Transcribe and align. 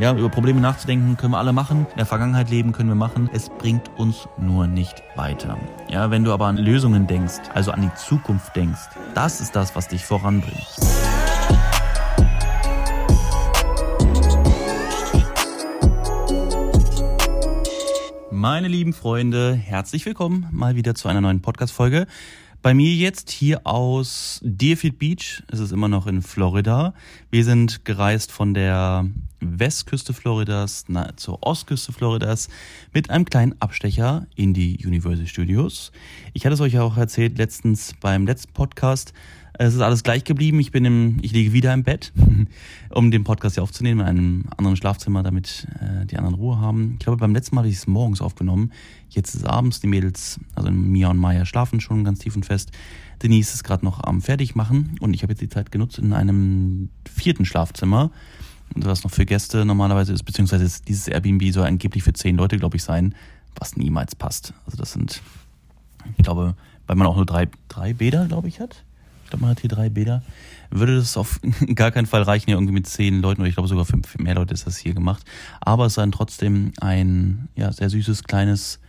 Ja, 0.00 0.16
über 0.16 0.30
Probleme 0.30 0.62
nachzudenken 0.62 1.18
können 1.18 1.34
wir 1.34 1.38
alle 1.38 1.52
machen. 1.52 1.86
In 1.90 1.98
der 1.98 2.06
Vergangenheit 2.06 2.48
leben 2.48 2.72
können 2.72 2.88
wir 2.88 2.96
machen. 2.96 3.28
Es 3.34 3.50
bringt 3.50 3.90
uns 3.98 4.26
nur 4.38 4.66
nicht 4.66 5.02
weiter. 5.14 5.58
Ja, 5.90 6.10
wenn 6.10 6.24
du 6.24 6.32
aber 6.32 6.46
an 6.46 6.56
Lösungen 6.56 7.06
denkst, 7.06 7.34
also 7.52 7.70
an 7.70 7.82
die 7.82 7.94
Zukunft 7.96 8.56
denkst, 8.56 8.80
das 9.14 9.42
ist 9.42 9.54
das, 9.54 9.76
was 9.76 9.88
dich 9.88 10.02
voranbringt. 10.02 10.56
Meine 18.30 18.68
lieben 18.68 18.94
Freunde, 18.94 19.52
herzlich 19.52 20.06
willkommen 20.06 20.46
mal 20.50 20.76
wieder 20.76 20.94
zu 20.94 21.08
einer 21.08 21.20
neuen 21.20 21.42
Podcast-Folge. 21.42 22.06
Bei 22.62 22.72
mir 22.72 22.94
jetzt 22.94 23.30
hier 23.30 23.66
aus 23.66 24.40
Deerfield 24.42 24.98
Beach. 24.98 25.42
Es 25.52 25.60
ist 25.60 25.72
immer 25.72 25.88
noch 25.88 26.06
in 26.06 26.22
Florida. 26.22 26.94
Wir 27.30 27.44
sind 27.44 27.84
gereist 27.84 28.32
von 28.32 28.54
der 28.54 29.06
Westküste 29.40 30.12
Floridas 30.12 30.84
na, 30.88 31.16
zur 31.16 31.42
Ostküste 31.42 31.92
Floridas 31.92 32.48
mit 32.92 33.10
einem 33.10 33.24
kleinen 33.24 33.54
Abstecher 33.60 34.26
in 34.36 34.54
die 34.54 34.78
Universal 34.86 35.26
Studios. 35.26 35.92
Ich 36.32 36.44
hatte 36.44 36.54
es 36.54 36.60
euch 36.60 36.74
ja 36.74 36.82
auch 36.82 36.96
erzählt 36.96 37.38
letztens 37.38 37.94
beim 38.00 38.26
letzten 38.26 38.52
Podcast. 38.52 39.12
Es 39.62 39.74
ist 39.74 39.80
alles 39.80 40.02
gleich 40.02 40.24
geblieben. 40.24 40.58
Ich 40.58 40.70
bin 40.70 40.86
im, 40.86 41.18
ich 41.20 41.32
liege 41.32 41.52
wieder 41.52 41.74
im 41.74 41.82
Bett, 41.82 42.12
um 42.90 43.10
den 43.10 43.24
Podcast 43.24 43.56
hier 43.56 43.62
aufzunehmen 43.62 44.00
in 44.00 44.06
einem 44.06 44.44
anderen 44.56 44.76
Schlafzimmer, 44.76 45.22
damit 45.22 45.66
äh, 45.80 46.06
die 46.06 46.16
anderen 46.16 46.36
Ruhe 46.36 46.58
haben. 46.58 46.94
Ich 46.94 47.04
glaube, 47.04 47.18
beim 47.18 47.34
letzten 47.34 47.56
Mal 47.56 47.62
habe 47.62 47.68
ich 47.68 47.76
es 47.76 47.86
morgens 47.86 48.22
aufgenommen. 48.22 48.72
Jetzt 49.10 49.34
ist 49.34 49.42
es 49.42 49.46
abends. 49.46 49.80
Die 49.80 49.86
Mädels, 49.86 50.40
also 50.54 50.70
Mia 50.70 51.10
und 51.10 51.18
Maya, 51.18 51.44
schlafen 51.44 51.80
schon 51.80 52.04
ganz 52.04 52.20
tief 52.20 52.36
und 52.36 52.46
fest. 52.46 52.70
Denise 53.22 53.52
ist 53.52 53.64
gerade 53.64 53.84
noch 53.84 54.02
am 54.02 54.22
Fertigmachen 54.22 54.96
und 55.00 55.12
ich 55.12 55.22
habe 55.22 55.32
jetzt 55.32 55.42
die 55.42 55.48
Zeit 55.50 55.70
genutzt 55.70 55.98
in 55.98 56.14
einem 56.14 56.88
vierten 57.06 57.44
Schlafzimmer, 57.44 58.10
was 58.74 59.04
noch 59.04 59.10
für 59.10 59.26
Gäste 59.26 59.64
normalerweise 59.64 60.12
ist, 60.12 60.22
beziehungsweise 60.22 60.64
ist 60.64 60.88
dieses 60.88 61.08
Airbnb 61.08 61.52
soll 61.52 61.66
angeblich 61.66 62.02
für 62.02 62.12
zehn 62.12 62.36
Leute, 62.36 62.58
glaube 62.58 62.76
ich, 62.76 62.82
sein, 62.82 63.14
was 63.56 63.76
niemals 63.76 64.14
passt. 64.14 64.54
Also 64.64 64.78
das 64.78 64.92
sind, 64.92 65.22
ich 66.16 66.24
glaube, 66.24 66.54
weil 66.86 66.96
man 66.96 67.06
auch 67.06 67.16
nur 67.16 67.26
drei, 67.26 67.48
drei 67.68 67.92
Bäder, 67.92 68.26
glaube 68.26 68.48
ich, 68.48 68.60
hat 68.60 68.84
ich 69.30 69.32
glaube, 69.32 69.42
man 69.44 69.50
hat 69.52 69.60
hier 69.60 69.70
drei 69.70 69.88
Bäder. 69.88 70.24
Würde 70.70 70.96
das 70.96 71.16
auf 71.16 71.38
gar 71.76 71.92
keinen 71.92 72.06
Fall 72.06 72.22
reichen, 72.22 72.46
hier 72.46 72.56
irgendwie 72.56 72.72
mit 72.72 72.88
zehn 72.88 73.22
Leuten 73.22 73.40
oder 73.40 73.48
ich 73.48 73.54
glaube 73.54 73.68
sogar 73.68 73.84
für 73.84 74.00
mehr 74.18 74.34
Leute 74.34 74.52
ist 74.52 74.66
das 74.66 74.76
hier 74.76 74.92
gemacht. 74.92 75.24
Aber 75.60 75.86
es 75.86 75.92
ist 75.92 75.98
dann 75.98 76.10
trotzdem 76.10 76.72
ein 76.80 77.48
ja, 77.54 77.70
sehr 77.70 77.90
süßes, 77.90 78.24
kleines 78.24 78.80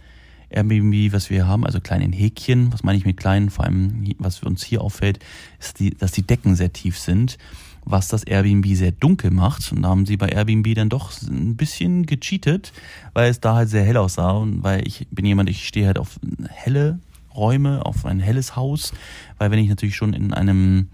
Airbnb, 0.50 1.14
was 1.14 1.30
wir 1.30 1.46
haben, 1.46 1.64
also 1.64 1.80
klein 1.80 2.02
in 2.02 2.12
Häkchen. 2.12 2.74
Was 2.74 2.82
meine 2.82 2.98
ich 2.98 3.06
mit 3.06 3.18
klein? 3.18 3.52
Vor 3.52 3.66
allem, 3.66 4.04
was 4.18 4.42
uns 4.42 4.64
hier 4.64 4.82
auffällt, 4.82 5.20
ist, 5.60 5.80
die, 5.80 5.92
dass 5.92 6.12
die 6.12 6.26
Decken 6.26 6.56
sehr 6.56 6.74
tief 6.74 6.98
sind, 6.98 7.38
was 7.86 8.08
das 8.08 8.24
Airbnb 8.24 8.66
sehr 8.76 8.92
dunkel 8.92 9.32
macht. 9.32 9.72
Und 9.72 9.84
da 9.84 9.90
haben 9.90 10.06
sie 10.06 10.18
bei 10.18 10.30
Airbnb 10.30 10.76
dann 10.76 10.90
doch 10.90 11.12
ein 11.24 11.56
bisschen 11.56 12.06
gecheatet, 12.06 12.74
weil 13.14 13.30
es 13.30 13.40
da 13.40 13.56
halt 13.56 13.70
sehr 13.70 13.84
hell 13.84 13.98
aussah. 13.98 14.32
Und 14.32 14.64
weil 14.64 14.88
ich 14.88 15.08
bin 15.12 15.26
jemand, 15.26 15.50
ich 15.50 15.68
stehe 15.68 15.88
halt 15.88 15.98
auf 15.98 16.20
helle 16.50 17.00
Räume, 17.36 17.86
auf 17.86 18.06
ein 18.06 18.20
helles 18.20 18.56
Haus, 18.56 18.94
weil 19.38 19.52
wenn 19.52 19.60
ich 19.60 19.70
natürlich 19.70 19.96
schon 19.96 20.14
in 20.14 20.34
einem 20.34 20.90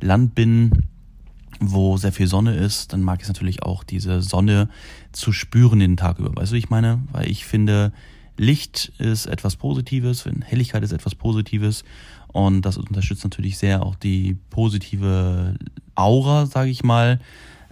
Land 0.00 0.34
bin, 0.34 0.86
wo 1.60 1.96
sehr 1.96 2.12
viel 2.12 2.26
Sonne 2.26 2.54
ist, 2.54 2.92
dann 2.92 3.02
mag 3.02 3.18
ich 3.18 3.24
es 3.24 3.28
natürlich 3.28 3.62
auch, 3.62 3.84
diese 3.84 4.20
Sonne 4.20 4.68
zu 5.12 5.32
spüren 5.32 5.78
den 5.78 5.96
Tag 5.96 6.18
über. 6.18 6.34
Weißt 6.34 6.52
du, 6.52 6.56
ich 6.56 6.70
meine? 6.70 7.02
Weil 7.12 7.30
ich 7.30 7.44
finde, 7.44 7.92
Licht 8.36 8.92
ist 8.98 9.26
etwas 9.26 9.56
Positives, 9.56 10.24
Helligkeit 10.44 10.82
ist 10.82 10.92
etwas 10.92 11.14
Positives 11.14 11.84
und 12.32 12.62
das 12.62 12.78
unterstützt 12.78 13.24
natürlich 13.24 13.58
sehr 13.58 13.82
auch 13.82 13.94
die 13.94 14.36
positive 14.50 15.56
Aura, 15.94 16.46
sage 16.46 16.70
ich 16.70 16.82
mal, 16.82 17.20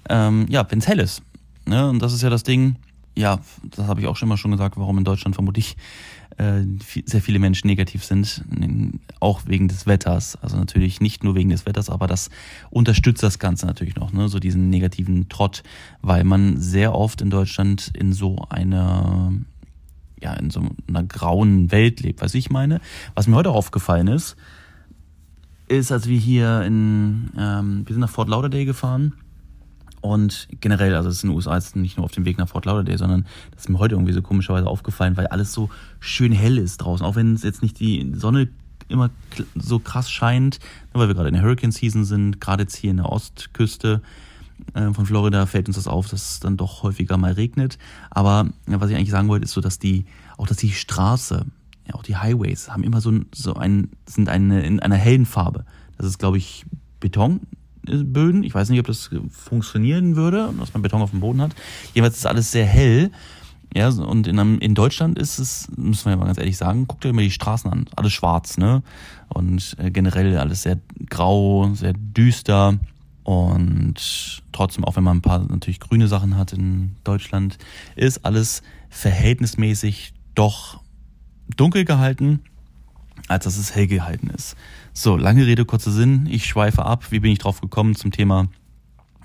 ähm, 0.09 0.47
ja, 0.49 0.67
wenn 0.71 0.79
es 0.79 0.89
hell 0.89 1.01
ist. 1.01 1.23
Ne? 1.67 1.89
Und 1.89 2.01
das 2.01 2.13
ist 2.13 2.23
ja 2.23 2.31
das 2.31 2.43
Ding, 2.43 2.77
ja, 3.17 3.41
das 3.77 3.87
habe 3.87 4.01
ich 4.01 4.07
auch 4.07 4.17
schon 4.17 4.29
mal 4.29 4.37
schon 4.37 4.51
gesagt, 4.51 4.77
warum 4.77 4.99
in 4.99 5.05
Deutschland 5.05 5.35
vermutlich 5.35 5.77
äh, 6.39 6.63
sehr 7.05 7.21
viele 7.21 7.39
Menschen 7.39 7.67
negativ 7.67 8.05
sind, 8.05 8.45
auch 9.19 9.43
wegen 9.47 9.69
des 9.69 9.87
Wetters. 9.87 10.37
Also 10.37 10.57
natürlich 10.57 11.01
nicht 11.01 11.25
nur 11.25 11.35
wegen 11.35 11.51
des 11.51 11.67
Wetters, 11.67 11.91
aber 11.91 12.07
das 12.07 12.31
unterstützt 12.71 13.23
das 13.23 13.39
Ganze 13.39 13.67
natürlich 13.67 13.97
noch, 13.97 14.13
ne? 14.13 14.29
so 14.29 14.39
diesen 14.39 14.71
negativen 14.71 15.29
Trott, 15.29 15.63
weil 16.03 16.25
man 16.25 16.59
sehr 16.61 16.95
oft 16.95 17.21
in 17.21 17.31
Deutschland 17.31 17.91
in 17.95 18.13
so 18.13 18.37
einer 18.49 19.33
ja, 20.23 20.35
in 20.35 20.51
so 20.51 20.63
einer 20.89 21.03
grauen 21.03 21.71
Welt 21.71 22.01
lebt. 22.01 22.21
Was 22.21 22.35
ich 22.35 22.51
meine, 22.51 22.81
was 23.15 23.27
mir 23.27 23.37
heute 23.37 23.51
aufgefallen 23.51 24.09
ist, 24.09 24.37
ist, 25.69 25.93
als 25.93 26.09
wir 26.09 26.19
hier 26.19 26.63
in, 26.63 27.31
ähm, 27.39 27.83
wir 27.87 27.95
sind 27.95 28.01
nach 28.01 28.11
Fort 28.11 28.29
Lauderdale 28.29 28.65
gefahren 28.65 29.15
und 30.01 30.49
generell, 30.61 30.95
also 30.95 31.09
es 31.09 31.17
ist 31.17 31.25
in 31.25 31.31
den 31.31 31.37
USA 31.37 31.55
jetzt 31.55 31.77
nicht 31.77 31.97
nur 31.97 32.05
auf 32.05 32.13
dem 32.13 32.25
Weg 32.25 32.39
nach 32.39 32.49
Fort 32.49 32.65
Lauderdale, 32.65 32.99
sondern 32.99 33.27
das 33.53 33.63
ist 33.63 33.69
mir 33.69 33.79
heute 33.79 33.95
irgendwie 33.95 34.13
so 34.13 34.23
komischerweise 34.23 34.67
aufgefallen, 34.67 35.17
weil 35.17 35.27
alles 35.29 35.53
so 35.53 35.71
schön 36.01 36.33
hell 36.33 36.59
ist 36.59 36.79
draußen. 36.79 37.05
Auch 37.05 37.17
wenn 37.17 37.35
es 37.35 37.43
jetzt 37.43 37.63
nicht 37.63 37.79
die 37.81 38.13
Sonne 38.15 38.49
immer 38.89 39.11
so 39.55 39.79
krass 39.79 40.11
scheint, 40.11 40.59
weil 40.93 41.09
wir 41.09 41.15
gerade 41.15 41.29
in 41.29 41.35
der 41.35 41.45
Hurricane 41.45 41.71
Season 41.71 42.05
sind, 42.05 42.41
gerade 42.41 42.65
jetzt 42.65 42.77
hier 42.77 42.91
in 42.91 42.97
der 42.97 43.11
Ostküste 43.11 44.03
äh, 44.75 44.93
von 44.93 45.07
Florida 45.07 45.47
fällt 45.47 45.69
uns 45.69 45.77
das 45.77 45.87
auf, 45.87 46.09
dass 46.09 46.33
es 46.33 46.41
dann 46.41 46.57
doch 46.57 46.83
häufiger 46.83 47.17
mal 47.17 47.33
regnet. 47.33 47.79
Aber 48.11 48.49
was 48.67 48.91
ich 48.91 48.97
eigentlich 48.97 49.11
sagen 49.11 49.29
wollte, 49.29 49.45
ist 49.45 49.53
so, 49.53 49.61
dass 49.61 49.79
die, 49.79 50.07
auch 50.37 50.47
dass 50.47 50.57
die 50.59 50.73
Straße, 50.73 51.47
ja, 51.87 51.95
auch 51.95 52.03
die 52.03 52.17
Highways 52.17 52.71
haben 52.71 52.85
immer 52.85 53.01
so, 53.01 53.13
so 53.35 53.55
ein, 53.55 53.91
sind 54.07 54.29
eine, 54.29 54.63
in 54.63 54.81
einer 54.81 54.97
hellen 54.97 55.27
Farbe. 55.27 55.65
Das 55.97 56.07
ist, 56.07 56.19
glaube 56.19 56.39
ich, 56.39 56.65
Beton, 57.01 57.41
Böden. 57.83 58.43
Ich 58.43 58.55
weiß 58.55 58.69
nicht, 58.69 58.81
ob 58.81 58.87
das 58.87 59.11
funktionieren 59.31 60.17
würde, 60.17 60.53
dass 60.59 60.73
man 60.73 60.83
Beton 60.83 61.03
auf 61.03 61.11
dem 61.11 61.21
Boden 61.21 61.41
hat. 61.41 61.53
Jedenfalls 61.95 62.19
ist 62.19 62.27
alles 62.27 62.53
sehr 62.53 62.67
hell. 62.67 63.11
Ja, 63.75 63.89
und 63.89 64.27
in, 64.27 64.39
einem, 64.39 64.59
in 64.59 64.75
Deutschland 64.75 65.17
ist 65.17 65.39
es, 65.39 65.69
müssen 65.77 66.07
wir 66.07 66.13
ja 66.13 66.17
mal 66.17 66.27
ganz 66.27 66.39
ehrlich 66.39 66.57
sagen, 66.57 66.89
guckt 66.89 67.07
euch 67.07 67.13
mal 67.13 67.23
die 67.23 67.31
Straßen 67.31 67.71
an. 67.71 67.87
Alles 67.95 68.13
schwarz, 68.13 68.59
ne? 68.59 68.83
Und 69.29 69.77
äh, 69.79 69.91
generell 69.91 70.37
alles 70.39 70.63
sehr 70.63 70.81
grau, 71.09 71.71
sehr 71.75 71.93
düster. 71.93 72.79
Und 73.23 74.43
trotzdem, 74.53 74.85
auch 74.85 74.97
wenn 74.97 75.05
man 75.05 75.19
ein 75.19 75.23
paar 75.23 75.41
natürlich 75.41 75.81
grüne 75.81 76.09
Sachen 76.09 76.37
hat 76.37 76.53
in 76.53 76.97
Deutschland, 77.05 77.59
ist 77.97 78.25
alles 78.25 78.63
verhältnismäßig 78.89 80.15
doch 80.35 80.81
dunkel 81.57 81.85
gehalten, 81.85 82.41
als 83.29 83.45
dass 83.45 83.57
es 83.57 83.75
hell 83.75 83.87
gehalten 83.87 84.31
ist. 84.31 84.57
So, 84.93 85.17
lange 85.17 85.47
Rede, 85.47 85.65
kurzer 85.65 85.93
Sinn. 85.93 86.27
Ich 86.31 86.47
schweife 86.47 86.85
ab. 86.85 87.11
Wie 87.11 87.21
bin 87.21 87.33
ich 87.33 87.39
drauf 87.39 87.61
gekommen 87.61 87.95
zum 87.95 88.11
Thema 88.11 88.49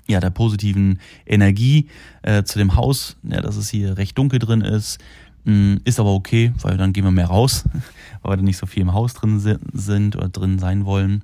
ja, 0.08 0.20
der 0.20 0.30
positiven 0.30 1.00
Energie 1.26 1.88
äh, 2.22 2.44
zu 2.44 2.58
dem 2.58 2.76
Haus, 2.76 3.16
ja, 3.24 3.40
dass 3.40 3.56
es 3.56 3.68
hier 3.68 3.98
recht 3.98 4.16
dunkel 4.16 4.38
drin 4.38 4.60
ist. 4.60 4.98
Mm, 5.44 5.76
ist 5.84 6.00
aber 6.00 6.12
okay, 6.12 6.52
weil 6.62 6.76
dann 6.76 6.92
gehen 6.92 7.04
wir 7.04 7.10
mehr 7.10 7.26
raus, 7.26 7.64
weil 8.22 8.32
wir 8.32 8.36
dann 8.36 8.44
nicht 8.44 8.56
so 8.56 8.66
viel 8.66 8.82
im 8.82 8.92
Haus 8.92 9.14
drin 9.14 9.40
sind 9.72 10.16
oder 10.16 10.28
drin 10.28 10.58
sein 10.58 10.84
wollen. 10.84 11.22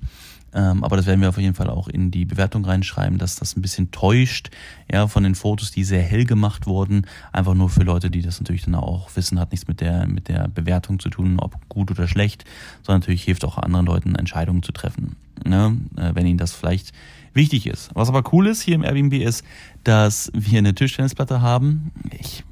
Ähm, 0.53 0.83
aber 0.83 0.97
das 0.97 1.05
werden 1.05 1.21
wir 1.21 1.29
auf 1.29 1.37
jeden 1.37 1.55
Fall 1.55 1.69
auch 1.69 1.87
in 1.87 2.11
die 2.11 2.25
Bewertung 2.25 2.65
reinschreiben, 2.65 3.17
dass 3.17 3.35
das 3.35 3.55
ein 3.55 3.61
bisschen 3.61 3.91
täuscht, 3.91 4.51
ja, 4.91 5.07
von 5.07 5.23
den 5.23 5.35
Fotos, 5.35 5.71
die 5.71 5.83
sehr 5.83 6.03
hell 6.03 6.25
gemacht 6.25 6.67
wurden. 6.67 7.07
Einfach 7.31 7.55
nur 7.55 7.69
für 7.69 7.83
Leute, 7.83 8.11
die 8.11 8.21
das 8.21 8.39
natürlich 8.39 8.63
dann 8.63 8.75
auch 8.75 9.09
wissen, 9.15 9.39
hat 9.39 9.51
nichts 9.51 9.67
mit 9.67 9.81
der, 9.81 10.07
mit 10.07 10.27
der 10.27 10.47
Bewertung 10.47 10.99
zu 10.99 11.09
tun, 11.09 11.39
ob 11.39 11.57
gut 11.69 11.91
oder 11.91 12.07
schlecht, 12.07 12.45
sondern 12.83 13.01
natürlich 13.01 13.23
hilft 13.23 13.45
auch 13.45 13.57
anderen 13.57 13.85
Leuten, 13.85 14.15
Entscheidungen 14.15 14.63
zu 14.63 14.71
treffen, 14.71 15.15
ne, 15.43 15.77
äh, 15.97 16.11
wenn 16.13 16.27
ihnen 16.27 16.37
das 16.37 16.53
vielleicht 16.53 16.93
wichtig 17.33 17.65
ist. 17.65 17.89
Was 17.95 18.09
aber 18.09 18.23
cool 18.31 18.47
ist 18.47 18.61
hier 18.61 18.75
im 18.75 18.83
Airbnb 18.83 19.13
ist, 19.13 19.43
dass 19.83 20.31
wir 20.35 20.59
eine 20.59 20.75
Tischtennisplatte 20.75 21.41
haben. 21.41 21.91
Ich, 22.19 22.43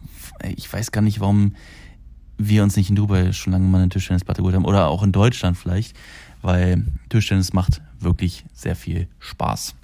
ich 0.55 0.71
weiß 0.71 0.91
gar 0.91 1.01
nicht, 1.01 1.19
warum 1.19 1.55
wir 2.37 2.63
uns 2.63 2.75
nicht 2.75 2.89
in 2.89 2.95
Dubai 2.95 3.31
schon 3.33 3.53
lange 3.53 3.67
mal 3.67 3.77
eine 3.77 3.89
Tischtennisplatte 3.89 4.41
geholt 4.41 4.55
haben 4.55 4.65
oder 4.65 4.87
auch 4.87 5.03
in 5.03 5.11
Deutschland 5.11 5.57
vielleicht, 5.57 5.95
weil 6.41 6.83
Tischtennis 7.09 7.53
macht 7.53 7.81
wirklich 8.03 8.45
sehr 8.53 8.75
viel 8.75 9.07
Spaß. 9.19 9.75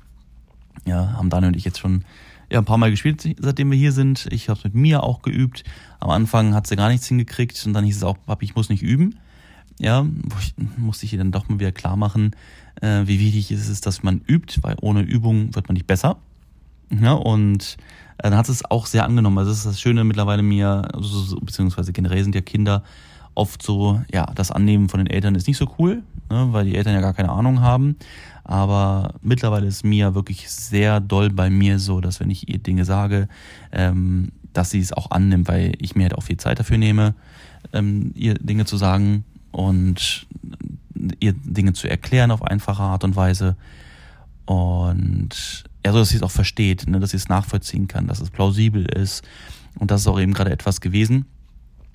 Ja, 0.85 1.13
haben 1.13 1.29
Daniel 1.29 1.49
und 1.49 1.57
ich 1.57 1.65
jetzt 1.65 1.79
schon 1.79 2.03
ja, 2.49 2.59
ein 2.59 2.65
paar 2.65 2.77
Mal 2.77 2.91
gespielt, 2.91 3.27
seitdem 3.39 3.71
wir 3.71 3.77
hier 3.77 3.91
sind. 3.91 4.27
Ich 4.31 4.49
habe 4.49 4.59
mit 4.63 4.73
Mia 4.73 5.01
auch 5.01 5.21
geübt. 5.21 5.63
Am 5.99 6.09
Anfang 6.09 6.53
hat 6.53 6.67
sie 6.67 6.75
gar 6.75 6.89
nichts 6.89 7.07
hingekriegt 7.07 7.61
und 7.65 7.73
dann 7.73 7.83
hieß 7.83 7.97
es 7.97 8.03
auch, 8.03 8.17
Papi, 8.25 8.45
ich 8.45 8.55
muss 8.55 8.69
nicht 8.69 8.83
üben. 8.83 9.17
Ja, 9.79 10.05
ich, 10.39 10.55
musste 10.77 11.05
ich 11.05 11.13
ihr 11.13 11.19
dann 11.19 11.31
doch 11.31 11.49
mal 11.49 11.59
wieder 11.59 11.71
klar 11.71 11.95
machen, 11.95 12.31
äh, 12.81 13.03
wie 13.05 13.19
wichtig 13.19 13.51
ist 13.51 13.69
es, 13.69 13.81
dass 13.81 14.01
man 14.01 14.21
übt, 14.27 14.63
weil 14.63 14.75
ohne 14.81 15.01
Übung 15.01 15.53
wird 15.53 15.67
man 15.67 15.73
nicht 15.73 15.87
besser. 15.87 16.17
Ja, 16.89 17.13
und 17.13 17.77
äh, 18.17 18.23
dann 18.23 18.35
hat 18.35 18.49
es 18.49 18.65
auch 18.65 18.85
sehr 18.85 19.03
angenommen. 19.03 19.37
Also 19.37 19.51
das 19.51 19.59
ist 19.59 19.65
das 19.65 19.81
Schöne 19.81 20.03
mittlerweile 20.03 20.41
mir, 20.41 20.87
also, 20.93 21.39
beziehungsweise 21.41 21.93
generell 21.93 22.23
sind 22.23 22.33
ja 22.33 22.41
Kinder 22.41 22.83
oft 23.37 23.61
so, 23.61 24.01
ja, 24.11 24.25
das 24.35 24.51
Annehmen 24.51 24.89
von 24.89 24.99
den 24.99 25.07
Eltern 25.07 25.35
ist 25.35 25.47
nicht 25.47 25.57
so 25.57 25.73
cool, 25.77 26.03
ne, 26.29 26.47
weil 26.51 26.65
die 26.65 26.75
Eltern 26.75 26.93
ja 26.93 27.01
gar 27.01 27.13
keine 27.13 27.29
Ahnung 27.29 27.61
haben. 27.61 27.95
Aber 28.43 29.13
mittlerweile 29.21 29.67
ist 29.67 29.83
Mia 29.83 30.15
wirklich 30.15 30.49
sehr 30.49 30.99
doll 30.99 31.29
bei 31.29 31.49
mir 31.49 31.79
so, 31.79 32.01
dass 32.01 32.19
wenn 32.19 32.29
ich 32.29 32.49
ihr 32.49 32.57
Dinge 32.57 32.85
sage, 32.85 33.27
ähm, 33.71 34.31
dass 34.53 34.71
sie 34.71 34.79
es 34.79 34.91
auch 34.91 35.11
annimmt, 35.11 35.47
weil 35.47 35.73
ich 35.79 35.95
mir 35.95 36.03
halt 36.03 36.15
auch 36.15 36.23
viel 36.23 36.37
Zeit 36.37 36.59
dafür 36.59 36.77
nehme, 36.77 37.13
ähm, 37.73 38.11
ihr 38.15 38.33
Dinge 38.35 38.65
zu 38.65 38.77
sagen 38.77 39.23
und 39.51 40.25
ihr 41.19 41.33
Dinge 41.33 41.73
zu 41.73 41.87
erklären 41.87 42.31
auf 42.31 42.41
einfache 42.41 42.81
Art 42.81 43.03
und 43.03 43.15
Weise. 43.15 43.55
Und 44.45 45.63
ja, 45.85 45.91
so 45.91 45.99
dass 45.99 46.09
sie 46.09 46.17
es 46.17 46.23
auch 46.23 46.31
versteht, 46.31 46.87
ne, 46.87 46.99
dass 46.99 47.11
sie 47.11 47.17
es 47.17 47.29
nachvollziehen 47.29 47.87
kann, 47.87 48.07
dass 48.07 48.19
es 48.19 48.31
plausibel 48.31 48.85
ist. 48.85 49.23
Und 49.77 49.91
das 49.91 50.01
ist 50.01 50.07
auch 50.07 50.19
eben 50.19 50.33
gerade 50.33 50.51
etwas 50.51 50.81
gewesen. 50.81 51.25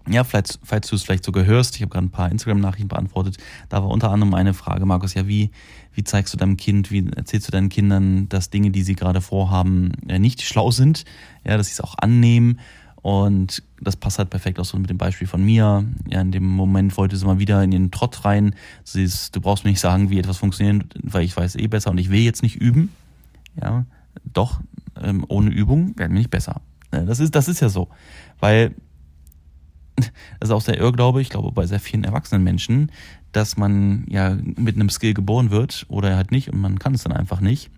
Ja, 0.09 0.25
vielleicht, 0.25 0.59
falls 0.65 0.89
du 0.89 0.97
es 0.97 1.03
vielleicht 1.03 1.25
sogar 1.25 1.45
hörst, 1.45 1.77
ich 1.77 1.83
habe 1.83 1.91
gerade 1.91 2.07
ein 2.07 2.11
paar 2.11 2.31
Instagram-Nachrichten 2.31 2.89
beantwortet, 2.89 3.37
da 3.69 3.83
war 3.83 3.89
unter 3.89 4.11
anderem 4.11 4.35
eine 4.35 4.53
Frage, 4.53 4.85
Markus, 4.85 5.15
ja, 5.15 5.29
wie, 5.29 5.51
wie 5.95 6.03
zeigst 6.03 6.35
du 6.35 6.39
deinem 6.39 6.57
Kind, 6.57 6.91
wie 6.91 7.09
erzählst 7.15 7.47
du 7.47 7.53
deinen 7.53 7.69
Kindern, 7.69 8.29
dass 8.29 8.51
Dinge, 8.51 8.71
die 8.71 8.83
sie 8.83 8.97
gerade 8.97 9.21
vorhaben, 9.21 9.93
nicht 10.07 10.43
schlau 10.43 10.73
sind, 10.73 11.05
ja, 11.45 11.57
dass 11.57 11.69
sie 11.69 11.75
es 11.75 11.81
auch 11.81 11.97
annehmen 11.99 12.59
und 13.03 13.65
das 13.81 13.97
passt 13.97 14.19
halt 14.19 14.31
perfekt 14.31 14.61
auch 14.61 14.65
so 14.65 14.79
mit 14.79 14.89
dem 14.89 14.97
Beispiel 14.97 15.27
von 15.27 15.45
mir. 15.45 15.85
Ja, 16.09 16.21
in 16.21 16.31
dem 16.31 16.47
Moment 16.47 16.97
wollte 16.97 17.17
sie 17.17 17.27
mal 17.27 17.41
wieder 17.41 17.63
in 17.63 17.73
den 17.73 17.91
Trott 17.91 18.25
rein. 18.25 18.55
Sie 18.85 19.03
ist, 19.03 19.35
du 19.35 19.41
brauchst 19.41 19.65
mir 19.65 19.71
nicht 19.71 19.81
sagen, 19.81 20.09
wie 20.11 20.21
etwas 20.21 20.39
funktioniert, 20.39 20.95
weil 21.03 21.25
ich 21.25 21.37
weiß 21.37 21.57
eh 21.57 21.67
besser 21.67 21.91
und 21.91 21.99
ich 21.99 22.11
will 22.11 22.21
jetzt 22.21 22.45
nicht 22.45 22.57
üben. 22.57 22.91
Ja, 23.61 23.85
doch, 24.33 24.61
ähm, 25.03 25.25
ohne 25.29 25.51
Übung 25.51 25.99
werden 25.99 26.13
wir 26.13 26.21
nicht 26.21 26.31
besser. 26.31 26.61
Das 26.93 27.19
ist, 27.19 27.35
das 27.35 27.49
ist 27.49 27.61
ja 27.61 27.69
so. 27.69 27.89
Weil 28.39 28.75
das 30.41 30.49
ist 30.49 30.51
auch 30.51 30.61
sehr 30.61 30.79
Irrglaube, 30.79 31.21
ich 31.21 31.29
glaube 31.29 31.53
bei 31.53 31.67
sehr 31.67 31.81
vielen 31.81 32.05
erwachsenen 32.05 32.45
Menschen, 32.45 32.91
dass 33.33 33.57
man 33.57 34.05
ja 34.09 34.37
mit 34.57 34.77
einem 34.77 34.91
Skill 34.91 35.15
geboren 35.15 35.51
wird 35.51 35.87
oder 35.89 36.17
halt 36.17 36.31
nicht 36.31 36.53
und 36.53 36.61
man 36.61 36.79
kann 36.79 36.95
es 36.95 37.03
dann 37.03 37.13
einfach 37.13 37.41
nicht. 37.41 37.71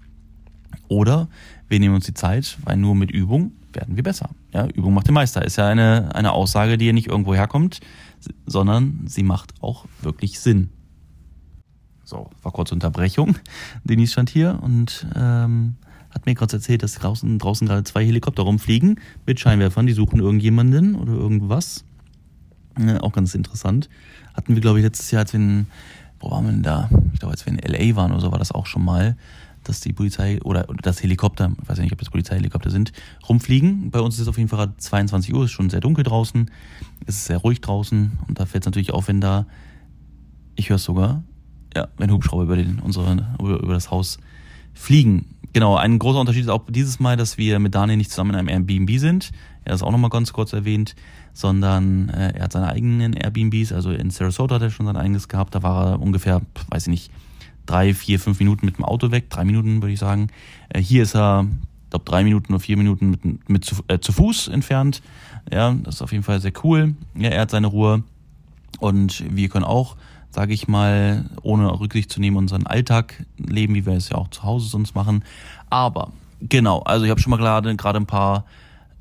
Oder 0.88 1.28
wir 1.68 1.78
nehmen 1.80 1.94
uns 1.94 2.06
die 2.06 2.14
Zeit, 2.14 2.58
weil 2.64 2.76
nur 2.76 2.94
mit 2.94 3.10
Übung 3.10 3.52
werden 3.72 3.96
wir 3.96 4.02
besser. 4.02 4.30
Ja, 4.52 4.66
Übung 4.66 4.94
macht 4.94 5.08
den 5.08 5.14
Meister 5.14 5.44
ist 5.44 5.56
ja 5.56 5.68
eine, 5.68 6.14
eine 6.14 6.32
Aussage, 6.32 6.78
die 6.78 6.86
ja 6.86 6.92
nicht 6.92 7.08
irgendwo 7.08 7.34
herkommt, 7.34 7.80
sondern 8.46 9.00
sie 9.06 9.22
macht 9.22 9.54
auch 9.60 9.86
wirklich 10.02 10.40
Sinn. 10.40 10.70
So, 12.04 12.30
war 12.42 12.52
kurz 12.52 12.70
Unterbrechung. 12.70 13.36
Denise 13.84 14.12
stand 14.12 14.30
hier 14.30 14.58
und 14.62 15.06
ähm, 15.16 15.76
hat 16.10 16.26
mir 16.26 16.34
gerade 16.34 16.54
erzählt, 16.54 16.82
dass 16.82 16.94
draußen, 16.94 17.38
draußen 17.38 17.66
gerade 17.66 17.84
zwei 17.84 18.04
Helikopter 18.04 18.42
rumfliegen 18.42 19.00
mit 19.26 19.40
Scheinwerfern. 19.40 19.86
Die 19.86 19.94
suchen 19.94 20.20
irgendjemanden 20.20 20.94
oder 20.94 21.12
irgendwas. 21.12 21.84
Äh, 22.78 22.98
auch 22.98 23.12
ganz 23.12 23.34
interessant. 23.34 23.88
Hatten 24.34 24.54
wir, 24.54 24.60
glaube 24.60 24.78
ich, 24.78 24.84
letztes 24.84 25.10
Jahr, 25.10 25.20
als 25.20 25.32
wir 25.32 25.40
in, 25.40 25.66
wo 26.20 26.30
waren 26.30 26.44
wir 26.44 26.52
denn 26.52 26.62
da? 26.62 26.90
Ich 27.12 27.20
glaube, 27.20 27.32
als 27.32 27.46
wir 27.46 27.52
in 27.52 27.58
LA 27.58 27.96
waren 27.96 28.12
oder 28.12 28.20
so, 28.20 28.32
war 28.32 28.38
das 28.38 28.52
auch 28.52 28.66
schon 28.66 28.84
mal, 28.84 29.16
dass 29.62 29.80
die 29.80 29.92
Polizei 29.92 30.40
oder, 30.42 30.68
oder 30.68 30.82
das 30.82 31.02
Helikopter, 31.02 31.52
ich 31.62 31.68
weiß 31.68 31.78
nicht, 31.78 31.92
ob 31.92 31.98
das 31.98 32.10
Polizeihelikopter 32.10 32.70
sind, 32.70 32.92
rumfliegen. 33.28 33.90
Bei 33.90 34.00
uns 34.00 34.16
ist 34.16 34.22
es 34.22 34.28
auf 34.28 34.36
jeden 34.36 34.48
Fall 34.48 34.58
gerade 34.58 34.76
22 34.76 35.34
Uhr, 35.34 35.44
ist 35.44 35.52
schon 35.52 35.70
sehr 35.70 35.80
dunkel 35.80 36.04
draußen. 36.04 36.50
Es 37.06 37.16
ist 37.16 37.24
sehr 37.26 37.38
ruhig 37.38 37.60
draußen 37.60 38.18
und 38.28 38.38
da 38.38 38.46
fällt 38.46 38.64
es 38.64 38.66
natürlich 38.66 38.92
auf, 38.92 39.08
wenn 39.08 39.20
da, 39.20 39.46
ich 40.54 40.68
höre 40.68 40.76
es 40.76 40.84
sogar, 40.84 41.22
ja, 41.74 41.88
wenn 41.96 42.10
Hubschrauber 42.10 42.44
über, 42.44 42.56
den, 42.56 42.78
unsere, 42.78 43.36
über, 43.38 43.60
über 43.60 43.72
das 43.72 43.90
Haus 43.90 44.18
fliegen. 44.74 45.26
Genau, 45.54 45.76
ein 45.76 45.98
großer 45.98 46.20
Unterschied 46.20 46.42
ist 46.42 46.50
auch 46.50 46.64
dieses 46.68 47.00
Mal, 47.00 47.16
dass 47.16 47.38
wir 47.38 47.58
mit 47.58 47.74
Daniel 47.74 47.96
nicht 47.96 48.10
zusammen 48.10 48.30
in 48.30 48.36
einem 48.36 48.48
Airbnb 48.48 48.98
sind. 48.98 49.30
Er 49.64 49.74
ist 49.74 49.82
auch 49.82 49.92
nochmal 49.92 50.10
ganz 50.10 50.34
kurz 50.34 50.52
erwähnt 50.52 50.94
sondern 51.34 52.08
äh, 52.10 52.32
er 52.36 52.44
hat 52.44 52.52
seine 52.52 52.68
eigenen 52.68 53.12
Airbnbs, 53.12 53.72
also 53.72 53.90
in 53.90 54.10
Sarasota 54.10 54.54
hat 54.54 54.62
er 54.62 54.70
schon 54.70 54.86
sein 54.86 54.96
eigenes 54.96 55.28
gehabt, 55.28 55.54
da 55.54 55.62
war 55.62 55.92
er 55.92 56.00
ungefähr, 56.00 56.40
weiß 56.68 56.84
ich 56.86 56.90
nicht, 56.90 57.12
drei, 57.66 57.92
vier, 57.92 58.20
fünf 58.20 58.38
Minuten 58.38 58.64
mit 58.64 58.78
dem 58.78 58.84
Auto 58.84 59.10
weg, 59.10 59.28
drei 59.28 59.44
Minuten 59.44 59.82
würde 59.82 59.92
ich 59.92 59.98
sagen. 59.98 60.28
Äh, 60.68 60.80
hier 60.80 61.02
ist 61.02 61.16
er, 61.16 61.46
glaube, 61.90 62.04
drei 62.04 62.22
Minuten 62.22 62.52
oder 62.52 62.60
vier 62.60 62.76
Minuten 62.76 63.10
mit, 63.10 63.48
mit 63.48 63.64
zu, 63.64 63.76
äh, 63.88 63.98
zu 63.98 64.12
Fuß 64.12 64.48
entfernt. 64.48 65.02
Ja, 65.52 65.74
das 65.82 65.96
ist 65.96 66.02
auf 66.02 66.12
jeden 66.12 66.24
Fall 66.24 66.40
sehr 66.40 66.52
cool. 66.62 66.94
Ja, 67.16 67.30
er 67.30 67.42
hat 67.42 67.50
seine 67.50 67.66
Ruhe 67.66 68.04
und 68.78 69.24
wir 69.34 69.48
können 69.48 69.64
auch, 69.64 69.96
sage 70.34 70.52
ich 70.52 70.66
mal, 70.66 71.24
ohne 71.42 71.78
Rücksicht 71.78 72.10
zu 72.10 72.20
nehmen, 72.20 72.36
unseren 72.36 72.66
Alltag 72.66 73.24
leben, 73.38 73.74
wie 73.76 73.86
wir 73.86 73.92
es 73.92 74.08
ja 74.08 74.16
auch 74.16 74.28
zu 74.28 74.42
Hause 74.42 74.68
sonst 74.68 74.96
machen. 74.96 75.22
Aber 75.70 76.12
genau, 76.40 76.80
also 76.80 77.04
ich 77.04 77.10
habe 77.10 77.20
schon 77.20 77.30
mal 77.30 77.36
gerade 77.36 77.74
gerade 77.76 78.00
ein 78.00 78.06
paar 78.06 78.44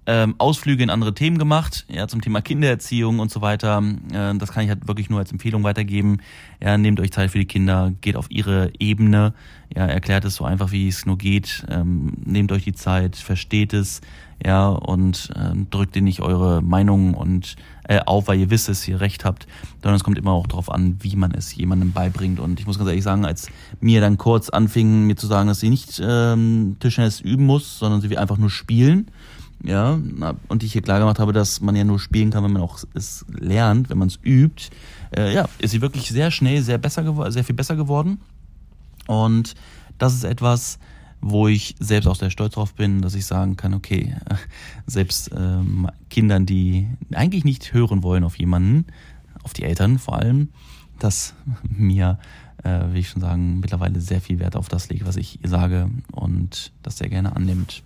ähm, 0.05 0.35
Ausflüge 0.38 0.83
in 0.83 0.89
andere 0.89 1.13
Themen 1.13 1.38
gemacht, 1.38 1.85
ja, 1.88 2.07
zum 2.07 2.21
Thema 2.21 2.41
Kindererziehung 2.41 3.19
und 3.19 3.31
so 3.31 3.41
weiter. 3.41 3.81
Äh, 4.11 4.35
das 4.38 4.51
kann 4.51 4.63
ich 4.63 4.69
halt 4.69 4.88
wirklich 4.88 5.09
nur 5.09 5.19
als 5.19 5.31
Empfehlung 5.31 5.63
weitergeben. 5.63 6.17
Ja, 6.61 6.77
nehmt 6.77 7.00
euch 7.00 7.11
Zeit 7.11 7.31
für 7.31 7.39
die 7.39 7.45
Kinder, 7.45 7.94
geht 8.01 8.15
auf 8.15 8.29
ihre 8.29 8.71
Ebene, 8.79 9.33
ja, 9.73 9.85
erklärt 9.85 10.25
es 10.25 10.35
so 10.35 10.45
einfach, 10.45 10.71
wie 10.71 10.88
es 10.88 11.05
nur 11.05 11.17
geht. 11.17 11.65
Ähm, 11.69 12.13
nehmt 12.25 12.51
euch 12.51 12.63
die 12.63 12.73
Zeit, 12.73 13.15
versteht 13.15 13.73
es, 13.73 14.01
ja, 14.45 14.67
und 14.69 15.29
ähm, 15.35 15.67
drückt 15.69 15.95
ihr 15.95 16.01
nicht 16.01 16.21
eure 16.21 16.61
Meinung 16.61 17.13
und 17.13 17.55
äh, 17.88 18.00
auf, 18.05 18.27
weil 18.27 18.39
ihr 18.39 18.50
wisst 18.50 18.69
dass 18.69 18.88
ihr 18.88 19.00
recht 19.00 19.23
habt, 19.23 19.47
sondern 19.81 19.95
es 19.95 20.03
kommt 20.03 20.17
immer 20.17 20.31
auch 20.31 20.47
darauf 20.47 20.69
an, 20.69 20.97
wie 21.01 21.15
man 21.15 21.31
es 21.31 21.55
jemandem 21.55 21.94
beibringt. 21.94 22.39
Und 22.39 22.59
ich 22.59 22.65
muss 22.65 22.77
ganz 22.77 22.89
ehrlich 22.89 23.03
sagen, 23.03 23.25
als 23.25 23.47
mir 23.79 24.01
dann 24.01 24.17
kurz 24.17 24.50
anfing, 24.50 25.05
mir 25.05 25.15
zu 25.15 25.27
sagen, 25.27 25.47
dass 25.47 25.61
sie 25.61 25.69
nicht 25.69 26.01
ähm, 26.03 26.75
Tischtennis 26.79 27.21
üben 27.21 27.45
muss, 27.45 27.79
sondern 27.79 28.01
sie 28.01 28.09
will 28.09 28.17
einfach 28.17 28.38
nur 28.38 28.50
spielen, 28.50 29.07
ja, 29.63 29.98
und 30.50 30.63
ich 30.63 30.74
hier 30.74 30.81
klar 30.81 31.00
gemacht 31.00 31.19
habe, 31.19 31.31
dass 31.31 31.62
man 31.62 31.75
ja 31.75 31.86
nur 31.86 32.00
spielen 32.00 32.31
kann, 32.31 32.44
wenn 32.44 32.51
man 32.51 32.62
auch 32.62 32.80
es 32.94 33.25
lernt, 33.30 33.89
wenn 33.89 33.98
man 33.98 34.10
es 34.10 34.19
übt, 34.21 34.69
äh, 35.15 35.33
ja, 35.33 35.48
ist 35.60 35.71
sie 35.71 35.81
wirklich 35.81 36.10
sehr 36.10 36.31
schnell 36.31 36.62
sehr 36.62 36.77
besser 36.77 37.31
sehr 37.31 37.44
viel 37.44 37.56
besser 37.56 37.75
geworden. 37.75 38.19
Und 39.07 39.56
das 39.98 40.13
ist 40.13 40.25
etwas, 40.25 40.80
wo 41.21 41.48
ich 41.48 41.75
selbst 41.80 42.07
auch 42.07 42.15
sehr 42.15 42.30
stolz 42.30 42.56
drauf 42.56 42.74
bin, 42.74 43.01
dass 43.01 43.15
ich 43.15 43.25
sagen 43.25 43.56
kann, 43.56 43.74
okay, 43.74 44.15
selbst 44.86 45.31
ähm, 45.36 45.89
Kindern, 46.10 46.45
die 46.45 46.88
eigentlich 47.13 47.45
nicht 47.45 47.74
hören 47.74 48.04
wollen 48.04 48.25
auf 48.25 48.38
jemanden, 48.38 48.86
auf 49.44 49.54
die 49.54 49.63
Eltern 49.63 49.98
vor 49.98 50.19
allem, 50.19 50.50
dass 51.00 51.36
mir, 51.63 52.19
äh, 52.63 52.92
will 52.92 52.98
ich 52.98 53.10
schon 53.10 53.21
sagen, 53.21 53.62
mittlerweile 53.62 54.01
sehr 54.01 54.19
viel 54.19 54.39
Wert 54.39 54.57
auf 54.57 54.68
das 54.68 54.89
lege, 54.89 55.06
was 55.06 55.15
ich 55.15 55.42
ihr 55.42 55.50
sage 55.50 55.89
und 56.12 56.74
das 56.83 56.98
sehr 56.98 57.10
gerne 57.10 57.33
annimmt. 57.33 57.83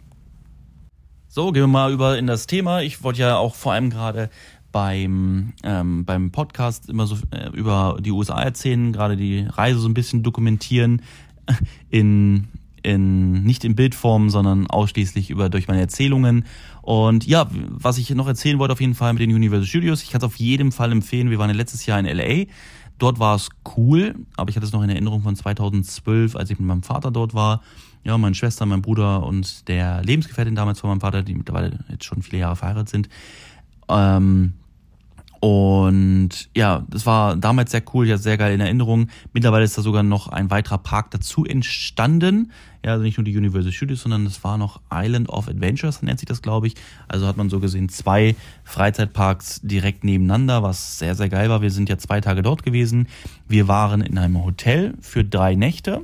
So, 1.38 1.52
gehen 1.52 1.62
wir 1.62 1.68
mal 1.68 1.94
über 1.94 2.18
in 2.18 2.26
das 2.26 2.48
Thema. 2.48 2.82
Ich 2.82 3.04
wollte 3.04 3.20
ja 3.20 3.38
auch 3.38 3.54
vor 3.54 3.72
allem 3.72 3.92
gerade 3.92 4.32
beim, 4.72 5.54
ähm, 5.62 6.04
beim 6.04 6.32
Podcast 6.32 6.90
immer 6.90 7.06
so 7.06 7.16
äh, 7.30 7.50
über 7.52 8.00
die 8.00 8.12
USA 8.12 8.42
erzählen, 8.42 8.92
gerade 8.92 9.16
die 9.16 9.42
Reise 9.42 9.78
so 9.78 9.88
ein 9.88 9.94
bisschen 9.94 10.24
dokumentieren, 10.24 11.04
in, 11.92 12.48
in, 12.82 13.44
nicht 13.44 13.66
in 13.66 13.76
Bildform, 13.76 14.32
sondern 14.32 14.66
ausschließlich 14.66 15.30
über 15.30 15.50
durch 15.50 15.68
meine 15.68 15.80
Erzählungen. 15.80 16.44
Und 16.82 17.28
ja, 17.28 17.48
was 17.52 18.00
ich 18.00 18.10
noch 18.10 18.28
erzählen 18.28 18.58
wollte 18.58 18.74
auf 18.74 18.82
jeden 18.82 18.96
Fall 18.96 19.14
mit 19.14 19.22
den 19.22 19.32
Universal 19.32 19.68
Studios, 19.68 20.02
ich 20.02 20.10
kann 20.10 20.22
es 20.22 20.26
auf 20.26 20.38
jeden 20.38 20.72
Fall 20.72 20.92
empfehlen. 20.92 21.30
Wir 21.30 21.38
waren 21.38 21.52
ja 21.52 21.56
letztes 21.56 21.86
Jahr 21.86 22.00
in 22.00 22.08
LA. 22.08 22.46
Dort 22.98 23.20
war 23.20 23.36
es 23.36 23.50
cool, 23.78 24.16
aber 24.38 24.50
ich 24.50 24.56
hatte 24.56 24.66
es 24.66 24.74
noch 24.74 24.82
in 24.82 24.90
Erinnerung 24.90 25.22
von 25.22 25.36
2012, 25.36 26.36
als 26.36 26.50
ich 26.50 26.58
mit 26.58 26.68
meinem 26.68 26.82
Vater 26.82 27.12
dort 27.12 27.36
war 27.36 27.62
ja, 28.04 28.18
meine 28.18 28.36
Schwester, 28.36 28.66
mein 28.66 28.82
Bruder 28.82 29.24
und 29.24 29.68
der 29.68 30.02
Lebensgefährtin 30.04 30.56
damals 30.56 30.80
von 30.80 30.90
meinem 30.90 31.02
Vater, 31.02 31.24
die 31.24 31.36
mittlerweile 31.36 31.80
jetzt 31.90 32.06
schon 32.06 32.22
viele 32.22 32.40
Jahre 32.40 32.56
verheiratet 32.56 32.90
sind. 32.90 33.10
Ähm, 33.90 34.54
und 35.40 36.50
ja, 36.56 36.84
das 36.90 37.06
war 37.06 37.36
damals 37.36 37.72
sehr 37.72 37.84
cool, 37.94 38.08
ja, 38.08 38.18
sehr 38.18 38.38
geil 38.38 38.56
in 38.56 38.60
Erinnerung. 38.60 39.08
Mittlerweile 39.34 39.66
ist 39.66 39.78
da 39.78 39.82
sogar 39.82 40.02
noch 40.02 40.30
ein 40.30 40.50
weiterer 40.50 40.80
Park 40.80 41.12
dazu 41.12 41.46
entstanden. 41.46 42.52
Ja, 42.84 42.94
also 42.94 43.04
nicht 43.04 43.18
nur 43.18 43.26
die 43.26 43.38
Universal 43.38 43.72
Studios, 43.72 44.02
sondern 44.02 44.26
es 44.26 44.44
war 44.44 44.58
noch 44.58 44.82
Island 44.92 45.30
of 45.30 45.48
Adventures, 45.48 46.02
nennt 46.02 46.20
sich 46.20 46.28
das, 46.28 46.42
glaube 46.42 46.68
ich. 46.68 46.76
Also 47.08 47.28
hat 47.28 47.38
man 47.38 47.50
so 47.50 47.60
gesehen 47.60 47.90
zwei 47.90 48.36
Freizeitparks 48.64 49.62
direkt 49.62 50.04
nebeneinander, 50.04 50.64
was 50.64 50.98
sehr, 50.98 51.14
sehr 51.14 51.30
geil 51.30 51.50
war. 51.50 51.62
Wir 51.62 51.72
sind 51.72 51.90
ja 51.90 51.98
zwei 51.98 52.20
Tage 52.20 52.42
dort 52.42 52.64
gewesen. 52.64 53.08
Wir 53.48 53.68
waren 53.68 54.02
in 54.02 54.18
einem 54.18 54.44
Hotel 54.44 54.96
für 55.02 55.24
drei 55.24 55.56
Nächte. 55.56 56.02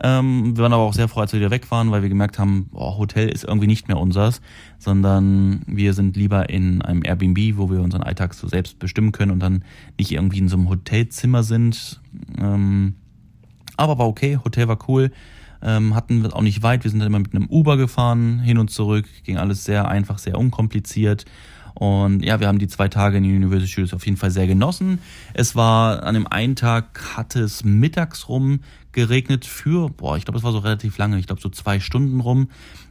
Ähm, 0.00 0.56
wir 0.56 0.62
waren 0.62 0.72
aber 0.72 0.82
auch 0.82 0.92
sehr 0.92 1.08
froh, 1.08 1.20
als 1.20 1.32
wir 1.32 1.40
wieder 1.40 1.50
weg 1.50 1.70
waren, 1.70 1.90
weil 1.90 2.02
wir 2.02 2.08
gemerkt 2.08 2.38
haben, 2.38 2.70
oh, 2.72 2.98
Hotel 2.98 3.28
ist 3.28 3.44
irgendwie 3.44 3.66
nicht 3.66 3.88
mehr 3.88 3.98
unseres, 3.98 4.40
sondern 4.78 5.62
wir 5.66 5.92
sind 5.92 6.16
lieber 6.16 6.48
in 6.50 6.82
einem 6.82 7.02
Airbnb, 7.04 7.56
wo 7.56 7.70
wir 7.70 7.80
unseren 7.80 8.02
Alltag 8.02 8.34
so 8.34 8.46
selbst 8.46 8.78
bestimmen 8.78 9.12
können 9.12 9.32
und 9.32 9.40
dann 9.40 9.64
nicht 9.98 10.12
irgendwie 10.12 10.38
in 10.38 10.48
so 10.48 10.56
einem 10.56 10.68
Hotelzimmer 10.68 11.42
sind. 11.42 12.00
Ähm, 12.38 12.94
aber 13.76 13.98
war 13.98 14.06
okay, 14.06 14.38
Hotel 14.44 14.68
war 14.68 14.78
cool. 14.88 15.10
Ähm, 15.60 15.96
hatten 15.96 16.22
wir 16.22 16.36
auch 16.36 16.42
nicht 16.42 16.62
weit, 16.62 16.84
wir 16.84 16.90
sind 16.90 17.00
dann 17.00 17.08
immer 17.08 17.18
mit 17.18 17.34
einem 17.34 17.48
Uber 17.48 17.76
gefahren, 17.76 18.38
hin 18.38 18.58
und 18.58 18.70
zurück, 18.70 19.06
ging 19.24 19.38
alles 19.38 19.64
sehr 19.64 19.88
einfach, 19.88 20.18
sehr 20.18 20.38
unkompliziert. 20.38 21.24
Und 21.78 22.24
ja, 22.24 22.40
wir 22.40 22.48
haben 22.48 22.58
die 22.58 22.66
zwei 22.66 22.88
Tage 22.88 23.18
in 23.18 23.22
den 23.22 23.36
University 23.36 23.70
Studios 23.70 23.94
auf 23.94 24.04
jeden 24.04 24.16
Fall 24.16 24.32
sehr 24.32 24.48
genossen. 24.48 24.98
Es 25.32 25.54
war 25.54 26.02
an 26.02 26.14
dem 26.14 26.26
einen 26.26 26.56
Tag 26.56 27.16
hatte 27.16 27.38
es 27.38 27.62
mittags 27.62 28.28
rum 28.28 28.62
geregnet 28.90 29.44
für, 29.46 29.88
boah, 29.88 30.16
ich 30.16 30.24
glaube, 30.24 30.38
es 30.38 30.42
war 30.42 30.50
so 30.50 30.58
relativ 30.58 30.98
lange, 30.98 31.20
ich 31.20 31.28
glaube 31.28 31.40
so 31.40 31.48
zwei 31.48 31.78
Stunden 31.78 32.18
rum. 32.18 32.48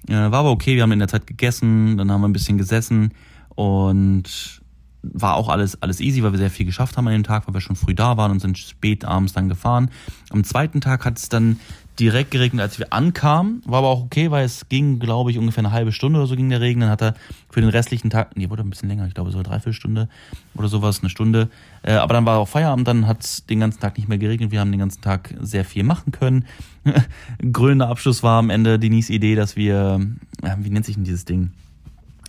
Äh, 0.08 0.14
war 0.14 0.36
aber 0.36 0.52
okay, 0.52 0.78
wir 0.78 0.84
haben 0.84 0.94
in 0.94 1.00
der 1.00 1.10
Zeit 1.10 1.28
gegessen, 1.28 1.98
dann 1.98 2.10
haben 2.10 2.22
wir 2.22 2.30
ein 2.30 2.34
bisschen 2.34 2.58
gesessen 2.58 3.12
und 3.56 4.62
war 5.04 5.36
auch 5.36 5.50
alles, 5.50 5.82
alles 5.82 6.00
easy, 6.00 6.24
weil 6.24 6.32
wir 6.32 6.40
sehr 6.40 6.50
viel 6.50 6.66
geschafft 6.66 6.96
haben 6.96 7.08
an 7.08 7.14
dem 7.14 7.24
Tag, 7.24 7.46
weil 7.46 7.54
wir 7.54 7.62
schon 7.62 7.76
früh 7.76 7.94
da 7.94 8.16
waren 8.16 8.32
und 8.32 8.40
sind 8.40 8.58
spät 8.58 9.04
abends 9.04 9.34
dann 9.34 9.50
gefahren. 9.50 9.92
Am 10.30 10.46
zweiten 10.46 10.80
Tag 10.80 11.04
hat 11.04 11.18
es 11.18 11.28
dann 11.28 11.60
direkt 12.00 12.32
geregnet, 12.32 12.62
als 12.62 12.80
wir 12.80 12.94
ankamen. 12.94 13.62
War 13.66 13.80
aber 13.80 13.88
auch 13.88 14.04
okay, 14.04 14.30
weil 14.32 14.46
es 14.46 14.70
ging, 14.70 15.00
glaube 15.00 15.32
ich, 15.32 15.38
ungefähr 15.38 15.64
eine 15.64 15.72
halbe 15.72 15.92
Stunde 15.92 16.20
oder 16.20 16.28
so 16.28 16.36
ging 16.36 16.50
der 16.50 16.62
Regen. 16.62 16.82
Dann 16.82 16.90
hat 16.90 17.02
er 17.02 17.16
für 17.50 17.62
den 17.62 17.70
restlichen 17.70 18.10
Tag, 18.10 18.38
nee, 18.38 18.50
wurde 18.50 18.64
ein 18.64 18.70
bisschen 18.70 18.90
länger, 18.90 19.08
ich 19.08 19.14
glaube 19.14 19.32
so 19.32 19.38
eine 19.38 19.44
Dreiviertelstunde 19.44 20.08
oder 20.56 20.68
sowas, 20.68 21.00
eine 21.02 21.10
Stunde. 21.10 21.50
Äh, 21.84 21.94
aber 21.94 22.14
dann 22.14 22.26
war 22.26 22.38
auch 22.38 22.48
Feierabend, 22.48 22.88
dann 22.88 23.08
hat 23.08 23.24
es 23.24 23.46
den 23.46 23.60
ganzen 23.60 23.80
Tag 23.80 23.98
nicht 23.98 24.08
mehr 24.08 24.18
geregnet. 24.18 24.52
Wir 24.52 24.60
haben 24.60 24.72
den 24.72 24.80
ganzen 24.80 25.02
Tag 25.02 25.34
sehr 25.40 25.66
viel 25.66 25.84
machen 25.84 26.12
können. 26.12 26.46
Grüner 27.52 27.90
Abschluss 27.90 28.24
war 28.24 28.40
am 28.40 28.50
Ende 28.50 28.80
Denise 28.80 29.12
Idee, 29.12 29.36
dass 29.36 29.56
wir, 29.56 30.00
äh, 30.44 30.56
wie 30.60 30.70
nennt 30.70 30.86
sich 30.86 30.96
denn 30.96 31.04
dieses 31.04 31.26
Ding? 31.26 31.52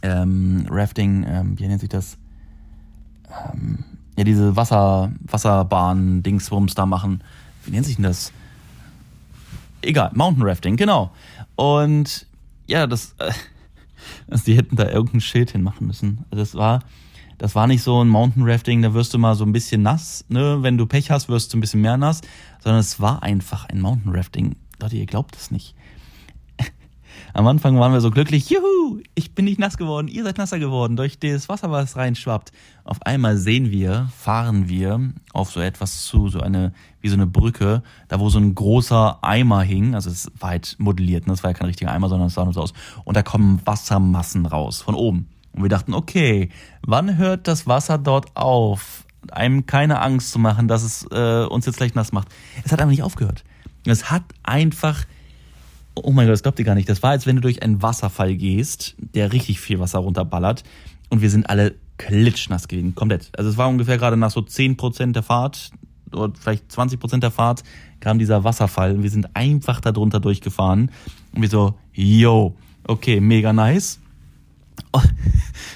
Ähm, 0.03 0.67
Rafting, 0.71 1.25
ähm, 1.29 1.59
wie 1.59 1.67
nennt 1.67 1.81
sich 1.81 1.89
das? 1.89 2.17
Ähm, 3.53 3.85
ja, 4.17 4.25
diese 4.25 4.57
Wasser, 4.57 5.13
Wasserbahn-Dingswurms 5.21 6.75
da 6.75 6.87
machen. 6.87 7.23
Wie 7.65 7.73
nennt 7.73 7.87
sich 7.87 7.97
denn 7.97 8.05
das? 8.05 8.33
Egal, 9.83 10.11
Mountain 10.15 10.47
Rafting, 10.47 10.77
genau. 10.77 11.11
Und 11.57 12.27
ja, 12.67 12.87
das, 12.87 13.15
äh, 13.19 13.33
also 14.31 14.45
die 14.45 14.57
hätten 14.57 14.77
da 14.77 14.89
irgendein 14.89 15.21
Schild 15.21 15.51
hinmachen 15.53 15.87
müssen. 15.87 16.25
Also 16.31 16.43
das 16.43 16.55
war, 16.55 16.83
das 17.39 17.55
war 17.55 17.67
nicht 17.67 17.83
so 17.83 18.03
ein 18.03 18.09
Mountain 18.09 18.49
Rafting, 18.49 18.83
da 18.83 18.95
wirst 18.95 19.15
du 19.15 19.19
mal 19.19 19.35
so 19.35 19.45
ein 19.45 19.53
bisschen 19.53 19.83
nass, 19.83 20.25
ne? 20.29 20.59
Wenn 20.63 20.77
du 20.77 20.87
Pech 20.87 21.11
hast, 21.11 21.29
wirst 21.29 21.53
du 21.53 21.59
ein 21.59 21.61
bisschen 21.61 21.81
mehr 21.81 21.97
nass, 21.97 22.21
sondern 22.61 22.81
es 22.81 23.01
war 23.01 23.23
einfach 23.23 23.67
ein 23.67 23.81
Mountain 23.81 24.15
Rafting. 24.15 24.57
Leute, 24.81 24.97
ihr 24.97 25.07
glaubt 25.07 25.37
es 25.37 25.51
nicht. 25.51 25.75
Am 27.35 27.47
Anfang 27.47 27.79
waren 27.79 27.93
wir 27.93 28.01
so 28.01 28.11
glücklich, 28.11 28.49
juhu, 28.51 29.01
ich 29.15 29.35
bin 29.35 29.45
nicht 29.45 29.59
nass 29.59 29.77
geworden, 29.77 30.09
ihr 30.09 30.25
seid 30.25 30.39
nasser 30.39 30.59
geworden 30.59 30.97
durch 30.97 31.19
das 31.19 31.49
Wasser, 31.49 31.71
was 31.71 31.97
reinschwappt. 31.97 32.53
Auf 32.85 33.03
einmal 33.03 33.37
sehen 33.37 33.71
wir, 33.71 34.09
fahren 34.17 34.69
wir 34.69 35.13
auf 35.33 35.51
so 35.51 35.61
etwas 35.61 36.05
zu, 36.05 36.29
so 36.29 36.41
eine, 36.41 36.73
wie 37.01 37.09
so 37.09 37.15
eine 37.15 37.27
Brücke, 37.27 37.83
da 38.09 38.19
wo 38.19 38.31
so 38.31 38.39
ein 38.39 38.55
großer 38.55 39.19
Eimer 39.23 39.63
hing, 39.63 39.95
also 39.95 40.11
es 40.11 40.31
war 40.39 40.51
halt 40.51 40.77
modelliert, 40.79 41.27
ne? 41.27 41.33
das 41.33 41.43
war 41.43 41.51
ja 41.51 41.57
kein 41.57 41.67
richtiger 41.67 41.93
Eimer, 41.93 42.09
sondern 42.09 42.29
es 42.29 42.35
sah 42.35 42.45
nur 42.45 42.55
so 42.55 42.63
aus. 42.63 42.73
Und 43.05 43.17
da 43.17 43.23
kommen 43.23 43.61
Wassermassen 43.65 44.47
raus, 44.47 44.81
von 44.81 44.95
oben. 44.95 45.29
Und 45.53 45.63
wir 45.63 45.71
dachten, 45.71 45.95
okay, 45.95 46.51
wann 46.83 47.17
hört 47.17 47.49
das 47.49 47.67
Wasser 47.67 47.99
dort 47.99 48.37
auf? 48.37 49.05
Einem 49.33 49.67
keine 49.67 50.01
Angst 50.01 50.31
zu 50.31 50.39
machen, 50.39 50.69
dass 50.69 50.83
es 50.83 51.07
äh, 51.11 51.45
uns 51.45 51.67
jetzt 51.67 51.77
gleich 51.77 51.95
nass 51.95 52.13
macht. 52.13 52.29
Es 52.65 52.73
hat 52.73 52.81
einfach 52.81 52.91
nicht 52.91 53.03
aufgehört. 53.03 53.45
Es 53.85 54.11
hat 54.11 54.23
einfach 54.43 55.05
oh 56.03 56.11
mein 56.11 56.27
Gott, 56.27 56.35
das 56.35 56.43
glaubt 56.43 56.59
ihr 56.59 56.65
gar 56.65 56.75
nicht. 56.75 56.89
Das 56.89 57.03
war, 57.03 57.11
als 57.11 57.27
wenn 57.27 57.37
du 57.37 57.43
durch 57.43 57.63
einen 57.63 57.83
Wasserfall 57.83 58.35
gehst, 58.37 58.97
der 59.15 59.33
richtig 59.33 59.61
viel 59.61 59.81
Wasser 59.81 59.99
runterballert. 59.99 60.65
Und 61.11 61.23
wir 61.23 61.31
sind 61.31 61.49
alle 61.49 61.75
klitschnass 61.97 62.69
gewesen, 62.69 62.95
komplett. 62.95 63.31
Also 63.37 63.51
es 63.51 63.57
war 63.57 63.69
ungefähr 63.69 63.99
gerade 63.99 64.17
nach 64.17 64.31
so 64.31 64.41
10% 64.41 65.13
der 65.13 65.23
Fahrt 65.23 65.71
oder 66.13 66.33
vielleicht 66.39 66.71
20% 66.71 67.19
der 67.19 67.31
Fahrt 67.31 67.63
kam 68.01 68.19
dieser 68.19 68.45
Wasserfall 68.45 68.93
und 68.93 69.03
wir 69.03 69.11
sind 69.11 69.35
einfach 69.35 69.81
da 69.81 69.93
drunter 69.93 70.21
durchgefahren. 70.21 70.91
Und 71.33 71.43
wir 71.43 71.49
so, 71.49 71.75
yo, 71.93 72.55
okay, 72.85 73.21
mega 73.21 73.53
nice. 73.53 74.01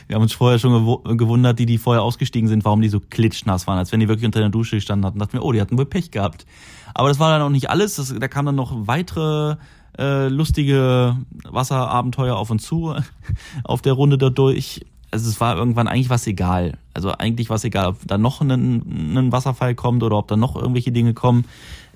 Wir 0.07 0.15
haben 0.15 0.23
uns 0.23 0.33
vorher 0.33 0.59
schon 0.59 1.17
gewundert, 1.17 1.59
die, 1.59 1.67
die 1.67 1.79
vorher 1.79 2.03
ausgestiegen 2.03 2.49
sind, 2.49 2.65
warum 2.65 2.81
die 2.81 2.89
so 2.89 3.01
klitschnass 3.01 3.67
waren, 3.67 3.79
als 3.79 3.91
wenn 3.91 4.01
die 4.01 4.09
wirklich 4.09 4.27
unter 4.27 4.41
der 4.41 4.49
Dusche 4.49 4.77
gestanden 4.77 5.05
hatten. 5.05 5.19
Dachten 5.19 5.35
wir, 5.35 5.43
oh, 5.43 5.53
die 5.53 5.61
hatten 5.61 5.77
wohl 5.77 5.87
Pech 5.87 6.11
gehabt. 6.11 6.47
Aber 6.95 7.09
das 7.09 7.19
war 7.19 7.31
dann 7.31 7.43
auch 7.43 7.51
nicht 7.51 7.69
alles. 7.69 7.97
Das, 7.97 8.15
da 8.17 8.29
kamen 8.29 8.47
dann 8.47 8.55
noch 8.55 8.87
weitere 8.87 9.57
äh, 9.99 10.29
lustige 10.29 11.17
Wasserabenteuer 11.45 12.37
auf 12.37 12.51
uns 12.51 12.65
zu 12.65 12.95
auf 13.65 13.83
der 13.83 13.93
Runde 13.93 14.19
dadurch. 14.19 14.85
Also 15.11 15.29
es 15.29 15.41
war 15.41 15.57
irgendwann 15.57 15.89
eigentlich 15.89 16.09
was 16.09 16.27
egal. 16.27 16.79
Also 16.95 17.13
eigentlich 17.13 17.51
war 17.51 17.57
es 17.57 17.65
egal, 17.65 17.89
ob 17.89 17.99
da 18.07 18.17
noch 18.17 18.41
ein, 18.41 18.51
ein 18.51 19.33
Wasserfall 19.33 19.75
kommt 19.75 20.03
oder 20.03 20.17
ob 20.17 20.29
da 20.29 20.37
noch 20.37 20.57
irgendwelche 20.57 20.93
Dinge 20.93 21.13
kommen. 21.13 21.45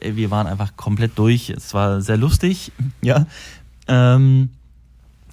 Äh, 0.01 0.17
wir 0.17 0.31
waren 0.31 0.47
einfach 0.47 0.77
komplett 0.77 1.19
durch. 1.19 1.51
Es 1.51 1.73
war 1.75 2.01
sehr 2.01 2.17
lustig, 2.17 2.73
ja. 3.03 3.27
Ähm, 3.89 4.51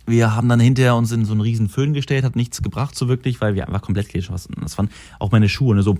wir 0.05 0.35
haben 0.35 0.49
dann 0.49 0.59
hinterher 0.59 0.95
uns 0.95 1.11
in 1.11 1.23
so 1.23 1.31
einen 1.31 1.41
riesen 1.41 1.69
Föhn 1.69 1.93
gestellt, 1.93 2.25
hat 2.25 2.35
nichts 2.35 2.61
gebracht 2.61 2.93
so 2.93 3.07
wirklich, 3.07 3.39
weil 3.39 3.55
wir 3.55 3.65
einfach 3.65 3.81
komplett 3.81 4.09
geschossen. 4.09 4.55
Das 4.61 4.77
waren 4.77 4.89
auch 5.19 5.31
meine 5.31 5.47
Schuhe, 5.47 5.75
ne, 5.75 5.81
so 5.81 5.93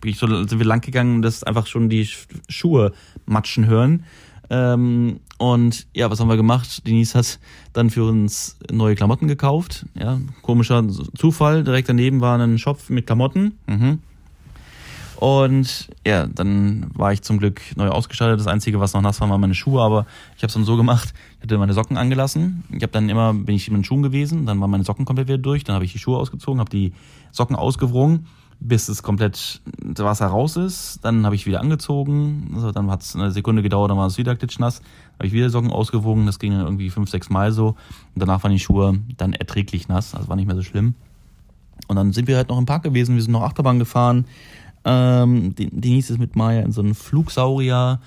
bin 0.00 0.10
ich 0.10 0.18
so 0.18 0.26
sind 0.26 0.58
wir 0.58 0.66
lang 0.66 0.80
gegangen, 0.80 1.20
das 1.20 1.42
einfach 1.42 1.66
schon 1.66 1.88
die 1.88 2.08
Schuhe 2.48 2.92
matschen 3.26 3.66
hören. 3.66 4.04
Ähm, 4.50 5.20
und 5.38 5.86
ja, 5.94 6.10
was 6.10 6.20
haben 6.20 6.28
wir 6.28 6.36
gemacht? 6.36 6.86
Denise 6.86 7.14
hat 7.14 7.38
dann 7.72 7.88
für 7.88 8.04
uns 8.04 8.58
neue 8.70 8.96
Klamotten 8.96 9.28
gekauft. 9.28 9.86
Ja, 9.94 10.20
komischer 10.42 10.84
Zufall. 11.16 11.62
Direkt 11.64 11.88
daneben 11.88 12.20
war 12.20 12.38
ein 12.38 12.58
Shop 12.58 12.78
mit 12.88 13.06
Klamotten. 13.06 13.58
Mhm. 13.66 14.00
Und 15.16 15.88
ja, 16.06 16.26
dann 16.26 16.90
war 16.94 17.12
ich 17.12 17.22
zum 17.22 17.38
Glück 17.38 17.60
neu 17.76 17.88
ausgestattet. 17.88 18.40
Das 18.40 18.46
Einzige, 18.46 18.80
was 18.80 18.94
noch 18.94 19.02
nass 19.02 19.20
war, 19.20 19.28
waren 19.28 19.40
meine 19.40 19.54
Schuhe. 19.54 19.82
Aber 19.82 20.06
ich 20.36 20.42
habe 20.42 20.48
es 20.48 20.54
dann 20.54 20.64
so 20.64 20.76
gemacht, 20.76 21.12
ich 21.36 21.42
hatte 21.44 21.58
meine 21.58 21.74
Socken 21.74 21.96
angelassen. 21.96 22.64
Ich 22.70 22.82
habe 22.82 22.92
dann 22.92 23.08
immer, 23.08 23.32
bin 23.34 23.54
ich 23.54 23.70
mit 23.70 23.78
den 23.78 23.84
Schuhen 23.84 24.02
gewesen. 24.02 24.46
Dann 24.46 24.60
waren 24.60 24.70
meine 24.70 24.84
Socken 24.84 25.04
komplett 25.04 25.28
wieder 25.28 25.38
durch. 25.38 25.62
Dann 25.62 25.74
habe 25.74 25.84
ich 25.84 25.92
die 25.92 25.98
Schuhe 25.98 26.18
ausgezogen, 26.18 26.58
habe 26.58 26.70
die 26.70 26.92
Socken 27.32 27.54
ausgewrungen 27.54 28.26
bis 28.60 28.88
es 28.88 29.02
komplett 29.02 29.62
das 29.78 30.04
Wasser 30.04 30.26
raus 30.26 30.56
ist. 30.56 31.00
Dann 31.02 31.24
habe 31.24 31.34
ich 31.34 31.46
wieder 31.46 31.60
angezogen. 31.60 32.52
Also 32.54 32.72
dann 32.72 32.90
hat 32.90 33.02
es 33.02 33.16
eine 33.16 33.30
Sekunde 33.30 33.62
gedauert, 33.62 33.90
dann 33.90 33.98
war 33.98 34.06
es 34.06 34.18
wieder 34.18 34.36
klitschnass. 34.36 34.82
Habe 35.18 35.26
ich 35.26 35.32
wieder 35.32 35.50
Socken 35.50 35.70
ausgewogen. 35.70 36.26
Das 36.26 36.38
ging 36.38 36.52
dann 36.52 36.62
irgendwie 36.62 36.90
fünf, 36.90 37.10
sechs 37.10 37.30
Mal 37.30 37.52
so. 37.52 37.68
Und 37.68 37.76
danach 38.16 38.42
waren 38.44 38.52
die 38.52 38.58
Schuhe 38.58 38.98
dann 39.16 39.32
erträglich 39.32 39.88
nass. 39.88 40.14
Also 40.14 40.28
war 40.28 40.36
nicht 40.36 40.46
mehr 40.46 40.56
so 40.56 40.62
schlimm. 40.62 40.94
Und 41.88 41.96
dann 41.96 42.12
sind 42.12 42.28
wir 42.28 42.36
halt 42.36 42.50
noch 42.50 42.58
im 42.58 42.66
Park 42.66 42.82
gewesen. 42.82 43.14
Wir 43.16 43.22
sind 43.22 43.32
noch 43.32 43.42
Achterbahn 43.42 43.78
gefahren. 43.78 44.26
Ähm, 44.84 45.54
Denise 45.56 46.10
ist 46.10 46.18
mit 46.18 46.36
Maya 46.36 46.60
in 46.60 46.72
so 46.72 46.80
einen 46.82 46.94
Flugsaurier 46.94 48.00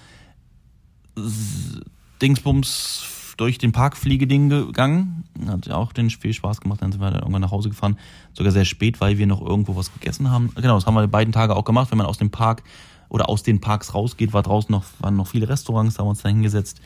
Dingsbums 2.21 3.05
durch 3.37 3.57
den 3.57 3.71
Parkfliegeding 3.71 4.49
gegangen. 4.49 5.23
Hat 5.47 5.69
auch 5.69 5.93
den 5.93 6.09
viel 6.09 6.33
Spaß 6.33 6.61
gemacht. 6.61 6.81
Dann 6.81 6.91
sind 6.91 7.01
wir 7.01 7.09
dann 7.09 7.21
irgendwann 7.21 7.41
nach 7.41 7.51
Hause 7.51 7.69
gefahren. 7.69 7.97
Sogar 8.33 8.51
sehr 8.51 8.65
spät, 8.65 9.01
weil 9.01 9.17
wir 9.17 9.27
noch 9.27 9.41
irgendwo 9.41 9.75
was 9.75 9.93
gegessen 9.93 10.29
haben. 10.29 10.51
Genau, 10.55 10.75
das 10.75 10.85
haben 10.85 10.95
wir 10.95 11.07
beiden 11.07 11.33
Tage 11.33 11.55
auch 11.55 11.65
gemacht. 11.65 11.91
Wenn 11.91 11.97
man 11.97 12.07
aus 12.07 12.17
dem 12.17 12.29
Park 12.29 12.63
oder 13.09 13.29
aus 13.29 13.43
den 13.43 13.61
Parks 13.61 13.93
rausgeht, 13.93 14.33
war 14.33 14.41
draußen 14.41 14.71
noch, 14.71 14.85
waren 14.99 15.15
noch 15.15 15.27
viele 15.27 15.47
Restaurants, 15.47 15.95
da 15.95 15.99
haben 15.99 16.07
wir 16.07 16.11
uns 16.11 16.23
da 16.23 16.29
hingesetzt 16.29 16.81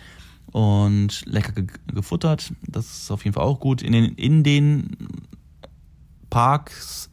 und 0.52 1.26
lecker 1.26 1.54
ge 1.54 1.68
gefuttert. 1.94 2.54
Das 2.64 2.86
ist 2.86 3.12
auf 3.12 3.24
jeden 3.24 3.34
Fall 3.34 3.44
auch 3.44 3.60
gut. 3.60 3.82
In 3.82 3.94
den, 3.94 4.06
in 4.16 4.44
den 4.44 4.98
Parks 6.30 7.10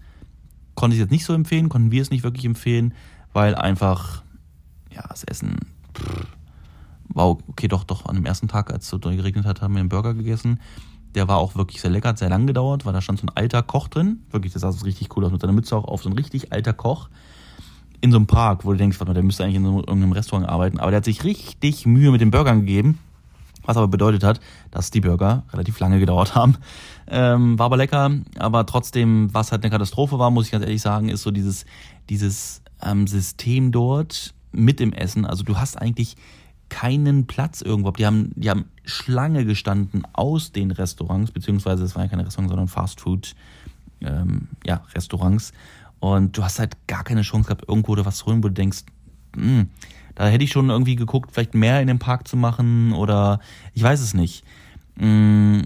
konnte 0.74 0.96
ich 0.96 1.00
jetzt 1.00 1.12
nicht 1.12 1.24
so 1.24 1.32
empfehlen, 1.32 1.68
konnten 1.68 1.90
wir 1.90 2.02
es 2.02 2.10
nicht 2.10 2.24
wirklich 2.24 2.44
empfehlen, 2.44 2.94
weil 3.32 3.54
einfach, 3.54 4.22
ja, 4.92 5.04
das 5.08 5.24
Essen, 5.24 5.58
pff, 5.96 6.26
wow, 7.14 7.38
okay, 7.49 7.68
doch, 7.68 7.85
doch, 7.85 8.06
an 8.06 8.16
dem 8.16 8.26
ersten 8.26 8.49
Tag, 8.49 8.73
als 8.73 8.85
es 8.85 8.90
so 8.90 8.99
geregnet 8.99 9.47
hat, 9.47 9.62
haben 9.62 9.75
wir 9.75 9.80
einen 9.80 9.88
Burger 9.88 10.14
gegessen. 10.14 10.61
Der 11.14 11.28
war 11.28 11.38
auch 11.38 11.54
wirklich 11.54 11.80
sehr 11.80 11.90
lecker, 11.90 12.11
hat 12.11 12.18
sehr 12.18 12.28
lang 12.28 12.47
gedauert, 12.47 12.85
weil 12.85 12.92
da 12.92 13.00
stand 13.00 13.21
so 13.21 13.26
ein 13.26 13.37
alter 13.37 13.62
Koch 13.62 13.88
drin. 13.88 14.21
Wirklich, 14.30 14.52
das 14.52 14.62
sah 14.62 14.73
so 14.73 14.85
richtig 14.85 15.16
cool 15.16 15.25
aus, 15.25 15.30
mit 15.30 15.40
seiner 15.40 15.52
Mütze 15.52 15.76
auch 15.76 15.85
auf, 15.85 16.02
so 16.02 16.11
ein 16.11 16.14
richtig 16.14 16.52
alter 16.52 16.73
Koch. 16.73 17.09
In 18.00 18.11
so 18.11 18.18
einem 18.18 18.26
Park, 18.26 18.64
wo 18.64 18.73
du 18.73 18.78
denkst, 18.78 18.99
warte 18.99 19.11
mal, 19.11 19.14
der 19.14 19.23
müsste 19.23 19.44
eigentlich 19.44 19.56
in 19.56 19.64
so 19.64 19.78
irgendeinem 19.78 20.12
Restaurant 20.12 20.49
arbeiten. 20.49 20.78
Aber 20.78 20.90
der 20.90 20.99
hat 20.99 21.04
sich 21.04 21.23
richtig 21.23 21.87
Mühe 21.87 22.11
mit 22.11 22.21
den 22.21 22.33
Burgern 22.33 22.61
gegeben. 22.61 22.99
Was 23.62 23.78
aber 23.78 23.88
bedeutet 23.88 24.25
hat, 24.25 24.40
dass 24.71 24.90
die 24.90 25.00
Burger 25.00 25.44
relativ 25.52 25.78
lange 25.80 25.99
gedauert 25.99 26.35
haben. 26.35 26.56
Ähm, 27.06 27.59
war 27.59 27.66
aber 27.66 27.78
lecker, 27.78 28.11
aber 28.37 28.66
trotzdem, 28.66 29.33
was 29.33 29.52
halt 29.52 29.62
eine 29.62 29.71
Katastrophe 29.71 30.18
war, 30.18 30.30
muss 30.30 30.47
ich 30.47 30.52
ganz 30.52 30.64
ehrlich 30.64 30.83
sagen, 30.83 31.09
ist 31.09 31.23
so 31.23 31.30
dieses, 31.30 31.64
dieses 32.11 32.62
ähm, 32.83 33.06
System 33.06 33.73
dort 33.73 34.35
mit 34.52 34.80
dem 34.80 34.92
Essen. 34.92 35.25
Also 35.25 35.44
du 35.44 35.56
hast 35.56 35.80
eigentlich 35.80 36.16
keinen 36.68 37.26
Platz 37.26 37.61
irgendwo. 37.61 37.90
Die 37.92 38.06
haben, 38.06 38.33
die 38.35 38.50
haben 38.50 38.66
Schlange 38.85 39.44
gestanden 39.44 40.02
aus 40.12 40.52
den 40.52 40.71
Restaurants, 40.71 41.30
beziehungsweise 41.30 41.85
es 41.85 41.94
waren 41.94 42.04
ja 42.04 42.09
keine 42.09 42.26
Restaurants, 42.26 42.50
sondern 42.50 42.68
Fastfood, 42.68 43.35
ähm, 44.00 44.49
ja, 44.64 44.83
Restaurants. 44.94 45.52
Und 46.00 46.37
du 46.37 46.44
hast 46.44 46.59
halt 46.59 46.76
gar 46.87 47.04
keine 47.04 47.23
Chance 47.23 47.49
gehabt, 47.49 47.64
irgendwo 47.68 47.92
oder 47.92 48.04
was 48.04 48.18
zu 48.18 48.26
holen, 48.26 48.42
wo 48.42 48.49
du 48.49 48.54
denkst, 48.54 48.85
mh, 49.37 49.42
hm, 49.42 49.68
da 50.14 50.28
hätte 50.28 50.44
ich 50.44 50.52
schon 50.52 50.71
irgendwie 50.71 50.97
geguckt, 50.97 51.33
vielleicht 51.33 51.54
mehr 51.54 51.80
in 51.80 51.88
dem 51.88 51.99
Park 51.99 52.28
zu 52.28 52.37
machen 52.37 52.92
oder 52.92 53.40
ich 53.73 53.83
weiß 53.83 54.00
es 54.00 54.14
nicht. 54.14 54.44
Mh, 54.97 55.04
hm, 55.04 55.62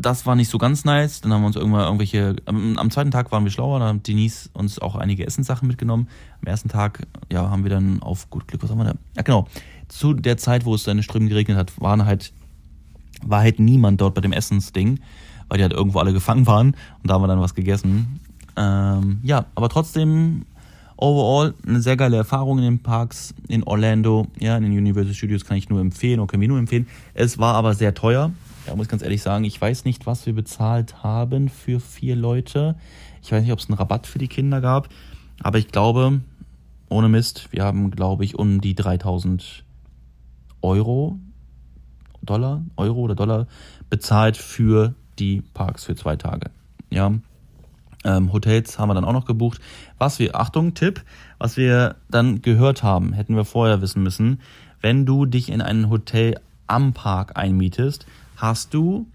das 0.00 0.26
war 0.26 0.34
nicht 0.34 0.50
so 0.50 0.58
ganz 0.58 0.84
nice. 0.84 1.20
Dann 1.20 1.32
haben 1.32 1.42
wir 1.42 1.46
uns 1.46 1.56
irgendwann 1.56 1.84
irgendwelche. 1.84 2.36
Am, 2.46 2.78
am, 2.78 2.90
zweiten 2.90 3.10
Tag 3.10 3.30
waren 3.32 3.44
wir 3.44 3.50
schlauer, 3.50 3.80
da 3.80 3.88
hat 3.88 4.06
Denise 4.06 4.48
uns 4.52 4.78
auch 4.78 4.96
einige 4.96 5.26
Essenssachen 5.26 5.68
mitgenommen. 5.68 6.08
Am 6.40 6.48
ersten 6.48 6.68
Tag, 6.68 7.06
ja, 7.30 7.50
haben 7.50 7.64
wir 7.64 7.70
dann 7.70 8.02
auf 8.02 8.30
gut 8.30 8.48
Glück, 8.48 8.62
was 8.62 8.70
haben 8.70 8.78
wir 8.78 8.84
da? 8.84 8.94
Ja, 9.16 9.22
genau. 9.22 9.46
Zu 9.88 10.14
der 10.14 10.36
Zeit, 10.36 10.64
wo 10.64 10.74
es 10.74 10.84
dann 10.84 11.02
Strömen 11.02 11.28
geregnet 11.28 11.56
hat, 11.56 11.80
waren 11.80 12.06
halt, 12.06 12.32
war 13.22 13.40
halt 13.40 13.58
niemand 13.58 14.00
dort 14.00 14.14
bei 14.14 14.20
dem 14.20 14.32
Essensding, 14.32 15.00
weil 15.48 15.58
die 15.58 15.64
halt 15.64 15.72
irgendwo 15.72 15.98
alle 15.98 16.12
gefangen 16.12 16.46
waren 16.46 16.68
und 17.02 17.10
da 17.10 17.14
haben 17.14 17.22
wir 17.22 17.28
dann 17.28 17.40
was 17.40 17.54
gegessen. 17.54 18.20
Ähm, 18.56 19.20
ja, 19.22 19.46
aber 19.54 19.68
trotzdem 19.68 20.46
overall 20.96 21.54
eine 21.66 21.80
sehr 21.80 21.96
geile 21.96 22.16
Erfahrung 22.16 22.58
in 22.58 22.64
den 22.64 22.78
Parks 22.78 23.34
in 23.48 23.64
Orlando, 23.64 24.28
ja, 24.38 24.56
in 24.56 24.62
den 24.62 24.72
Universal 24.72 25.14
Studios 25.14 25.44
kann 25.44 25.56
ich 25.56 25.68
nur 25.68 25.80
empfehlen 25.80 26.20
oder 26.20 26.28
können 26.28 26.42
wir 26.42 26.48
nur 26.48 26.58
empfehlen. 26.58 26.86
Es 27.14 27.38
war 27.38 27.54
aber 27.54 27.74
sehr 27.74 27.94
teuer 27.94 28.30
Da 28.70 28.76
muss 28.76 28.86
ich 28.86 28.90
ganz 28.90 29.02
ehrlich 29.02 29.20
sagen, 29.20 29.42
ich 29.42 29.60
weiß 29.60 29.84
nicht, 29.84 30.06
was 30.06 30.26
wir 30.26 30.32
bezahlt 30.32 31.02
haben 31.02 31.48
für 31.48 31.80
vier 31.80 32.14
Leute. 32.14 32.76
Ich 33.20 33.32
weiß 33.32 33.42
nicht, 33.42 33.50
ob 33.50 33.58
es 33.58 33.68
einen 33.68 33.76
Rabatt 33.76 34.06
für 34.06 34.20
die 34.20 34.28
Kinder 34.28 34.60
gab. 34.60 34.88
Aber 35.42 35.58
ich 35.58 35.72
glaube, 35.72 36.20
ohne 36.88 37.08
Mist, 37.08 37.48
wir 37.50 37.64
haben, 37.64 37.90
glaube 37.90 38.24
ich, 38.24 38.38
um 38.38 38.60
die 38.60 38.76
3000 38.76 39.64
Euro, 40.62 41.18
Dollar, 42.22 42.62
Euro 42.76 43.00
oder 43.00 43.16
Dollar 43.16 43.48
bezahlt 43.88 44.36
für 44.36 44.94
die 45.18 45.42
Parks 45.52 45.82
für 45.82 45.96
zwei 45.96 46.14
Tage. 46.14 46.50
Ja, 46.90 47.12
ähm, 48.04 48.32
Hotels 48.32 48.78
haben 48.78 48.88
wir 48.88 48.94
dann 48.94 49.04
auch 49.04 49.12
noch 49.12 49.26
gebucht. 49.26 49.60
Was 49.98 50.20
wir, 50.20 50.36
Achtung, 50.36 50.74
Tipp, 50.74 51.02
was 51.38 51.56
wir 51.56 51.96
dann 52.08 52.40
gehört 52.40 52.84
haben, 52.84 53.14
hätten 53.14 53.34
wir 53.34 53.44
vorher 53.44 53.82
wissen 53.82 54.04
müssen. 54.04 54.40
Wenn 54.80 55.06
du 55.06 55.26
dich 55.26 55.50
in 55.50 55.60
ein 55.60 55.90
Hotel 55.90 56.38
am 56.68 56.92
Park 56.92 57.36
einmietest, 57.36 58.06
hast 58.40 58.74
du 58.74 59.06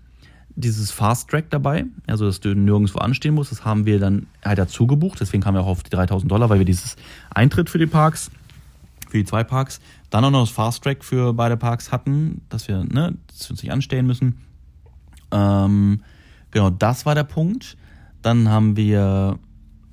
dieses 0.56 0.92
Fast 0.92 1.30
Track 1.30 1.50
dabei, 1.50 1.86
also 2.08 2.26
dass 2.26 2.40
du 2.40 2.56
nirgendwo 2.56 3.00
anstehen 3.00 3.36
musst. 3.36 3.52
Das 3.52 3.66
haben 3.66 3.86
wir 3.86 4.00
dann 4.00 4.28
halt 4.44 4.58
dazu 4.58 4.88
gebucht. 4.88 5.20
Deswegen 5.20 5.44
kamen 5.44 5.58
wir 5.58 5.62
auch 5.62 5.68
auf 5.68 5.84
die 5.84 5.90
3000 5.90 6.32
Dollar, 6.32 6.50
weil 6.50 6.60
wir 6.60 6.66
dieses 6.66 6.96
Eintritt 7.34 7.70
für 7.70 7.78
die 7.78 7.88
Parks, 7.88 8.32
für 9.10 9.18
die 9.18 9.26
zwei 9.26 9.44
Parks, 9.44 9.82
dann 10.10 10.24
auch 10.24 10.32
noch 10.32 10.42
das 10.42 10.52
Fast 10.52 10.84
Track 10.84 11.04
für 11.04 11.34
beide 11.34 11.58
Parks 11.58 11.92
hatten, 11.92 12.42
dass 12.50 12.68
wir, 12.68 12.86
ne, 12.86 13.18
dass 13.28 13.50
wir 13.50 13.52
uns 13.52 13.64
nicht 13.64 13.72
anstellen 13.72 14.08
müssen. 14.08 14.38
Ähm, 15.32 16.02
genau, 16.52 16.70
das 16.70 17.06
war 17.06 17.16
der 17.16 17.24
Punkt. 17.26 17.76
Dann 18.22 18.48
haben 18.48 18.78
wir, 18.78 19.38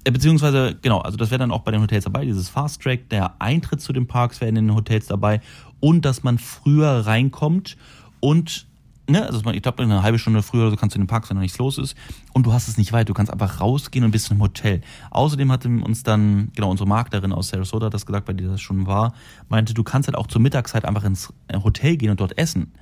äh, 0.04 0.10
beziehungsweise, 0.12 0.76
genau, 0.80 1.00
also 1.00 1.16
das 1.16 1.30
wäre 1.30 1.40
dann 1.40 1.50
auch 1.50 1.62
bei 1.62 1.72
den 1.72 1.82
Hotels 1.82 2.04
dabei, 2.04 2.24
dieses 2.24 2.48
Fast 2.48 2.80
Track, 2.82 3.08
der 3.10 3.40
Eintritt 3.40 3.80
zu 3.80 3.92
den 3.92 4.06
Parks 4.06 4.40
wäre 4.40 4.48
in 4.48 4.54
den 4.54 4.74
Hotels 4.74 5.06
dabei 5.06 5.40
und 5.80 6.04
dass 6.04 6.22
man 6.22 6.38
früher 6.38 7.06
reinkommt 7.06 7.76
und 8.20 8.66
Ne, 9.08 9.26
also 9.26 9.42
ich 9.50 9.62
glaube, 9.62 9.82
eine 9.82 10.02
halbe 10.04 10.18
Stunde 10.18 10.42
früher 10.42 10.62
oder 10.62 10.70
so 10.70 10.76
kannst 10.76 10.94
du 10.94 10.98
in 10.98 11.02
den 11.02 11.08
Park 11.08 11.28
wenn 11.28 11.38
nichts 11.38 11.58
los 11.58 11.76
ist. 11.76 11.96
Und 12.32 12.46
du 12.46 12.52
hast 12.52 12.68
es 12.68 12.78
nicht 12.78 12.92
weit. 12.92 13.08
Du 13.08 13.14
kannst 13.14 13.32
einfach 13.32 13.60
rausgehen 13.60 14.04
und 14.04 14.12
bist 14.12 14.30
im 14.30 14.40
Hotel. 14.40 14.80
Außerdem 15.10 15.50
hatte 15.50 15.68
uns 15.68 16.04
dann, 16.04 16.52
genau, 16.54 16.70
unsere 16.70 16.88
Maklerin 16.88 17.32
aus 17.32 17.48
Sarasota 17.48 17.90
das 17.90 18.06
gesagt, 18.06 18.26
bei 18.26 18.32
der 18.32 18.48
das 18.48 18.60
schon 18.60 18.86
war, 18.86 19.14
meinte, 19.48 19.74
du 19.74 19.82
kannst 19.82 20.08
halt 20.08 20.16
auch 20.16 20.28
zur 20.28 20.40
Mittagszeit 20.40 20.84
einfach 20.84 21.04
ins 21.04 21.32
Hotel 21.52 21.96
gehen 21.96 22.10
und 22.10 22.20
dort 22.20 22.38
essen. 22.38 22.72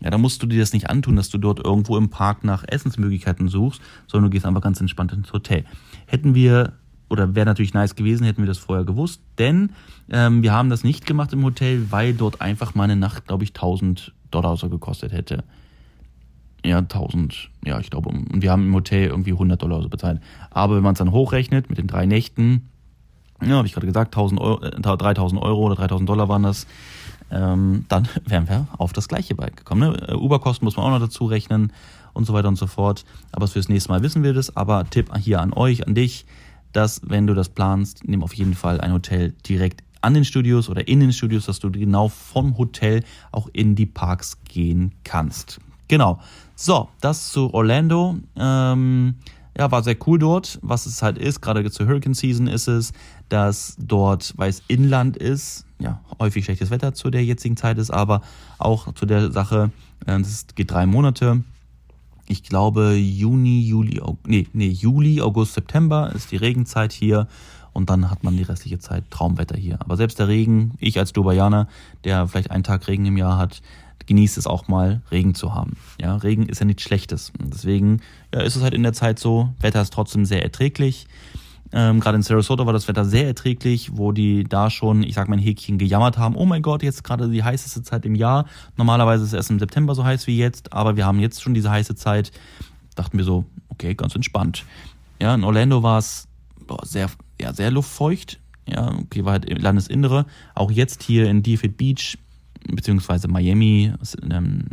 Ja, 0.00 0.10
da 0.10 0.18
musst 0.18 0.42
du 0.42 0.46
dir 0.46 0.60
das 0.60 0.72
nicht 0.72 0.88
antun, 0.88 1.16
dass 1.16 1.28
du 1.28 1.38
dort 1.38 1.64
irgendwo 1.64 1.96
im 1.96 2.08
Park 2.08 2.42
nach 2.42 2.64
Essensmöglichkeiten 2.66 3.48
suchst, 3.48 3.80
sondern 4.06 4.30
du 4.30 4.34
gehst 4.34 4.46
einfach 4.46 4.62
ganz 4.62 4.80
entspannt 4.80 5.12
ins 5.12 5.32
Hotel. 5.32 5.64
Hätten 6.06 6.34
wir, 6.34 6.74
oder 7.08 7.34
wäre 7.34 7.46
natürlich 7.46 7.74
nice 7.74 7.94
gewesen, 7.94 8.24
hätten 8.24 8.42
wir 8.42 8.48
das 8.48 8.58
vorher 8.58 8.84
gewusst, 8.84 9.20
denn 9.38 9.70
ähm, 10.10 10.42
wir 10.42 10.52
haben 10.52 10.70
das 10.70 10.84
nicht 10.84 11.06
gemacht 11.06 11.32
im 11.32 11.44
Hotel, 11.44 11.90
weil 11.90 12.14
dort 12.14 12.40
einfach 12.40 12.74
mal 12.74 12.84
eine 12.84 12.96
Nacht, 12.96 13.26
glaube 13.26 13.44
ich, 13.44 13.50
1000 13.50 14.12
Dollar 14.30 14.56
so 14.56 14.68
gekostet 14.68 15.12
hätte. 15.12 15.44
Ja, 16.66 16.78
1000, 16.78 17.50
ja, 17.64 17.78
ich 17.78 17.90
glaube, 17.90 18.08
und 18.08 18.42
wir 18.42 18.50
haben 18.50 18.66
im 18.66 18.74
Hotel 18.74 19.06
irgendwie 19.06 19.32
100 19.32 19.62
Dollar 19.62 19.82
so 19.82 19.88
bezahlt. 19.88 20.20
Aber 20.50 20.74
wenn 20.74 20.82
man 20.82 20.94
es 20.94 20.98
dann 20.98 21.12
hochrechnet 21.12 21.68
mit 21.68 21.78
den 21.78 21.86
drei 21.86 22.06
Nächten, 22.06 22.68
ja, 23.40 23.56
habe 23.56 23.68
ich 23.68 23.72
gerade 23.72 23.86
gesagt, 23.86 24.16
1000 24.16 24.40
Euro, 24.40 24.64
äh, 24.64 24.80
3000 24.80 25.40
Euro 25.40 25.66
oder 25.66 25.76
3000 25.76 26.08
Dollar 26.08 26.28
waren 26.28 26.42
das, 26.42 26.66
ähm, 27.30 27.84
dann 27.88 28.08
wären 28.24 28.48
wir 28.48 28.66
auf 28.78 28.92
das 28.92 29.06
gleiche 29.06 29.36
Bike 29.36 29.58
gekommen. 29.58 29.92
Ne? 29.92 30.08
Äh, 30.08 30.14
Uberkosten 30.14 30.64
muss 30.64 30.76
man 30.76 30.86
auch 30.86 30.90
noch 30.90 31.06
dazu 31.06 31.26
rechnen 31.26 31.72
und 32.14 32.24
so 32.24 32.32
weiter 32.32 32.48
und 32.48 32.56
so 32.56 32.66
fort. 32.66 33.04
Aber 33.30 33.46
fürs 33.46 33.68
nächste 33.68 33.90
Mal 33.90 34.02
wissen 34.02 34.24
wir 34.24 34.34
das. 34.34 34.56
Aber 34.56 34.90
Tipp 34.90 35.16
hier 35.18 35.40
an 35.40 35.52
euch, 35.52 35.86
an 35.86 35.94
dich, 35.94 36.26
dass 36.72 37.00
wenn 37.04 37.28
du 37.28 37.34
das 37.34 37.48
planst, 37.48 38.08
nimm 38.08 38.24
auf 38.24 38.34
jeden 38.34 38.54
Fall 38.54 38.80
ein 38.80 38.92
Hotel 38.92 39.34
direkt 39.46 39.84
an 40.00 40.14
den 40.14 40.24
Studios 40.24 40.68
oder 40.68 40.88
in 40.88 40.98
den 41.00 41.12
Studios, 41.12 41.46
dass 41.46 41.60
du 41.60 41.70
genau 41.70 42.08
vom 42.08 42.58
Hotel 42.58 43.04
auch 43.32 43.48
in 43.52 43.76
die 43.76 43.86
Parks 43.86 44.38
gehen 44.44 44.92
kannst. 45.04 45.60
Genau. 45.88 46.20
So, 46.58 46.88
das 47.02 47.32
zu 47.32 47.52
Orlando. 47.52 48.16
Ähm, 48.34 49.16
ja, 49.58 49.70
war 49.70 49.82
sehr 49.82 49.96
cool 50.06 50.18
dort. 50.18 50.58
Was 50.62 50.86
es 50.86 51.02
halt 51.02 51.18
ist, 51.18 51.42
gerade 51.42 51.70
zur 51.70 51.86
Hurricane 51.86 52.14
Season 52.14 52.46
ist 52.46 52.66
es, 52.66 52.94
dass 53.28 53.76
dort, 53.78 54.32
weil 54.36 54.48
es 54.48 54.62
Inland 54.66 55.18
ist, 55.18 55.66
ja, 55.78 56.00
häufig 56.18 56.46
schlechtes 56.46 56.70
Wetter 56.70 56.94
zu 56.94 57.10
der 57.10 57.22
jetzigen 57.22 57.58
Zeit 57.58 57.76
ist, 57.76 57.90
aber 57.90 58.22
auch 58.56 58.94
zu 58.94 59.04
der 59.04 59.30
Sache, 59.32 59.70
äh, 60.06 60.18
das 60.18 60.46
geht 60.54 60.70
drei 60.70 60.86
Monate. 60.86 61.44
Ich 62.26 62.42
glaube, 62.42 62.94
Juni, 62.94 63.60
Juli, 63.60 64.00
nee, 64.26 64.48
nee, 64.54 64.68
Juli, 64.68 65.20
August, 65.20 65.54
September 65.54 66.10
ist 66.14 66.32
die 66.32 66.36
Regenzeit 66.36 66.92
hier 66.92 67.28
und 67.74 67.90
dann 67.90 68.10
hat 68.10 68.24
man 68.24 68.34
die 68.34 68.42
restliche 68.42 68.78
Zeit 68.78 69.10
Traumwetter 69.10 69.58
hier. 69.58 69.78
Aber 69.80 69.98
selbst 69.98 70.18
der 70.18 70.28
Regen, 70.28 70.72
ich 70.80 70.98
als 70.98 71.12
Dubaianer, 71.12 71.68
der 72.04 72.26
vielleicht 72.26 72.50
einen 72.50 72.64
Tag 72.64 72.88
Regen 72.88 73.04
im 73.04 73.18
Jahr 73.18 73.36
hat, 73.36 73.60
genießt 74.06 74.38
es 74.38 74.46
auch 74.46 74.68
mal, 74.68 75.02
Regen 75.10 75.34
zu 75.34 75.54
haben. 75.54 75.76
Ja, 76.00 76.16
Regen 76.16 76.48
ist 76.48 76.60
ja 76.60 76.66
nichts 76.66 76.82
Schlechtes. 76.82 77.32
Deswegen 77.40 78.00
ja, 78.34 78.40
ist 78.40 78.56
es 78.56 78.62
halt 78.62 78.74
in 78.74 78.82
der 78.82 78.92
Zeit 78.92 79.18
so, 79.18 79.50
Wetter 79.60 79.82
ist 79.82 79.92
trotzdem 79.92 80.24
sehr 80.24 80.42
erträglich. 80.42 81.06
Ähm, 81.72 82.00
gerade 82.00 82.16
in 82.16 82.22
Sarasota 82.22 82.64
war 82.64 82.72
das 82.72 82.86
Wetter 82.86 83.04
sehr 83.04 83.26
erträglich, 83.26 83.96
wo 83.96 84.12
die 84.12 84.44
da 84.44 84.70
schon, 84.70 85.02
ich 85.02 85.14
sag 85.14 85.28
mal, 85.28 85.36
ein 85.36 85.42
Häkchen 85.42 85.78
gejammert 85.78 86.16
haben. 86.16 86.36
Oh 86.36 86.46
mein 86.46 86.62
Gott, 86.62 86.82
jetzt 86.82 87.02
gerade 87.02 87.28
die 87.28 87.42
heißeste 87.42 87.82
Zeit 87.82 88.06
im 88.06 88.14
Jahr. 88.14 88.46
Normalerweise 88.76 89.24
ist 89.24 89.30
es 89.30 89.34
erst 89.34 89.50
im 89.50 89.58
September 89.58 89.94
so 89.94 90.04
heiß 90.04 90.26
wie 90.26 90.38
jetzt, 90.38 90.72
aber 90.72 90.96
wir 90.96 91.04
haben 91.04 91.18
jetzt 91.18 91.42
schon 91.42 91.54
diese 91.54 91.70
heiße 91.70 91.96
Zeit. 91.96 92.30
Dachten 92.94 93.18
wir 93.18 93.24
so, 93.24 93.44
okay, 93.68 93.94
ganz 93.94 94.14
entspannt. 94.14 94.64
Ja, 95.20 95.34
in 95.34 95.44
Orlando 95.44 95.82
war 95.82 95.98
es 95.98 96.28
sehr, 96.84 97.10
ja, 97.40 97.52
sehr 97.52 97.70
luftfeucht. 97.70 98.38
Ja, 98.68 98.94
okay, 98.98 99.24
war 99.24 99.32
halt 99.32 99.60
Landesinnere. 99.60 100.26
Auch 100.54 100.70
jetzt 100.70 101.02
hier 101.02 101.28
in 101.28 101.42
Deerfield 101.42 101.76
Beach, 101.76 102.18
beziehungsweise 102.72 103.28
Miami, 103.28 103.92
ähm, 104.30 104.64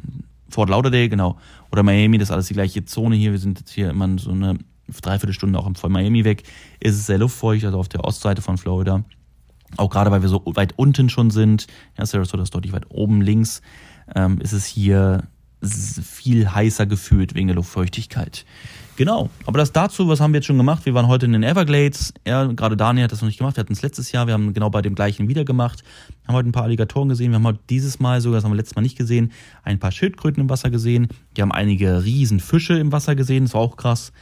Fort 0.49 0.69
Lauderdale, 0.69 1.09
genau, 1.09 1.37
oder 1.71 1.83
Miami, 1.83 2.17
das 2.17 2.29
ist 2.29 2.33
alles 2.33 2.47
die 2.47 2.53
gleiche 2.53 2.85
Zone 2.85 3.15
hier. 3.15 3.31
Wir 3.31 3.39
sind 3.39 3.59
jetzt 3.59 3.71
hier 3.71 3.89
immer 3.89 4.17
so 4.19 4.31
eine 4.31 4.59
Dreiviertelstunde 5.01 5.57
auch 5.57 5.69
von 5.75 5.91
Miami 5.91 6.23
weg, 6.23 6.43
ist 6.79 6.95
es 6.95 7.05
sehr 7.05 7.17
luftfeucht, 7.17 7.65
also 7.65 7.79
auf 7.79 7.89
der 7.89 8.03
Ostseite 8.03 8.41
von 8.41 8.57
Florida. 8.57 9.03
Auch 9.77 9.89
gerade, 9.89 10.11
weil 10.11 10.21
wir 10.21 10.29
so 10.29 10.43
weit 10.45 10.73
unten 10.77 11.09
schon 11.09 11.31
sind, 11.31 11.67
ja, 11.97 12.05
Sarasota 12.05 12.43
ist 12.43 12.53
deutlich 12.53 12.73
weit 12.73 12.85
oben 12.89 13.21
links, 13.21 13.61
ähm, 14.15 14.39
ist 14.39 14.51
es 14.51 14.65
hier 14.65 15.23
viel 15.61 16.53
heißer 16.53 16.85
gefühlt 16.85 17.35
wegen 17.35 17.47
der 17.47 17.55
Luftfeuchtigkeit. 17.55 18.45
Genau, 18.95 19.31
aber 19.47 19.57
das 19.57 19.71
dazu, 19.71 20.07
was 20.07 20.21
haben 20.21 20.33
wir 20.33 20.37
jetzt 20.37 20.45
schon 20.45 20.57
gemacht? 20.57 20.85
Wir 20.85 20.93
waren 20.93 21.07
heute 21.07 21.25
in 21.25 21.33
den 21.33 21.41
Everglades. 21.41 22.13
Ja, 22.27 22.45
gerade 22.45 22.77
Daniel 22.77 23.05
hat 23.05 23.11
das 23.11 23.21
noch 23.21 23.27
nicht 23.27 23.39
gemacht. 23.39 23.57
Wir 23.57 23.61
hatten 23.61 23.73
es 23.73 23.81
letztes 23.81 24.11
Jahr. 24.11 24.27
Wir 24.27 24.35
haben 24.35 24.53
genau 24.53 24.69
bei 24.69 24.83
dem 24.83 24.93
gleichen 24.93 25.27
wieder 25.27 25.45
gemacht. 25.45 25.83
Haben 26.27 26.35
heute 26.35 26.49
ein 26.49 26.51
paar 26.51 26.63
Alligatoren 26.63 27.09
gesehen. 27.09 27.31
Wir 27.31 27.35
haben 27.35 27.47
heute 27.47 27.59
dieses 27.69 27.99
Mal 27.99 28.21
sogar, 28.21 28.37
das 28.37 28.43
haben 28.43 28.51
wir 28.51 28.57
letztes 28.57 28.75
Mal 28.75 28.83
nicht 28.83 28.97
gesehen, 28.97 29.31
ein 29.63 29.79
paar 29.79 29.91
Schildkröten 29.91 30.43
im 30.43 30.49
Wasser 30.49 30.69
gesehen. 30.69 31.07
Wir 31.33 31.41
haben 31.41 31.51
einige 31.51 32.03
Riesenfische 32.03 32.77
im 32.77 32.91
Wasser 32.91 33.15
gesehen. 33.15 33.45
Das 33.45 33.55
war 33.55 33.61
auch 33.61 33.77
krass. 33.77 34.13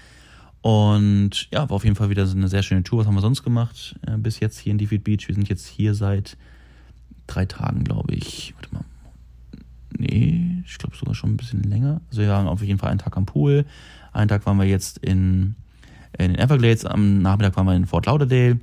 Und 0.62 1.50
ja, 1.52 1.70
war 1.70 1.76
auf 1.76 1.84
jeden 1.84 1.98
Fall 1.98 2.10
wieder 2.10 2.26
so 2.26 2.38
eine 2.38 2.48
sehr 2.48 2.64
schöne 2.64 2.84
Tour. 2.84 3.00
Was 3.00 3.08
haben 3.08 3.16
wir 3.16 3.22
sonst 3.22 3.44
gemacht 3.44 3.96
äh, 4.08 4.18
bis 4.18 4.40
jetzt 4.40 4.58
hier 4.58 4.72
in 4.72 4.78
Defield 4.78 5.04
Beach? 5.04 5.28
Wir 5.28 5.36
sind 5.36 5.50
jetzt 5.50 5.68
hier 5.68 5.96
seit 5.96 6.38
drei 7.28 7.46
Tagen, 7.46 7.84
glaube 7.84 8.14
ich. 8.14 8.54
Warte 8.56 8.74
mal. 8.74 8.91
Nee, 10.02 10.64
ich 10.66 10.78
glaube 10.80 10.96
sogar 10.96 11.14
schon 11.14 11.32
ein 11.32 11.38
bisschen 11.38 11.62
länger. 11.64 12.02
Also 12.10 12.22
wir 12.22 12.30
waren 12.30 12.48
auf 12.48 12.62
jeden 12.64 12.80
Fall 12.80 12.90
einen 12.90 13.00
Tag 13.00 13.16
am 13.18 13.26
Pool. 13.26 13.66
Einen 14.14 14.28
Tag 14.28 14.46
waren 14.46 14.58
wir 14.58 14.66
jetzt 14.66 14.98
in, 14.98 15.56
in 16.18 16.34
den 16.34 16.40
Everglades. 16.40 16.86
Am 16.86 17.22
Nachmittag 17.22 17.56
waren 17.56 17.68
wir 17.68 17.76
in 17.76 17.86
Fort 17.86 18.08
Lauderdale. 18.08 18.60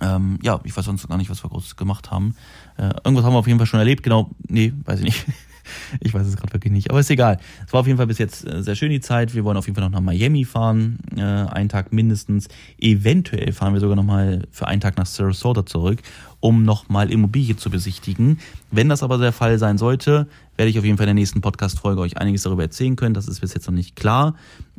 Ähm, 0.00 0.38
ja, 0.42 0.60
ich 0.64 0.76
weiß 0.76 0.84
sonst 0.84 1.08
gar 1.08 1.16
nicht, 1.16 1.30
was 1.30 1.42
wir 1.42 1.50
groß 1.50 1.76
gemacht 1.76 2.10
haben. 2.10 2.36
Äh, 2.76 2.94
irgendwas 3.04 3.24
haben 3.24 3.32
wir 3.32 3.38
auf 3.38 3.46
jeden 3.46 3.58
Fall 3.58 3.66
schon 3.66 3.80
erlebt. 3.80 4.02
Genau, 4.02 4.30
nee, 4.46 4.72
weiß 4.84 5.00
ich 5.00 5.04
nicht. 5.06 5.26
Ich 6.00 6.14
weiß 6.14 6.26
es 6.26 6.36
gerade 6.36 6.52
wirklich 6.52 6.72
nicht, 6.72 6.90
aber 6.90 7.00
ist 7.00 7.10
egal. 7.10 7.38
Es 7.66 7.72
war 7.72 7.80
auf 7.80 7.86
jeden 7.86 7.96
Fall 7.96 8.06
bis 8.06 8.18
jetzt 8.18 8.46
äh, 8.46 8.62
sehr 8.62 8.74
schön 8.74 8.90
die 8.90 9.00
Zeit. 9.00 9.34
Wir 9.34 9.44
wollen 9.44 9.56
auf 9.56 9.66
jeden 9.66 9.74
Fall 9.74 9.84
noch 9.84 9.90
nach 9.90 10.00
Miami 10.00 10.44
fahren, 10.44 10.98
äh, 11.16 11.20
einen 11.20 11.68
Tag 11.68 11.92
mindestens. 11.92 12.48
Eventuell 12.78 13.52
fahren 13.52 13.72
wir 13.72 13.80
sogar 13.80 13.96
noch 13.96 14.04
mal 14.04 14.42
für 14.50 14.68
einen 14.68 14.80
Tag 14.80 14.96
nach 14.96 15.06
Sarasota 15.06 15.66
zurück, 15.66 16.00
um 16.40 16.64
noch 16.64 16.88
mal 16.88 17.10
Immobilie 17.10 17.56
zu 17.56 17.70
besichtigen. 17.70 18.38
Wenn 18.70 18.88
das 18.88 19.02
aber 19.02 19.18
der 19.18 19.32
Fall 19.32 19.58
sein 19.58 19.78
sollte, 19.78 20.28
werde 20.56 20.70
ich 20.70 20.78
auf 20.78 20.84
jeden 20.84 20.96
Fall 20.96 21.04
in 21.04 21.16
der 21.16 21.22
nächsten 21.22 21.40
Podcast-Folge 21.40 22.00
euch 22.00 22.18
einiges 22.18 22.42
darüber 22.42 22.62
erzählen 22.62 22.96
können. 22.96 23.14
Das 23.14 23.28
ist 23.28 23.40
bis 23.40 23.54
jetzt 23.54 23.66
noch 23.66 23.74
nicht 23.74 23.96
klar, 23.96 24.34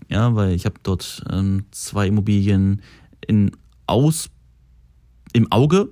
ja, 0.10 0.36
weil 0.36 0.54
ich 0.54 0.66
habe 0.66 0.76
dort 0.84 1.24
ähm, 1.32 1.66
zwei 1.72 2.08
Immobilien 2.08 2.82
in 3.28 3.52
aus 3.88 4.30
im 5.34 5.52
Auge. 5.52 5.90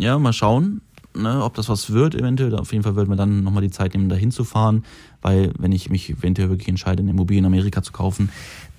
Ja, 0.00 0.18
mal 0.18 0.32
schauen 0.32 0.82
ne, 1.14 1.42
ob 1.42 1.54
das 1.54 1.68
was 1.68 1.92
wird 1.92 2.14
eventuell. 2.14 2.54
Auf 2.56 2.72
jeden 2.72 2.84
Fall 2.84 2.96
würden 2.96 3.10
wir 3.10 3.16
dann 3.16 3.42
nochmal 3.42 3.62
die 3.62 3.70
Zeit 3.70 3.94
nehmen, 3.94 4.08
da 4.08 4.16
hinzufahren, 4.16 4.84
weil 5.20 5.52
wenn 5.58 5.72
ich 5.72 5.90
mich 5.90 6.10
eventuell 6.10 6.48
wirklich 6.48 6.68
entscheide, 6.68 7.02
eine 7.02 7.10
Immobilie 7.10 7.38
in 7.38 7.46
Amerika 7.46 7.82
zu 7.82 7.92
kaufen, 7.92 8.30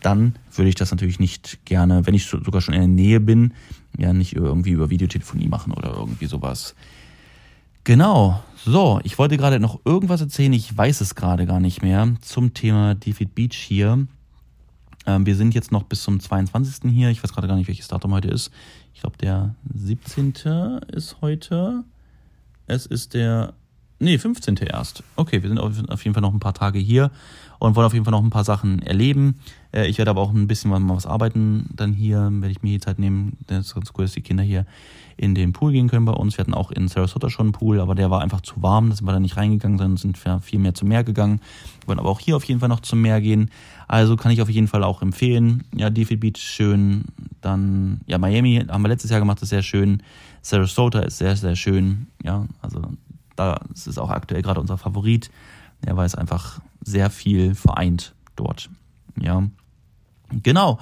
dann 0.02 0.36
würde 0.54 0.70
ich 0.70 0.76
das 0.76 0.92
natürlich 0.92 1.20
nicht 1.20 1.66
gerne, 1.66 2.06
wenn 2.06 2.14
ich 2.14 2.26
sogar 2.26 2.62
schon 2.62 2.74
in 2.74 2.82
der 2.82 2.88
Nähe 2.88 3.20
bin, 3.20 3.54
ja 3.98 4.14
nicht 4.14 4.36
irgendwie 4.36 4.72
über 4.72 4.90
Videotelefonie 4.90 5.48
machen 5.48 5.74
oder 5.74 5.96
irgendwie 5.96 6.26
sowas. 6.26 6.76
Genau. 7.84 8.42
So, 8.66 9.02
ich 9.04 9.18
wollte 9.18 9.38
gerade 9.38 9.60
noch 9.60 9.82
irgendwas 9.86 10.22
erzählen, 10.22 10.54
ich 10.54 10.76
weiß 10.76 11.02
es 11.02 11.16
gerade 11.16 11.46
gar 11.46 11.60
nicht 11.60 11.82
mehr, 11.82 12.16
zum 12.22 12.54
Thema 12.54 12.96
Defeat 12.96 13.36
Beach 13.36 13.56
hier. 13.56 14.08
Ähm, 15.06 15.26
wir 15.26 15.36
sind 15.36 15.54
jetzt 15.54 15.72
noch 15.72 15.84
bis 15.84 16.04
zum 16.04 16.20
22. 16.20 16.92
hier. 16.92 17.10
Ich 17.10 17.22
weiß 17.22 17.34
gerade 17.34 17.48
gar 17.48 17.58
nicht, 17.58 17.68
welches 17.68 17.90
Datum 17.90 18.14
heute 18.14 18.30
ist. 18.30 18.52
Ich 18.94 19.02
glaube, 19.02 19.18
der 19.18 19.56
17. 19.74 20.34
ist 20.94 21.18
heute. 21.22 21.84
Es 22.68 22.86
ist 22.86 23.14
der 23.14 23.54
Nee, 24.04 24.18
15. 24.18 24.58
erst. 24.58 25.02
Okay, 25.16 25.44
wir 25.44 25.50
sind 25.50 25.60
auf 25.60 26.04
jeden 26.04 26.14
Fall 26.14 26.22
noch 26.22 26.34
ein 26.34 26.40
paar 26.42 26.54
Tage 26.54 26.78
hier 26.78 27.10
und 27.58 27.78
wollen 27.78 27.86
auf 27.86 27.94
jeden 27.94 28.04
Fall 28.04 28.12
noch 28.12 28.22
ein 28.22 28.32
paar 28.32 28.44
Sachen 28.44 28.82
erleben. 28.82 29.40
Äh, 29.72 29.88
ich 29.88 29.98
werde 29.98 30.12
aber 30.12 30.20
auch 30.20 30.34
ein 30.34 30.46
bisschen 30.46 30.70
mal 30.70 30.82
was 30.94 31.06
arbeiten 31.06 31.70
dann 31.74 31.94
hier, 31.94 32.30
werde 32.30 32.52
ich 32.52 32.62
mir 32.62 32.72
die 32.72 32.80
Zeit 32.82 33.00
nehmen. 33.00 33.38
Das 33.48 33.68
ist 33.68 33.76
ganz 33.76 33.94
cool, 33.98 34.04
dass 34.04 34.12
die 34.12 34.22
Kinder 34.22 34.44
hier 34.44 34.66
in 35.16 35.36
den 35.36 35.54
Pool 35.54 35.72
gehen 35.72 35.88
können 35.88 36.06
bei 36.06 36.12
uns. 36.12 36.38
Wir 36.38 36.42
hatten 36.42 36.54
auch 36.54 36.70
in 36.72 36.90
Sarasota 36.90 37.30
schon 37.30 37.46
einen 37.46 37.54
Pool, 37.54 37.80
aber 37.80 37.96
der 37.96 38.12
war 38.12 38.20
einfach 38.20 38.42
zu 38.42 38.62
warm, 38.62 38.90
da 38.90 38.96
sind 38.98 39.08
wir 39.08 39.14
da 39.14 39.22
nicht 39.22 39.38
reingegangen, 39.38 39.78
sondern 39.78 39.96
sind 39.96 40.18
viel 40.18 40.60
mehr 40.60 40.74
zum 40.74 40.90
Meer 40.90 41.06
gegangen. 41.06 41.40
Wir 41.80 41.88
wollen 41.88 42.00
aber 42.00 42.10
auch 42.10 42.20
hier 42.20 42.36
auf 42.36 42.44
jeden 42.44 42.60
Fall 42.60 42.70
noch 42.70 42.82
zum 42.82 43.02
Meer 43.02 43.22
gehen. 43.22 43.52
Also 43.88 44.18
kann 44.18 44.34
ich 44.34 44.42
auf 44.42 44.50
jeden 44.50 44.68
Fall 44.68 44.84
auch 44.84 45.02
empfehlen. 45.02 45.64
Ja, 45.74 45.90
Deerfield 45.90 46.20
Beach 46.20 46.40
schön. 46.40 47.06
Dann, 47.40 48.02
ja, 48.08 48.18
Miami 48.18 48.66
haben 48.68 48.82
wir 48.82 48.90
letztes 48.90 49.12
Jahr 49.12 49.22
gemacht, 49.22 49.42
ist 49.42 49.50
sehr 49.50 49.64
schön. 49.64 50.04
Sarasota 50.44 51.00
ist 51.00 51.18
sehr, 51.18 51.36
sehr 51.36 51.56
schön. 51.56 52.08
Ja, 52.22 52.46
also 52.62 52.82
da 53.36 53.60
ist 53.74 53.88
es 53.88 53.98
auch 53.98 54.12
aktuell 54.12 54.44
gerade 54.44 54.60
unser 54.60 54.78
Favorit. 54.78 55.32
Ja, 55.86 55.98
weil 55.98 56.06
es 56.06 56.16
einfach 56.16 56.62
sehr 56.82 57.10
viel 57.10 57.56
vereint 57.56 58.14
dort. 58.36 58.70
Ja, 59.20 59.44
genau. 60.44 60.80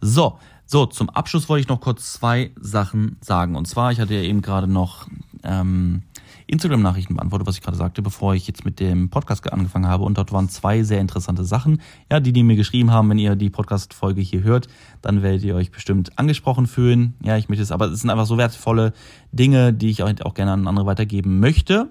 So, 0.00 0.38
so, 0.66 0.86
zum 0.86 1.08
Abschluss 1.10 1.48
wollte 1.48 1.62
ich 1.62 1.68
noch 1.68 1.80
kurz 1.80 2.12
zwei 2.12 2.50
Sachen 2.60 3.16
sagen. 3.20 3.56
Und 3.56 3.66
zwar, 3.66 3.92
ich 3.92 4.00
hatte 4.00 4.14
ja 4.14 4.22
eben 4.22 4.42
gerade 4.42 4.66
noch 4.66 5.06
ähm, 5.42 6.02
Instagram-Nachrichten 6.46 7.14
beantwortet, 7.14 7.46
was 7.46 7.56
ich 7.56 7.62
gerade 7.62 7.76
sagte, 7.76 8.02
bevor 8.02 8.34
ich 8.34 8.46
jetzt 8.46 8.64
mit 8.64 8.80
dem 8.80 9.10
Podcast 9.10 9.50
angefangen 9.52 9.86
habe. 9.86 10.04
Und 10.04 10.18
dort 10.18 10.32
waren 10.32 10.48
zwei 10.48 10.82
sehr 10.82 11.00
interessante 11.00 11.44
Sachen. 11.44 11.80
Ja, 12.10 12.20
die, 12.20 12.32
die 12.32 12.42
mir 12.42 12.56
geschrieben 12.56 12.90
haben, 12.90 13.08
wenn 13.10 13.18
ihr 13.18 13.36
die 13.36 13.50
Podcast-Folge 13.50 14.20
hier 14.20 14.42
hört, 14.42 14.68
dann 15.02 15.22
werdet 15.22 15.42
ihr 15.42 15.54
euch 15.54 15.70
bestimmt 15.70 16.18
angesprochen 16.18 16.66
fühlen. 16.66 17.14
Ja, 17.22 17.36
ich 17.36 17.48
möchte 17.48 17.62
es, 17.62 17.72
aber 17.72 17.86
es 17.86 18.00
sind 18.00 18.10
einfach 18.10 18.26
so 18.26 18.38
wertvolle 18.38 18.92
Dinge, 19.32 19.72
die 19.72 19.90
ich 19.90 20.02
auch 20.02 20.34
gerne 20.34 20.52
an 20.52 20.66
andere 20.66 20.86
weitergeben 20.86 21.40
möchte. 21.40 21.88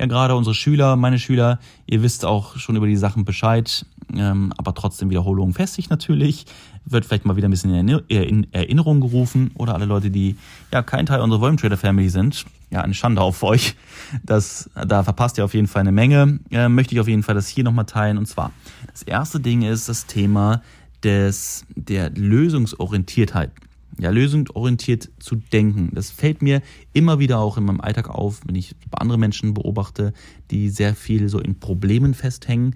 Ja, 0.00 0.06
gerade 0.06 0.34
unsere 0.34 0.54
Schüler, 0.54 0.96
meine 0.96 1.18
Schüler, 1.18 1.60
ihr 1.86 2.02
wisst 2.02 2.24
auch 2.24 2.56
schon 2.56 2.76
über 2.76 2.86
die 2.86 2.96
Sachen 2.96 3.24
Bescheid, 3.24 3.86
ähm, 4.12 4.52
aber 4.56 4.74
trotzdem 4.74 5.08
Wiederholung 5.10 5.54
festigt 5.54 5.88
natürlich 5.88 6.46
wird 6.84 7.04
vielleicht 7.04 7.24
mal 7.24 7.36
wieder 7.36 7.48
ein 7.48 7.50
bisschen 7.50 7.88
in 8.08 8.46
Erinnerung 8.52 9.00
gerufen 9.00 9.50
oder 9.54 9.74
alle 9.74 9.86
Leute, 9.86 10.10
die 10.10 10.36
ja 10.72 10.82
kein 10.82 11.06
Teil 11.06 11.20
unserer 11.20 11.40
Volume 11.40 11.58
Trader 11.58 11.76
Family 11.76 12.08
sind. 12.08 12.44
Ja, 12.70 12.80
eine 12.80 12.94
Schande 12.94 13.20
auf 13.20 13.42
euch. 13.42 13.76
Das, 14.22 14.70
da 14.74 15.02
verpasst 15.02 15.38
ihr 15.38 15.44
auf 15.44 15.54
jeden 15.54 15.66
Fall 15.66 15.80
eine 15.80 15.92
Menge. 15.92 16.40
Äh, 16.50 16.68
möchte 16.68 16.94
ich 16.94 17.00
auf 17.00 17.08
jeden 17.08 17.22
Fall 17.22 17.34
das 17.34 17.48
hier 17.48 17.64
nochmal 17.64 17.86
teilen. 17.86 18.18
Und 18.18 18.26
zwar, 18.26 18.52
das 18.90 19.02
erste 19.02 19.40
Ding 19.40 19.62
ist 19.62 19.88
das 19.88 20.06
Thema 20.06 20.62
des, 21.02 21.64
der 21.74 22.10
Lösungsorientiertheit. 22.10 23.50
Ja, 23.98 24.10
lösungsorientiert 24.10 25.10
zu 25.20 25.36
denken. 25.36 25.90
Das 25.92 26.10
fällt 26.10 26.42
mir 26.42 26.62
immer 26.92 27.20
wieder 27.20 27.38
auch 27.38 27.56
in 27.56 27.64
meinem 27.64 27.80
Alltag 27.80 28.08
auf, 28.08 28.40
wenn 28.44 28.56
ich 28.56 28.74
bei 28.90 28.98
anderen 28.98 29.20
Menschen 29.20 29.54
beobachte, 29.54 30.12
die 30.50 30.68
sehr 30.68 30.96
viel 30.96 31.28
so 31.28 31.38
in 31.38 31.60
Problemen 31.60 32.14
festhängen. 32.14 32.74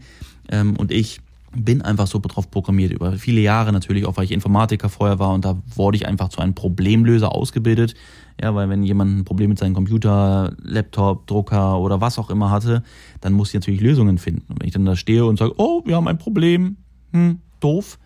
Ähm, 0.49 0.77
und 0.77 0.93
ich 0.93 1.21
bin 1.57 1.83
einfach 1.83 2.07
so 2.07 2.19
drauf 2.19 2.51
programmiert. 2.51 2.93
Über 2.93 3.13
viele 3.13 3.41
Jahre 3.41 3.73
natürlich, 3.73 4.07
auch 4.07 4.17
weil 4.17 4.25
ich 4.25 4.33
Informatiker 4.33 4.89
vorher 4.89 5.19
war 5.19 5.33
und 5.33 5.45
da 5.45 5.61
wurde 5.75 5.97
ich 5.97 6.07
einfach 6.07 6.29
zu 6.29 6.41
einem 6.41 6.55
Problemlöser 6.55 7.35
ausgebildet. 7.35 7.95
Ja, 8.41 8.55
weil 8.55 8.69
wenn 8.69 8.85
jemand 8.85 9.19
ein 9.19 9.25
Problem 9.25 9.49
mit 9.49 9.59
seinem 9.59 9.75
Computer, 9.75 10.55
Laptop, 10.63 11.27
Drucker 11.27 11.81
oder 11.81 12.01
was 12.01 12.19
auch 12.19 12.31
immer 12.31 12.51
hatte, 12.51 12.85
dann 13.21 13.33
muss 13.33 13.49
ich 13.49 13.55
natürlich 13.55 13.81
Lösungen 13.81 14.19
finden. 14.19 14.45
Und 14.53 14.61
wenn 14.61 14.69
ich 14.69 14.75
dann 14.75 14.85
da 14.85 14.95
stehe 14.95 15.25
und 15.25 15.39
sage, 15.39 15.55
oh, 15.57 15.83
wir 15.85 15.97
haben 15.97 16.07
ein 16.07 16.19
Problem, 16.19 16.77
hm, 17.13 17.41
doof, 17.59 17.99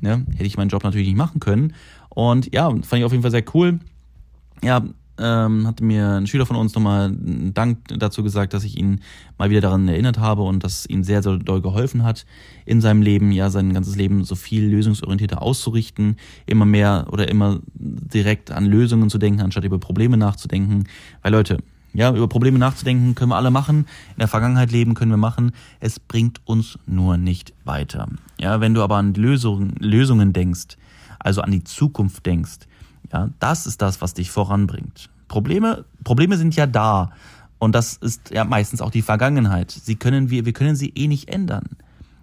ne, 0.00 0.26
hätte 0.32 0.44
ich 0.44 0.58
meinen 0.58 0.68
Job 0.68 0.84
natürlich 0.84 1.06
nicht 1.06 1.16
machen 1.16 1.40
können. 1.40 1.72
Und 2.10 2.52
ja, 2.52 2.68
fand 2.68 2.94
ich 2.94 3.04
auf 3.04 3.12
jeden 3.12 3.22
Fall 3.22 3.30
sehr 3.30 3.44
cool. 3.54 3.78
Ja, 4.62 4.82
ähm, 5.18 5.66
hatte 5.66 5.84
mir 5.84 6.16
ein 6.16 6.26
Schüler 6.26 6.46
von 6.46 6.56
uns 6.56 6.74
nochmal 6.74 7.12
Dank 7.54 7.78
dazu 7.88 8.22
gesagt, 8.22 8.54
dass 8.54 8.64
ich 8.64 8.78
ihn 8.78 9.00
mal 9.36 9.50
wieder 9.50 9.60
daran 9.60 9.88
erinnert 9.88 10.18
habe 10.18 10.42
und 10.42 10.64
dass 10.64 10.86
ihn 10.86 11.04
sehr, 11.04 11.22
sehr 11.22 11.36
doll 11.36 11.60
geholfen 11.60 12.04
hat 12.04 12.26
in 12.64 12.80
seinem 12.80 13.02
Leben, 13.02 13.32
ja, 13.32 13.50
sein 13.50 13.72
ganzes 13.72 13.96
Leben 13.96 14.24
so 14.24 14.34
viel 14.34 14.68
lösungsorientierter 14.68 15.42
auszurichten, 15.42 16.16
immer 16.46 16.64
mehr 16.64 17.06
oder 17.10 17.28
immer 17.28 17.60
direkt 17.74 18.50
an 18.50 18.66
Lösungen 18.66 19.10
zu 19.10 19.18
denken, 19.18 19.40
anstatt 19.40 19.64
über 19.64 19.78
Probleme 19.78 20.16
nachzudenken. 20.16 20.84
Weil 21.22 21.32
Leute, 21.32 21.58
ja, 21.94 22.14
über 22.14 22.28
Probleme 22.28 22.58
nachzudenken 22.58 23.14
können 23.14 23.30
wir 23.30 23.36
alle 23.36 23.50
machen. 23.50 23.86
In 24.10 24.18
der 24.18 24.28
Vergangenheit 24.28 24.70
leben 24.70 24.94
können 24.94 25.10
wir 25.10 25.18
machen. 25.18 25.52
Es 25.80 25.98
bringt 25.98 26.40
uns 26.44 26.78
nur 26.86 27.16
nicht 27.16 27.54
weiter. 27.64 28.08
Ja, 28.38 28.60
wenn 28.60 28.74
du 28.74 28.82
aber 28.82 28.96
an 28.96 29.14
Lösungen, 29.14 29.74
Lösungen 29.80 30.32
denkst, 30.32 30.76
also 31.18 31.40
an 31.40 31.50
die 31.50 31.64
Zukunft 31.64 32.24
denkst, 32.26 32.67
ja, 33.12 33.30
das 33.38 33.66
ist 33.66 33.82
das, 33.82 34.00
was 34.00 34.14
dich 34.14 34.30
voranbringt. 34.30 35.10
Probleme, 35.28 35.84
Probleme 36.04 36.36
sind 36.36 36.56
ja 36.56 36.66
da. 36.66 37.10
Und 37.58 37.74
das 37.74 37.96
ist 37.96 38.30
ja 38.30 38.44
meistens 38.44 38.80
auch 38.80 38.90
die 38.90 39.02
Vergangenheit. 39.02 39.70
Sie 39.70 39.96
können 39.96 40.30
wir, 40.30 40.44
wir 40.44 40.52
können 40.52 40.76
sie 40.76 40.90
eh 40.90 41.08
nicht 41.08 41.28
ändern. 41.28 41.76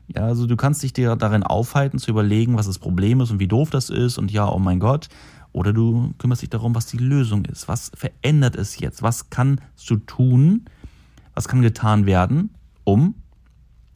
Ja, 0.08 0.24
also 0.26 0.46
du 0.46 0.56
kannst 0.56 0.84
dich 0.84 0.94
dir 0.94 1.16
darin 1.16 1.44
aufhalten, 1.44 2.00
zu 2.00 2.12
überlegen, 2.12 2.58
was 2.58 2.68
das 2.68 2.80
Problem 2.80 3.22
ist 3.22 3.32
und 3.32 3.40
wie 3.40 3.48
doof 3.48 3.70
das 3.70 3.90
ist 3.90 4.18
und 4.18 4.32
ja, 4.32 4.48
oh 4.48 4.60
mein 4.60 4.80
Gott. 4.80 5.10
Oder 5.52 5.74
du 5.74 6.14
kümmerst 6.18 6.42
dich 6.42 6.50
darum, 6.50 6.76
was 6.76 6.86
die 6.86 6.98
Lösung 6.98 7.46
ist. 7.46 7.68
Was 7.68 7.92
verändert 7.96 8.56
es 8.56 8.80
jetzt? 8.80 9.02
Was 9.02 9.30
kannst 9.30 9.90
du 9.90 9.98
tun? 9.98 10.66
Was 11.34 11.48
kann 11.48 11.62
getan 11.62 12.06
werden, 12.06 12.50
um 12.84 13.16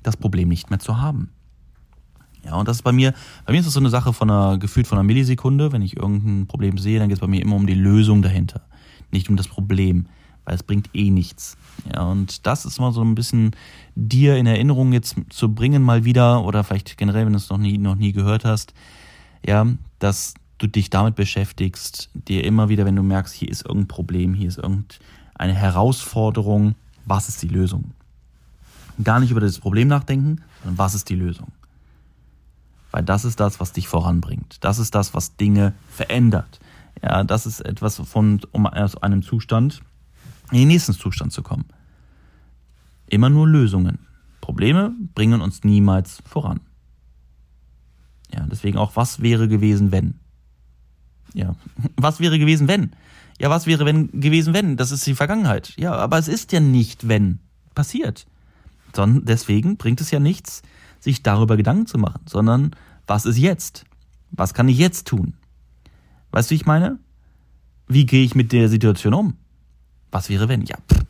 das 0.04 0.18
Problem 0.18 0.50
nicht 0.50 0.70
mehr 0.70 0.80
zu 0.80 1.02
haben? 1.02 1.32
Ja, 2.50 2.56
und 2.56 2.68
das 2.68 2.78
ist 2.78 2.84
bei 2.84 2.92
mir, 2.92 3.14
bei 3.46 3.54
mir 3.54 3.60
ist 3.60 3.66
das 3.66 3.76
so 3.76 3.80
eine 3.80 3.90
Sache 3.90 4.12
von 4.12 4.30
einer, 4.30 4.58
gefühlt 4.58 4.88
von 4.88 4.98
einer 4.98 5.06
Millisekunde. 5.06 5.72
Wenn 5.72 5.84
ich 5.84 5.98
irgendein 5.98 6.48
Problem 6.48 6.80
sehe, 6.80 6.98
dann 6.98 7.08
geht 7.08 7.18
es 7.18 7.22
bei 7.22 7.28
mir 7.28 7.42
immer 7.42 7.56
um 7.56 7.68
die 7.68 7.76
Lösung 7.76 8.24
dahinter. 8.24 8.62
Nicht 9.12 9.30
um 9.30 9.38
das 9.38 9.48
Problem, 9.48 10.08
weil 10.46 10.56
es 10.56 10.64
bringt 10.64 10.90
eh 10.94 11.12
nichts. 11.12 11.58
Ja, 11.94 12.04
und 12.04 12.48
das 12.48 12.66
ist 12.66 12.80
mal 12.80 12.92
so 12.92 13.04
ein 13.04 13.14
bisschen 13.14 13.52
dir 13.96 14.36
in 14.38 14.48
Erinnerung 14.48 14.94
jetzt 14.94 15.16
zu 15.30 15.54
bringen, 15.54 15.84
mal 15.84 16.06
wieder, 16.06 16.44
oder 16.44 16.64
vielleicht 16.64 16.98
generell, 16.98 17.26
wenn 17.26 17.34
du 17.34 17.38
es 17.38 17.50
noch 17.50 17.60
nie, 17.60 17.78
noch 17.78 17.96
nie 17.96 18.14
gehört 18.14 18.46
hast, 18.46 18.74
ja, 19.46 19.68
dass 20.00 20.34
du 20.58 20.66
dich 20.66 20.90
damit 20.90 21.16
beschäftigst, 21.16 22.10
dir 22.14 22.44
immer 22.44 22.68
wieder, 22.68 22.86
wenn 22.86 22.96
du 22.96 23.04
merkst, 23.04 23.34
hier 23.34 23.50
ist 23.50 23.64
irgendein 23.64 23.88
Problem, 23.88 24.34
hier 24.34 24.48
ist 24.48 24.58
irgendeine 24.58 25.54
Herausforderung, 25.54 26.74
was 27.06 27.30
ist 27.30 27.44
die 27.44 27.48
Lösung? 27.48 27.92
Gar 29.04 29.20
nicht 29.20 29.30
über 29.30 29.40
das 29.40 29.60
Problem 29.60 29.88
nachdenken, 29.88 30.42
sondern 30.64 30.80
was 30.80 30.96
ist 30.96 31.10
die 31.10 31.16
Lösung? 31.16 31.52
Weil 32.92 33.04
das 33.04 33.26
ist 33.26 33.40
das, 33.40 33.60
was 33.60 33.74
dich 33.74 33.88
voranbringt. 33.88 34.64
Das 34.64 34.80
ist 34.80 34.96
das, 34.96 35.14
was 35.14 35.36
Dinge 35.36 35.74
verändert. 35.90 36.60
Ja, 37.02 37.24
das 37.24 37.46
ist 37.46 37.62
etwas 37.62 37.98
von, 37.98 38.42
um 38.52 38.66
aus 38.66 38.98
einem 38.98 39.22
Zustand 39.22 39.82
in 40.52 40.60
den 40.60 40.68
nächsten 40.68 40.94
Zustand 40.94 41.32
zu 41.32 41.44
kommen. 41.44 41.66
Immer 43.08 43.30
nur 43.30 43.48
Lösungen. 43.48 44.00
Probleme 44.42 44.94
bringen 45.14 45.42
uns 45.42 45.64
niemals 45.64 46.22
voran. 46.26 46.62
Ja, 48.34 48.46
deswegen 48.50 48.78
auch, 48.78 48.96
was 48.96 49.22
wäre 49.22 49.48
gewesen, 49.48 49.92
wenn? 49.92 50.16
Ja, 51.34 51.56
was 51.96 52.20
wäre 52.20 52.40
gewesen, 52.40 52.68
wenn? 52.68 52.92
Ja, 53.40 53.50
was 53.50 53.68
wäre 53.68 53.86
wenn 53.86 54.12
gewesen, 54.12 54.54
wenn? 54.54 54.76
Das 54.76 54.92
ist 54.92 55.06
die 55.06 55.16
Vergangenheit. 55.16 55.74
Ja, 55.78 55.94
aber 55.96 56.18
es 56.18 56.28
ist 56.28 56.52
ja 56.52 56.60
nicht, 56.60 57.08
wenn 57.08 57.40
passiert. 57.74 58.26
Sondern 58.94 59.26
deswegen 59.26 59.78
bringt 59.78 60.02
es 60.02 60.12
ja 60.12 60.20
nichts, 60.20 60.62
sich 61.00 61.24
darüber 61.24 61.58
Gedanken 61.58 61.88
zu 61.88 61.98
machen, 61.98 62.22
sondern 62.26 62.76
was 63.08 63.26
ist 63.26 63.38
jetzt? 63.38 63.86
Was 64.32 64.54
kann 64.54 64.68
ich 64.68 64.78
jetzt 64.78 65.08
tun? 65.08 65.34
Weißt 66.32 66.50
du, 66.50 66.54
wie 66.54 66.58
ich 66.58 66.66
meine? 66.66 67.00
Wie 67.88 68.06
gehe 68.06 68.24
ich 68.24 68.36
mit 68.36 68.52
der 68.52 68.70
Situation 68.70 69.14
um? 69.14 69.38
Was 70.12 70.30
wäre, 70.30 70.48
wenn? 70.48 70.62
Ja, 70.64 70.78
pff. 70.92 71.06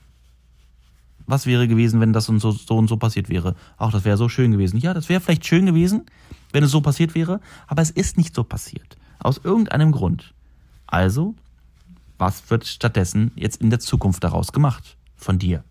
Was 1.26 1.46
wäre 1.46 1.68
gewesen, 1.68 2.00
wenn 2.00 2.14
das 2.14 2.28
und 2.30 2.40
so, 2.40 2.52
so 2.52 2.78
und 2.78 2.88
so 2.88 2.98
passiert 2.98 3.30
wäre? 3.30 3.56
Ach, 3.78 3.92
das 3.92 4.04
wäre 4.04 4.18
so 4.18 4.30
schön 4.30 4.52
gewesen. 4.52 4.80
Ja, 4.80 4.94
das 4.94 5.10
wäre 5.10 5.22
vielleicht 5.22 5.46
schön 5.46 5.66
gewesen, 5.66 6.06
wenn 6.54 6.64
es 6.64 6.72
so 6.72 6.82
passiert 6.82 7.14
wäre, 7.14 7.40
aber 7.68 7.82
es 7.82 7.92
ist 7.92 8.18
nicht 8.18 8.34
so 8.34 8.44
passiert. 8.44 8.98
Aus 9.20 9.40
irgendeinem 9.44 9.92
Grund. 9.92 10.34
Also, 10.88 11.36
was 12.18 12.50
wird 12.50 12.66
stattdessen 12.66 13.32
jetzt 13.36 13.62
in 13.62 13.70
der 13.70 13.80
Zukunft 13.80 14.24
daraus 14.24 14.52
gemacht? 14.54 14.98
Von 15.16 15.38
dir? 15.38 15.64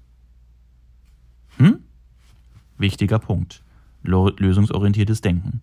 Hm? 1.56 1.80
Wichtiger 2.76 3.18
Punkt 3.18 3.62
lösungsorientiertes 4.02 5.20
Denken. 5.20 5.60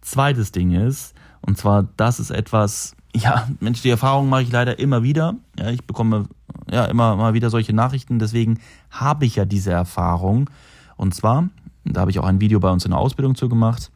Zweites 0.00 0.52
Ding 0.52 0.72
ist, 0.72 1.14
und 1.42 1.58
zwar, 1.58 1.88
das 1.96 2.20
ist 2.20 2.30
etwas, 2.30 2.94
ja, 3.14 3.48
Mensch, 3.60 3.82
die 3.82 3.90
Erfahrung 3.90 4.28
mache 4.28 4.42
ich 4.42 4.52
leider 4.52 4.78
immer 4.78 5.02
wieder. 5.02 5.36
Ja, 5.58 5.70
ich 5.70 5.84
bekomme 5.84 6.28
ja 6.70 6.84
immer 6.84 7.16
mal 7.16 7.34
wieder 7.34 7.50
solche 7.50 7.72
Nachrichten, 7.72 8.18
deswegen 8.18 8.60
habe 8.90 9.26
ich 9.26 9.36
ja 9.36 9.44
diese 9.44 9.72
Erfahrung. 9.72 10.48
Und 10.96 11.14
zwar, 11.14 11.48
da 11.84 12.02
habe 12.02 12.10
ich 12.10 12.18
auch 12.18 12.24
ein 12.24 12.40
Video 12.40 12.60
bei 12.60 12.70
uns 12.70 12.84
in 12.84 12.92
der 12.92 13.00
Ausbildung 13.00 13.34
zu 13.34 13.48
gemacht. 13.48 13.90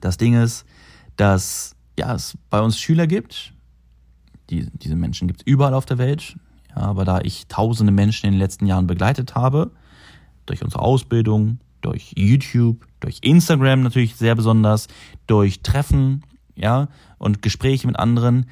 Das 0.00 0.16
Ding 0.16 0.34
ist, 0.34 0.64
dass 1.16 1.76
ja, 1.98 2.14
es 2.14 2.38
bei 2.48 2.60
uns 2.60 2.78
Schüler 2.78 3.06
gibt. 3.06 3.52
Die, 4.48 4.70
diese 4.70 4.96
Menschen 4.96 5.28
gibt 5.28 5.40
es 5.42 5.46
überall 5.46 5.74
auf 5.74 5.86
der 5.86 5.98
Welt. 5.98 6.36
Ja, 6.74 6.82
aber 6.82 7.04
da 7.04 7.20
ich 7.20 7.46
tausende 7.48 7.92
Menschen 7.92 8.26
in 8.26 8.32
den 8.32 8.38
letzten 8.38 8.66
Jahren 8.66 8.86
begleitet 8.86 9.34
habe, 9.34 9.70
durch 10.46 10.62
unsere 10.62 10.82
Ausbildung, 10.82 11.58
durch 11.80 12.12
YouTube, 12.16 12.86
durch 13.00 13.18
Instagram 13.22 13.82
natürlich 13.82 14.16
sehr 14.16 14.34
besonders, 14.34 14.88
durch 15.26 15.62
Treffen, 15.62 16.24
ja, 16.54 16.88
und 17.18 17.42
Gespräche 17.42 17.86
mit 17.86 17.98
anderen, 17.98 18.46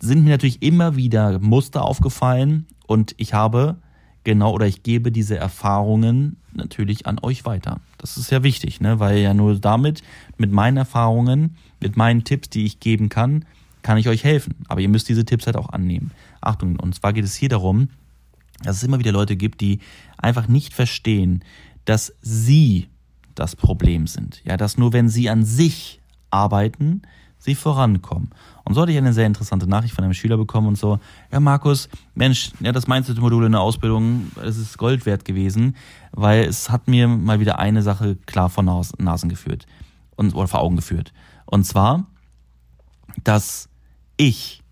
sind 0.00 0.24
mir 0.24 0.30
natürlich 0.30 0.62
immer 0.62 0.96
wieder 0.96 1.38
Muster 1.38 1.84
aufgefallen 1.84 2.66
und 2.86 3.14
ich 3.18 3.34
habe 3.34 3.76
genau 4.24 4.52
oder 4.52 4.66
ich 4.66 4.82
gebe 4.82 5.12
diese 5.12 5.36
Erfahrungen 5.36 6.36
natürlich 6.52 7.06
an 7.06 7.18
euch 7.22 7.44
weiter. 7.44 7.80
Das 7.98 8.16
ist 8.16 8.30
ja 8.30 8.42
wichtig, 8.42 8.80
ne? 8.80 8.98
weil 9.00 9.18
ja 9.18 9.34
nur 9.34 9.58
damit, 9.58 10.02
mit 10.36 10.50
meinen 10.50 10.76
Erfahrungen, 10.76 11.56
mit 11.80 11.96
meinen 11.96 12.24
Tipps, 12.24 12.48
die 12.48 12.64
ich 12.64 12.80
geben 12.80 13.08
kann, 13.08 13.44
kann 13.82 13.98
ich 13.98 14.08
euch 14.08 14.24
helfen. 14.24 14.54
Aber 14.68 14.80
ihr 14.80 14.88
müsst 14.88 15.08
diese 15.08 15.24
Tipps 15.24 15.46
halt 15.46 15.56
auch 15.56 15.68
annehmen. 15.70 16.10
Achtung, 16.40 16.78
und 16.80 16.94
zwar 16.94 17.12
geht 17.12 17.24
es 17.24 17.34
hier 17.34 17.50
darum, 17.50 17.88
dass 18.62 18.76
es 18.76 18.82
immer 18.82 18.98
wieder 18.98 19.12
Leute 19.12 19.36
gibt, 19.36 19.60
die 19.60 19.80
einfach 20.16 20.48
nicht 20.48 20.72
verstehen, 20.72 21.44
dass 21.84 22.14
sie 22.20 22.88
das 23.34 23.56
Problem 23.56 24.06
sind. 24.06 24.42
Ja, 24.44 24.56
dass 24.56 24.78
nur 24.78 24.92
wenn 24.92 25.08
sie 25.08 25.28
an 25.28 25.44
sich 25.44 26.00
arbeiten, 26.30 27.02
sie 27.38 27.54
vorankommen. 27.54 28.30
Und 28.64 28.74
so 28.74 28.80
hatte 28.80 28.92
ich 28.92 28.98
eine 28.98 29.12
sehr 29.12 29.26
interessante 29.26 29.66
Nachricht 29.66 29.94
von 29.94 30.04
einem 30.04 30.14
Schüler 30.14 30.38
bekommen 30.38 30.68
und 30.68 30.78
so, 30.78 30.98
ja 31.30 31.40
Markus, 31.40 31.88
Mensch, 32.14 32.52
ja, 32.60 32.72
das 32.72 32.86
Mindset-Modul 32.86 33.44
in 33.44 33.52
der 33.52 33.60
Ausbildung, 33.60 34.30
es 34.42 34.56
ist 34.56 34.78
Gold 34.78 35.04
wert 35.04 35.24
gewesen, 35.24 35.76
weil 36.12 36.44
es 36.44 36.70
hat 36.70 36.88
mir 36.88 37.06
mal 37.06 37.40
wieder 37.40 37.58
eine 37.58 37.82
Sache 37.82 38.16
klar 38.24 38.48
vor 38.48 38.62
Nasen 38.62 39.28
geführt 39.28 39.66
und, 40.16 40.34
oder 40.34 40.48
vor 40.48 40.60
Augen 40.60 40.76
geführt. 40.76 41.12
Und 41.44 41.64
zwar, 41.64 42.06
dass 43.22 43.68
ich 44.16 44.62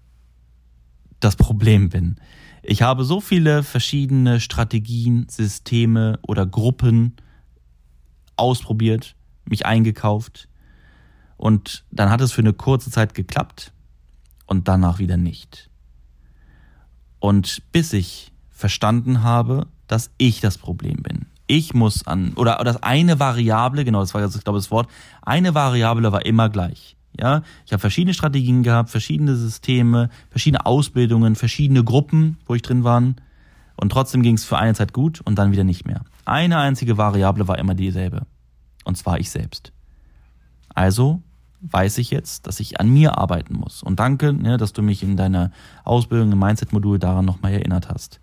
das 1.20 1.36
Problem 1.36 1.90
bin. 1.90 2.16
Ich 2.62 2.82
habe 2.82 3.04
so 3.04 3.20
viele 3.20 3.64
verschiedene 3.64 4.40
Strategien, 4.40 5.26
Systeme 5.28 6.18
oder 6.22 6.46
Gruppen 6.46 7.16
ausprobiert, 8.36 9.16
mich 9.44 9.66
eingekauft 9.66 10.48
und 11.36 11.84
dann 11.90 12.08
hat 12.08 12.20
es 12.20 12.32
für 12.32 12.42
eine 12.42 12.52
kurze 12.52 12.90
Zeit 12.90 13.14
geklappt 13.14 13.72
und 14.46 14.68
danach 14.68 15.00
wieder 15.00 15.16
nicht. 15.16 15.70
Und 17.18 17.62
bis 17.72 17.92
ich 17.92 18.32
verstanden 18.50 19.24
habe, 19.24 19.66
dass 19.88 20.10
ich 20.18 20.40
das 20.40 20.56
Problem 20.56 21.02
bin. 21.02 21.26
Ich 21.48 21.74
muss 21.74 22.06
an, 22.06 22.32
oder, 22.34 22.60
oder 22.60 22.72
das 22.72 22.82
eine 22.82 23.18
Variable, 23.18 23.84
genau, 23.84 24.00
das 24.00 24.14
war 24.14 24.22
jetzt, 24.22 24.42
glaube 24.44 24.58
ich, 24.58 24.64
das 24.64 24.70
Wort, 24.70 24.88
eine 25.20 25.54
Variable 25.54 26.12
war 26.12 26.24
immer 26.24 26.48
gleich. 26.48 26.96
Ja, 27.18 27.42
ich 27.66 27.72
habe 27.72 27.80
verschiedene 27.80 28.14
Strategien 28.14 28.62
gehabt, 28.62 28.90
verschiedene 28.90 29.36
Systeme, 29.36 30.08
verschiedene 30.30 30.64
Ausbildungen, 30.64 31.36
verschiedene 31.36 31.84
Gruppen, 31.84 32.38
wo 32.46 32.54
ich 32.54 32.62
drin 32.62 32.84
war. 32.84 33.02
Und 33.76 33.90
trotzdem 33.90 34.22
ging 34.22 34.36
es 34.36 34.44
für 34.44 34.58
eine 34.58 34.74
Zeit 34.74 34.92
gut 34.92 35.20
und 35.20 35.36
dann 35.36 35.52
wieder 35.52 35.64
nicht 35.64 35.86
mehr. 35.86 36.04
Eine 36.24 36.58
einzige 36.58 36.96
Variable 36.96 37.48
war 37.48 37.58
immer 37.58 37.74
dieselbe. 37.74 38.26
Und 38.84 38.96
zwar 38.96 39.18
ich 39.20 39.30
selbst. 39.30 39.72
Also 40.74 41.22
weiß 41.60 41.98
ich 41.98 42.10
jetzt, 42.10 42.46
dass 42.46 42.60
ich 42.60 42.80
an 42.80 42.88
mir 42.88 43.18
arbeiten 43.18 43.54
muss. 43.54 43.82
Und 43.82 44.00
danke, 44.00 44.32
ne, 44.32 44.56
dass 44.56 44.72
du 44.72 44.82
mich 44.82 45.02
in 45.02 45.16
deiner 45.16 45.52
Ausbildung 45.84 46.32
im 46.32 46.38
Mindset-Modul 46.38 46.98
daran 46.98 47.24
nochmal 47.24 47.52
erinnert 47.52 47.88
hast. 47.88 48.20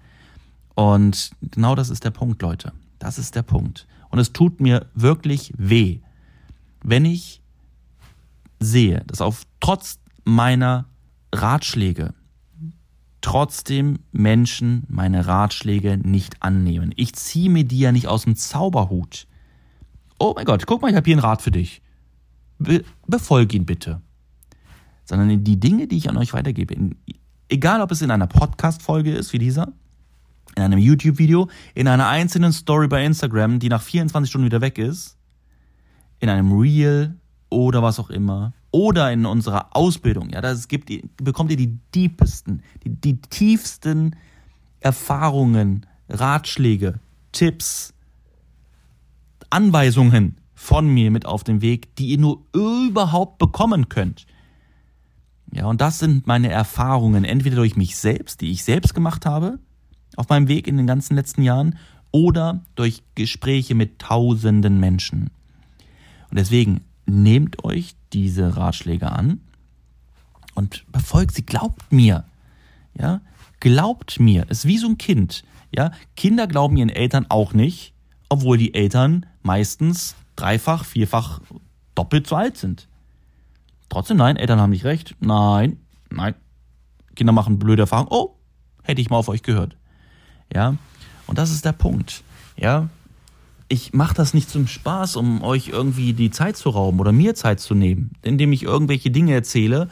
Und 0.76 1.32
genau 1.42 1.76
das 1.76 1.90
ist 1.90 2.04
der 2.04 2.12
Punkt, 2.12 2.42
Leute. 2.42 2.74
Das 3.00 3.18
ist 3.18 3.36
der 3.36 3.44
Punkt. 3.44 3.88
Und 4.10 4.20
es 4.20 4.34
tut 4.34 4.60
mir 4.60 4.88
wirklich 4.94 5.54
weh, 5.58 6.00
wenn 6.84 7.06
ich 7.06 7.42
sehe, 8.60 9.04
dass 9.08 9.22
auf 9.22 9.44
trotz 9.60 10.00
meiner 10.24 10.86
Ratschläge 11.34 12.14
trotzdem 13.22 14.00
Menschen 14.12 14.84
meine 14.88 15.28
Ratschläge 15.28 15.98
nicht 15.98 16.42
annehmen. 16.42 16.94
Ich 16.96 17.14
ziehe 17.14 17.50
mir 17.50 17.66
die 17.66 17.80
ja 17.80 17.92
nicht 17.92 18.08
aus 18.08 18.24
dem 18.24 18.36
Zauberhut. 18.36 19.28
Oh 20.20 20.34
mein 20.36 20.46
Gott, 20.46 20.66
guck 20.66 20.82
mal, 20.82 20.90
ich 20.90 20.96
habe 20.96 21.06
hier 21.06 21.16
einen 21.16 21.26
Rat 21.26 21.42
für 21.42 21.52
dich 21.52 21.82
be 22.60 22.84
befolge 23.08 23.58
ihn 23.58 23.66
bitte. 23.66 24.02
Sondern 25.06 25.44
die 25.44 25.60
Dinge, 25.60 25.88
die 25.88 25.98
ich 25.98 26.10
an 26.10 26.18
euch 26.18 26.34
weitergebe, 26.34 26.76
in, 26.76 26.96
egal 27.48 27.82
ob 27.82 27.92
es 27.92 28.04
in 28.04 28.12
einer 28.12 28.28
Podcast-Folge 28.28 29.12
ist 29.12 29.34
wie 29.34 29.40
dieser, 29.40 29.74
in 30.56 30.64
einem 30.64 30.78
YouTube-Video, 30.78 31.50
in 31.74 31.88
einer 31.88 32.08
einzelnen 32.08 32.54
Story 32.54 32.88
bei 32.88 33.04
Instagram, 33.04 33.60
die 33.60 33.70
nach 33.70 33.82
24 33.82 34.30
Stunden 34.30 34.46
wieder 34.46 34.62
weg 34.62 34.78
ist, 34.78 35.18
in 36.20 36.30
einem 36.30 36.52
Reel 36.52 37.16
oder 37.50 37.82
was 37.82 38.00
auch 38.00 38.10
immer, 38.10 38.54
oder 38.72 39.12
in 39.12 39.26
unserer 39.26 39.76
Ausbildung, 39.76 40.30
ja, 40.30 40.42
das 40.42 40.68
bekommt 41.18 41.52
ihr 41.52 41.58
die 41.58 41.80
deepesten, 41.96 42.62
die, 42.84 42.90
die 42.90 43.20
tiefsten 43.22 44.16
Erfahrungen, 44.80 45.86
Ratschläge, 46.08 47.00
Tipps, 47.32 47.94
Anweisungen 49.50 50.38
von 50.54 50.88
mir 50.88 51.10
mit 51.10 51.26
auf 51.26 51.44
den 51.44 51.62
Weg, 51.62 51.96
die 51.96 52.08
ihr 52.08 52.20
nur 52.20 52.44
überhaupt 52.54 53.40
bekommen 53.40 53.90
könnt. 53.90 54.28
Ja, 55.52 55.66
und 55.66 55.82
das 55.82 55.98
sind 55.98 56.28
meine 56.28 56.50
Erfahrungen, 56.50 57.24
entweder 57.24 57.56
durch 57.56 57.76
mich 57.76 57.96
selbst, 57.98 58.42
die 58.42 58.52
ich 58.52 58.64
selbst 58.64 58.94
gemacht 58.94 59.26
habe, 59.26 59.58
auf 60.16 60.30
meinem 60.30 60.48
Weg 60.48 60.68
in 60.68 60.78
den 60.78 60.86
ganzen 60.86 61.16
letzten 61.16 61.42
Jahren, 61.42 61.78
oder 62.12 62.62
durch 62.76 63.04
Gespräche 63.16 63.76
mit 63.76 64.00
tausenden 64.00 64.80
Menschen. 64.80 65.30
Und 66.30 66.38
deswegen 66.38 66.82
nehmt 67.10 67.64
euch 67.64 67.96
diese 68.14 68.58
Ratschläge 68.58 69.12
an 69.12 69.42
und 70.56 70.86
befolgt 70.92 71.36
sie, 71.36 71.46
glaubt 71.46 71.92
mir. 71.92 72.26
Ja, 72.98 73.22
glaubt 73.60 74.20
mir. 74.20 74.46
Es 74.50 74.60
ist 74.60 74.66
wie 74.66 74.78
so 74.78 74.88
ein 74.88 74.98
Kind. 74.98 75.44
Ja, 75.76 75.92
Kinder 76.16 76.48
glauben 76.48 76.78
ihren 76.78 76.90
Eltern 76.90 77.26
auch 77.30 77.54
nicht, 77.54 77.94
obwohl 78.28 78.58
die 78.58 78.74
Eltern 78.74 79.26
meistens 79.44 80.16
dreifach, 80.36 80.86
vierfach, 80.86 81.42
doppelt 81.96 82.28
so 82.28 82.36
alt 82.36 82.58
sind. 82.58 82.88
Trotzdem 83.90 84.18
nein, 84.18 84.38
Eltern 84.38 84.60
haben 84.60 84.70
nicht 84.70 84.86
recht. 84.86 85.16
Nein, 85.20 85.78
nein. 86.10 86.36
Kinder 87.16 87.34
machen 87.34 87.60
blöde 87.60 87.84
Erfahrungen. 87.84 88.12
Oh, 88.12 88.36
hätte 88.84 89.02
ich 89.02 89.10
mal 89.10 89.18
auf 89.18 89.30
euch 89.30 89.44
gehört. 89.44 89.76
Ja, 90.54 90.76
und 91.28 91.38
das 91.38 91.52
ist 91.52 91.66
der 91.66 91.74
Punkt. 91.74 92.24
Ja, 92.58 92.90
ich 93.70 93.94
mache 93.94 94.16
das 94.16 94.34
nicht 94.34 94.50
zum 94.50 94.68
Spaß, 94.68 95.16
um 95.16 95.42
euch 95.44 95.70
irgendwie 95.70 96.14
die 96.14 96.32
Zeit 96.32 96.58
zu 96.58 96.70
rauben 96.70 97.00
oder 97.00 97.12
mir 97.12 97.36
Zeit 97.36 97.60
zu 97.60 97.76
nehmen, 97.76 98.12
indem 98.22 98.52
ich 98.52 98.64
irgendwelche 98.64 99.12
Dinge 99.12 99.34
erzähle, 99.34 99.90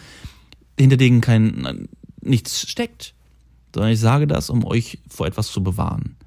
hinter 0.77 0.97
denen 0.97 1.21
kein 1.21 1.87
nichts 2.21 2.69
steckt, 2.69 3.13
sondern 3.73 3.91
ich 3.91 3.99
sage 3.99 4.27
das, 4.27 4.49
um 4.49 4.65
euch 4.65 4.99
vor 5.07 5.27
etwas 5.27 5.47
zu 5.51 5.63
bewahren 5.63 6.17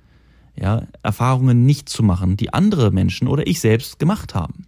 ja, 0.61 0.87
Erfahrungen 1.03 1.65
nicht 1.65 1.89
zu 1.89 2.03
machen, 2.03 2.37
die 2.37 2.53
andere 2.53 2.91
Menschen 2.91 3.29
oder 3.29 3.47
ich 3.47 3.61
selbst 3.61 3.99
gemacht 3.99 4.35
haben. 4.35 4.67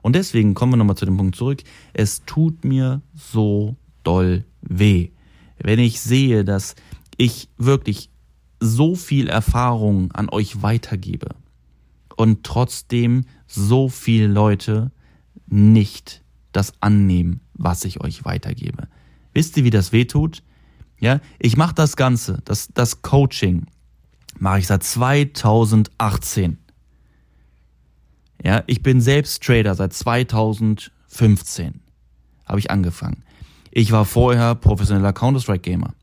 Und 0.00 0.14
deswegen 0.14 0.54
kommen 0.54 0.72
wir 0.72 0.76
nochmal 0.76 0.96
zu 0.96 1.06
dem 1.06 1.16
Punkt 1.16 1.36
zurück. 1.36 1.62
Es 1.92 2.24
tut 2.24 2.64
mir 2.64 3.00
so 3.14 3.76
doll 4.02 4.44
weh, 4.60 5.10
wenn 5.58 5.78
ich 5.78 6.00
sehe, 6.00 6.44
dass 6.44 6.74
ich 7.16 7.48
wirklich 7.56 8.10
so 8.60 8.94
viel 8.94 9.28
Erfahrung 9.28 10.12
an 10.12 10.28
euch 10.28 10.62
weitergebe 10.62 11.28
und 12.16 12.44
trotzdem 12.44 13.24
so 13.46 13.88
viele 13.88 14.26
Leute 14.26 14.90
nicht 15.46 16.22
das 16.52 16.72
annehmen, 16.80 17.40
was 17.54 17.84
ich 17.84 18.00
euch 18.00 18.24
weitergebe. 18.24 18.88
Wisst 19.32 19.56
ihr, 19.56 19.64
wie 19.64 19.70
das 19.70 19.92
weh 19.92 20.04
tut? 20.04 20.42
Ja, 21.00 21.20
ich 21.38 21.56
mache 21.56 21.74
das 21.74 21.96
Ganze, 21.96 22.40
das, 22.44 22.68
das 22.72 23.02
Coaching, 23.02 23.66
mache 24.38 24.60
ich 24.60 24.66
seit 24.66 24.82
2018. 24.82 26.58
Ja, 28.42 28.62
ich 28.66 28.82
bin 28.82 29.00
selbst 29.00 29.42
Trader 29.42 29.74
seit 29.74 29.92
2015. 29.92 31.80
Habe 32.46 32.58
ich 32.58 32.70
angefangen. 32.70 33.24
Ich 33.70 33.90
war 33.90 34.04
vorher 34.04 34.54
professioneller 34.54 35.12
Counter-Strike-Gamer. 35.12 35.94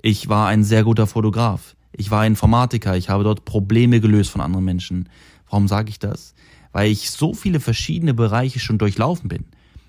Ich 0.00 0.28
war 0.28 0.48
ein 0.48 0.64
sehr 0.64 0.84
guter 0.84 1.06
Fotograf. 1.06 1.76
Ich 1.92 2.10
war 2.10 2.24
Informatiker. 2.24 2.96
Ich 2.96 3.10
habe 3.10 3.24
dort 3.24 3.44
Probleme 3.44 4.00
gelöst 4.00 4.30
von 4.30 4.40
anderen 4.40 4.64
Menschen. 4.64 5.08
Warum 5.50 5.68
sage 5.68 5.90
ich 5.90 5.98
das? 5.98 6.34
Weil 6.72 6.90
ich 6.90 7.10
so 7.10 7.34
viele 7.34 7.60
verschiedene 7.60 8.14
Bereiche 8.14 8.60
schon 8.60 8.78
durchlaufen 8.78 9.28
bin 9.28 9.44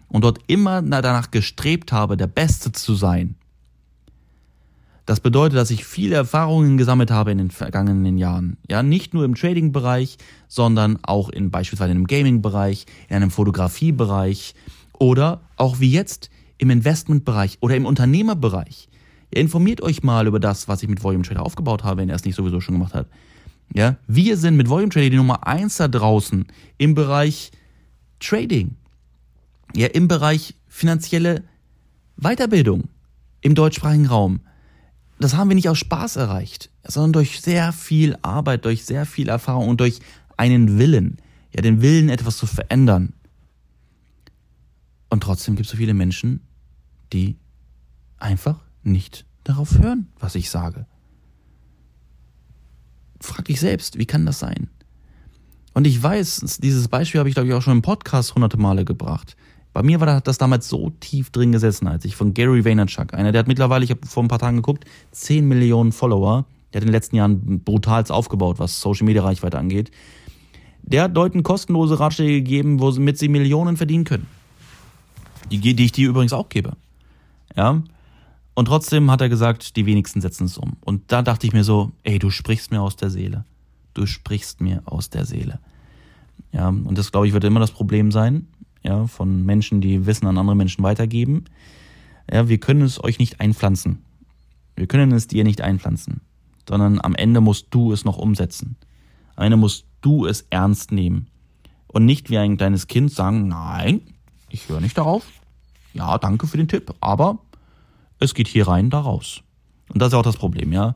und 0.08 0.24
dort 0.24 0.40
immer 0.48 0.82
danach 0.82 1.32
gestrebt 1.32 1.92
habe, 1.92 2.18
der 2.18 2.28
Beste 2.28 2.72
zu 2.72 2.96
sein. 2.96 3.36
Das 5.06 5.22
bedeutet, 5.22 5.58
dass 5.58 5.72
ich 5.72 5.86
viele 5.86 6.16
Erfahrungen 6.16 6.78
gesammelt 6.78 7.10
habe 7.10 7.32
in 7.32 7.40
den 7.40 7.50
vergangenen 7.50 8.20
Jahren. 8.20 8.58
Ja, 8.70 8.84
nicht 8.84 9.16
nur 9.16 9.26
im 9.26 9.34
Trading-Bereich, 9.34 10.18
sondern 10.48 11.00
auch 11.02 11.30
in 11.30 11.50
beispielsweise 11.50 11.94
im 11.94 12.06
Gaming-Bereich, 12.06 12.86
in 13.08 13.16
einem 13.16 13.32
Fotografie-Bereich 13.32 14.54
oder 15.00 15.42
auch 15.56 15.80
wie 15.80 15.92
jetzt 15.92 16.30
im 16.60 16.70
Investment-Bereich 16.70 17.58
oder 17.62 17.76
im 17.76 17.88
Unternehmerbereich. 17.88 18.88
Informiert 19.32 19.82
euch 19.82 20.04
mal 20.04 20.28
über 20.28 20.40
das, 20.40 20.68
was 20.68 20.84
ich 20.84 20.90
mit 20.90 21.04
Volume 21.04 21.24
Trader 21.24 21.44
aufgebaut 21.44 21.84
habe, 21.84 22.02
wenn 22.02 22.10
er 22.10 22.16
es 22.16 22.26
nicht 22.26 22.36
sowieso 22.36 22.62
schon 22.62 22.76
gemacht 22.76 22.94
hat. 22.94 23.08
Ja, 23.74 23.98
wir 24.08 24.38
sind 24.38 24.58
mit 24.58 24.70
Volume 24.70 24.90
Trader 24.90 25.10
die 25.10 25.18
Nummer 25.18 25.46
eins 25.46 25.78
da 25.78 25.88
draußen 25.88 26.48
im 26.78 26.96
Bereich 26.96 27.52
Trading. 28.20 28.76
Ja, 29.76 29.88
im 29.88 30.08
Bereich 30.08 30.56
finanzielle 30.68 31.44
Weiterbildung 32.18 32.90
im 33.42 33.56
deutschsprachigen 33.56 34.08
Raum 34.08 34.42
das 35.20 35.36
haben 35.36 35.50
wir 35.50 35.56
nicht 35.56 35.70
aus 35.70 35.78
Spaß 35.78 36.16
erreicht, 36.16 36.70
sondern 36.84 37.14
durch 37.14 37.42
sehr 37.42 37.74
viel 37.74 38.18
Arbeit, 38.22 38.66
durch 38.66 38.86
sehr 38.86 39.06
viel 39.06 39.28
Erfahrung 39.28 39.68
und 39.68 39.82
durch 39.82 40.00
einen 40.38 40.80
Willen. 40.80 41.18
Ja, 41.54 41.62
den 41.62 41.82
Willen, 41.82 42.10
etwas 42.10 42.38
zu 42.38 42.48
verändern. 42.48 43.14
Und 45.10 45.24
trotzdem 45.24 45.56
gibt 45.56 45.66
es 45.66 45.72
so 45.72 45.78
viele 45.78 45.94
Menschen, 45.94 46.42
die 47.12 47.36
einfach 48.18 48.60
nicht 48.84 49.26
darauf 49.44 49.78
hören, 49.78 50.08
was 50.20 50.36
ich 50.36 50.50
sage. 50.50 50.86
Frag 53.20 53.46
dich 53.46 53.60
selbst, 53.60 53.98
wie 53.98 54.06
kann 54.06 54.26
das 54.26 54.40
sein? 54.40 54.70
Und 55.74 55.86
ich 55.86 56.02
weiß, 56.02 56.60
dieses 56.62 56.88
Beispiel 56.88 57.20
habe 57.20 57.30
ich, 57.30 57.36
glaube 57.36 57.48
ich, 57.48 57.54
auch 57.54 57.62
schon 57.62 57.74
im 57.74 57.82
Podcast 57.82 58.36
hunderte 58.36 58.58
Male 58.58 58.86
gebracht. 58.86 59.36
Bei 59.72 59.84
mir 59.84 60.00
war 60.00 60.20
das 60.22 60.38
damals 60.38 60.68
so 60.68 60.90
tief 61.00 61.30
drin 61.30 61.52
gesessen, 61.52 61.88
als 61.88 62.04
ich 62.06 62.16
von 62.16 62.34
Gary 62.34 62.66
Vaynerchuk, 62.66 63.14
einer, 63.14 63.32
der 63.32 63.40
hat 63.40 63.48
mittlerweile, 63.48 63.86
ich 63.86 63.92
habe 63.92 64.06
vor 64.06 64.24
ein 64.24 64.28
paar 64.28 64.40
Tagen 64.40 64.58
geguckt, 64.58 64.86
10 65.12 65.48
Millionen 65.48 65.92
Follower. 65.92 66.46
Der 66.74 66.80
hat 66.80 66.84
in 66.84 66.88
den 66.88 66.94
letzten 66.94 67.16
Jahren 67.16 67.62
brutals 67.64 68.12
aufgebaut, 68.12 68.60
was 68.60 68.82
Social 68.82 69.06
Media 69.06 69.24
Reichweite 69.24 69.58
angeht. 69.58 69.92
Der 70.82 71.04
hat 71.04 71.16
Leuten 71.16 71.44
kostenlose 71.44 72.00
Ratschläge 72.00 72.42
gegeben, 72.42 72.80
womit 72.80 73.18
sie 73.18 73.28
Millionen 73.28 73.78
verdienen 73.78 74.06
können. 74.06 74.28
Die, 75.52 75.60
die 75.60 75.86
ich 75.86 75.92
dir 75.92 76.10
übrigens 76.10 76.34
auch 76.34 76.50
gebe. 76.50 76.74
Ja. 77.56 77.82
Und 78.60 78.66
trotzdem 78.66 79.10
hat 79.10 79.22
er 79.22 79.30
gesagt, 79.30 79.78
die 79.78 79.86
wenigsten 79.86 80.20
setzen 80.20 80.44
es 80.44 80.58
um. 80.58 80.76
Und 80.82 81.14
da 81.14 81.22
dachte 81.22 81.48
ich 81.48 81.54
mir 81.54 81.64
so, 81.64 81.94
ey, 82.04 82.20
du 82.20 82.30
sprichst 82.30 82.72
mir 82.72 82.82
aus 82.82 82.98
der 82.98 83.10
Seele. 83.10 83.46
Du 83.94 84.06
sprichst 84.06 84.60
mir 84.60 84.82
aus 84.84 85.10
der 85.10 85.26
Seele. 85.26 85.62
Ja, 86.52 86.68
und 86.68 86.98
das, 86.98 87.14
glaube 87.14 87.26
ich, 87.26 87.32
wird 87.32 87.46
immer 87.46 87.62
das 87.62 87.72
Problem 87.72 88.12
sein, 88.12 88.48
ja, 88.84 89.08
von 89.08 89.46
Menschen, 89.46 89.80
die 89.80 90.06
Wissen 90.06 90.28
an 90.28 90.38
andere 90.38 90.58
Menschen 90.58 90.84
weitergeben. 90.84 91.46
Ja, 92.30 92.50
wir 92.50 92.58
können 92.58 92.82
es 92.82 93.02
euch 93.02 93.18
nicht 93.18 93.40
einpflanzen. 93.40 94.04
Wir 94.76 94.88
können 94.88 95.14
es 95.14 95.28
dir 95.28 95.46
nicht 95.46 95.62
einpflanzen, 95.62 96.20
sondern 96.68 97.00
am 97.00 97.16
Ende 97.16 97.40
musst 97.40 97.68
du 97.70 97.94
es 97.94 98.04
noch 98.04 98.18
umsetzen. 98.18 98.76
Am 99.38 99.46
Ende 99.46 99.56
musst 99.56 99.86
du 100.02 100.26
es 100.26 100.46
ernst 100.50 100.92
nehmen 100.92 101.28
und 101.88 102.04
nicht 102.04 102.30
wie 102.30 102.38
ein 102.38 102.58
kleines 102.58 102.88
Kind 102.88 103.10
sagen, 103.14 103.48
nein, 103.48 104.02
ich 104.50 104.68
höre 104.68 104.82
nicht 104.82 104.98
darauf. 104.98 105.26
Ja, 105.94 106.18
danke 106.18 106.46
für 106.46 106.58
den 106.58 106.68
Tipp, 106.68 106.94
aber 107.00 107.40
es 108.20 108.34
geht 108.34 108.48
hier 108.48 108.68
rein, 108.68 108.90
da 108.90 109.00
raus. 109.00 109.42
Und 109.92 110.02
das 110.02 110.10
ist 110.10 110.14
auch 110.14 110.24
das 110.24 110.38
Problem, 110.38 110.72
ja. 110.72 110.96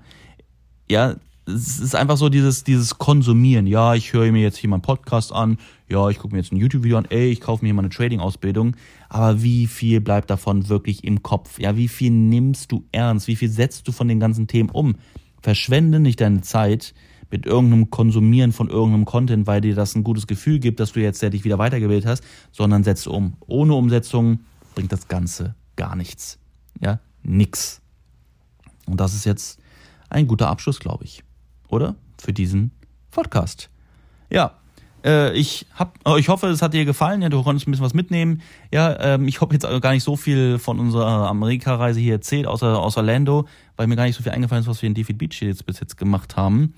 Ja, 0.90 1.16
es 1.46 1.80
ist 1.80 1.96
einfach 1.96 2.18
so 2.18 2.30
dieses, 2.30 2.64
dieses 2.64 2.98
Konsumieren. 2.98 3.68
Ja, 3.68 3.96
ich 3.96 4.14
höre 4.14 4.32
mir 4.32 4.42
jetzt 4.42 4.58
hier 4.58 4.70
mal 4.70 4.78
einen 4.78 4.82
Podcast 4.82 5.34
an. 5.34 5.58
Ja, 5.90 6.10
ich 6.10 6.20
gucke 6.20 6.34
mir 6.34 6.42
jetzt 6.42 6.54
ein 6.54 6.58
YouTube-Video 6.58 6.98
an. 6.98 7.06
Ey, 7.10 7.32
ich 7.32 7.42
kaufe 7.42 7.64
mir 7.64 7.68
hier 7.68 7.74
mal 7.74 7.82
eine 7.82 7.90
Trading-Ausbildung. 7.90 8.76
Aber 9.10 9.42
wie 9.44 9.68
viel 9.68 10.00
bleibt 10.00 10.30
davon 10.30 10.70
wirklich 10.70 11.04
im 11.04 11.22
Kopf? 11.22 11.60
Ja, 11.60 11.76
wie 11.76 11.88
viel 11.88 12.12
nimmst 12.12 12.72
du 12.72 12.86
ernst? 12.92 13.28
Wie 13.28 13.36
viel 13.36 13.50
setzt 13.50 13.88
du 13.88 13.92
von 13.92 14.08
den 14.08 14.20
ganzen 14.20 14.48
Themen 14.48 14.70
um? 14.70 14.96
Verschwende 15.42 16.00
nicht 16.00 16.22
deine 16.22 16.42
Zeit 16.42 16.94
mit 17.30 17.46
irgendeinem 17.46 17.90
Konsumieren 17.90 18.52
von 18.52 18.70
irgendeinem 18.70 19.06
Content, 19.06 19.48
weil 19.48 19.60
dir 19.60 19.76
das 19.76 19.96
ein 19.96 20.04
gutes 20.04 20.28
Gefühl 20.28 20.60
gibt, 20.60 20.80
dass 20.80 20.94
du 20.94 21.02
jetzt 21.02 21.22
ja 21.22 21.30
dich 21.30 21.44
wieder 21.44 21.58
weitergebildet 21.58 22.06
hast, 22.06 22.24
sondern 22.52 22.84
setze 22.84 23.10
um. 23.10 23.34
Ohne 23.48 23.74
Umsetzung 23.74 24.42
bringt 24.76 24.92
das 24.92 25.08
Ganze 25.08 25.56
gar 25.76 25.96
nichts. 25.96 26.40
Ja, 26.80 27.00
nix. 27.24 27.82
Und 28.86 29.00
das 29.00 29.14
ist 29.14 29.26
jetzt 29.26 29.60
ein 30.10 30.28
guter 30.28 30.50
Abschluss, 30.50 30.80
glaube 30.80 31.06
ich 31.06 31.24
oder? 31.74 31.96
Für 32.22 32.32
diesen 32.32 32.72
Podcast. 33.12 33.70
Ja, 34.30 34.54
äh, 35.04 35.34
ich 35.34 35.66
hab, 35.76 36.00
oh, 36.06 36.16
ich 36.16 36.30
hoffe, 36.30 36.48
es 36.48 36.62
hat 36.62 36.74
dir 36.74 36.86
gefallen. 36.86 37.22
Ja, 37.22 37.30
du 37.30 37.44
konntest 37.44 37.68
ein 37.68 37.72
bisschen 37.72 37.86
was 37.86 37.94
mitnehmen. 37.94 38.42
Ja, 38.72 38.98
ähm, 39.00 39.28
ich 39.28 39.42
habe 39.42 39.54
jetzt 39.54 39.68
gar 39.82 39.92
nicht 39.92 40.04
so 40.04 40.16
viel 40.16 40.60
von 40.60 40.80
unserer 40.80 41.28
Amerika-Reise 41.28 42.00
hier 42.00 42.14
erzählt, 42.14 42.48
außer, 42.48 42.80
außer 42.80 43.00
Orlando, 43.00 43.48
weil 43.76 43.88
mir 43.88 43.96
gar 43.96 44.06
nicht 44.06 44.16
so 44.16 44.24
viel 44.24 44.32
eingefallen 44.32 44.62
ist, 44.62 44.70
was 44.70 44.82
wir 44.82 44.88
in 44.88 44.94
David 44.94 45.18
Beach 45.18 45.42
jetzt 45.42 45.66
bis 45.66 45.80
jetzt 45.80 45.98
gemacht 45.98 46.38
haben. 46.38 46.76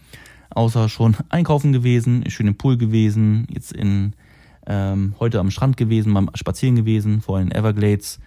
Außer 0.50 0.90
schon 0.90 1.18
einkaufen 1.30 1.74
gewesen, 1.74 2.24
schön 2.30 2.48
im 2.48 2.56
Pool 2.56 2.78
gewesen, 2.78 3.46
jetzt 3.52 3.74
in 3.74 4.14
ähm, 4.68 5.16
heute 5.20 5.40
am 5.40 5.52
Strand 5.52 5.78
gewesen, 5.78 6.14
beim 6.14 6.30
Spazieren 6.34 6.76
gewesen, 6.76 7.22
vorhin 7.22 7.50
in 7.50 7.56
Everglades 7.56 8.20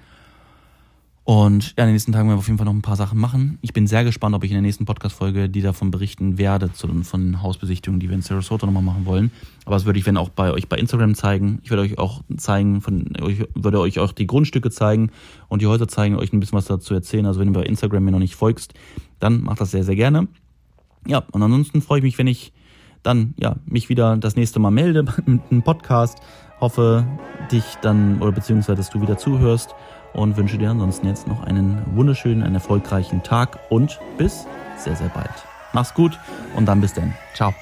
und 1.29 1.75
ja, 1.77 1.85
in 1.85 1.88
den 1.88 1.93
nächsten 1.93 2.12
Tagen 2.12 2.27
werden 2.27 2.38
wir 2.38 2.41
auf 2.41 2.47
jeden 2.47 2.57
Fall 2.57 2.64
noch 2.64 2.73
ein 2.73 2.81
paar 2.81 2.97
Sachen 2.97 3.19
machen. 3.19 3.59
Ich 3.61 3.75
bin 3.75 3.87
sehr 3.87 4.03
gespannt, 4.03 4.35
ob 4.35 4.45
ich 4.45 4.51
in 4.51 4.55
der 4.55 4.62
nächsten 4.62 4.87
Podcast-Folge 4.87 5.51
die 5.51 5.61
davon 5.61 5.91
berichten 5.91 6.38
werde, 6.38 6.73
zu, 6.73 6.88
von 7.03 7.21
den 7.21 7.43
Hausbesichtigungen, 7.43 8.01
die 8.01 8.09
wir 8.09 8.14
in 8.14 8.23
Sarasota 8.23 8.64
nochmal 8.64 8.83
machen 8.83 9.05
wollen. 9.05 9.31
Aber 9.67 9.77
das 9.77 9.85
würde 9.85 9.99
ich, 9.99 10.07
wenn 10.07 10.17
auch 10.17 10.31
bei 10.31 10.53
euch 10.53 10.71
bei 10.71 10.79
Instagram 10.79 11.14
zeigen. 11.14 11.59
Ich 11.62 11.69
werde 11.69 11.83
euch 11.83 11.99
auch 11.99 12.23
zeigen, 12.38 12.81
von 12.81 13.12
euch, 13.21 13.47
würde 13.55 13.79
euch 13.79 13.99
auch 13.99 14.12
die 14.12 14.27
Grundstücke 14.27 14.71
zeigen 14.71 15.11
und 15.49 15.61
die 15.61 15.67
Häuser 15.67 15.87
zeigen, 15.87 16.17
euch 16.17 16.33
ein 16.33 16.41
bisschen 16.41 16.57
was 16.57 16.64
dazu 16.64 16.95
erzählen. 16.95 17.27
Also 17.27 17.41
wenn 17.41 17.53
du 17.53 17.61
bei 17.61 17.67
Instagram 17.67 18.05
mir 18.05 18.12
noch 18.12 18.21
nicht 18.21 18.35
folgst, 18.35 18.73
dann 19.19 19.43
macht 19.43 19.61
das 19.61 19.71
sehr, 19.71 19.85
sehr 19.85 19.97
gerne. 19.97 20.29
Ja, 21.07 21.25
und 21.31 21.43
ansonsten 21.43 21.83
freue 21.83 21.99
ich 21.99 22.05
mich, 22.05 22.17
wenn 22.17 22.27
ich 22.27 22.55
dann 23.03 23.35
ja 23.38 23.57
mich 23.67 23.91
wieder 23.91 24.17
das 24.17 24.35
nächste 24.35 24.61
Mal 24.61 24.71
melde 24.71 25.05
mit 25.27 25.43
einem 25.51 25.62
Podcast. 25.62 26.21
Hoffe, 26.59 27.07
dich 27.53 27.64
dann, 27.83 28.23
oder 28.23 28.33
beziehungsweise, 28.33 28.77
dass 28.77 28.88
du 28.88 29.03
wieder 29.03 29.19
zuhörst 29.19 29.75
und 30.12 30.37
wünsche 30.37 30.59
dir 30.59 30.71
ansonsten 30.71 31.07
jetzt 31.07 31.27
noch 31.27 31.42
einen 31.42 31.83
wunderschönen, 31.94 32.42
einen 32.42 32.55
erfolgreichen 32.55 33.23
Tag 33.23 33.59
und 33.68 34.01
bis 34.16 34.47
sehr, 34.77 34.97
sehr 34.97 35.09
bald. 35.09 35.31
Mach's 35.73 35.94
gut 35.94 36.18
und 36.57 36.66
dann 36.66 36.81
bis 36.81 36.94
dann. 36.94 37.14
Ciao. 37.35 37.55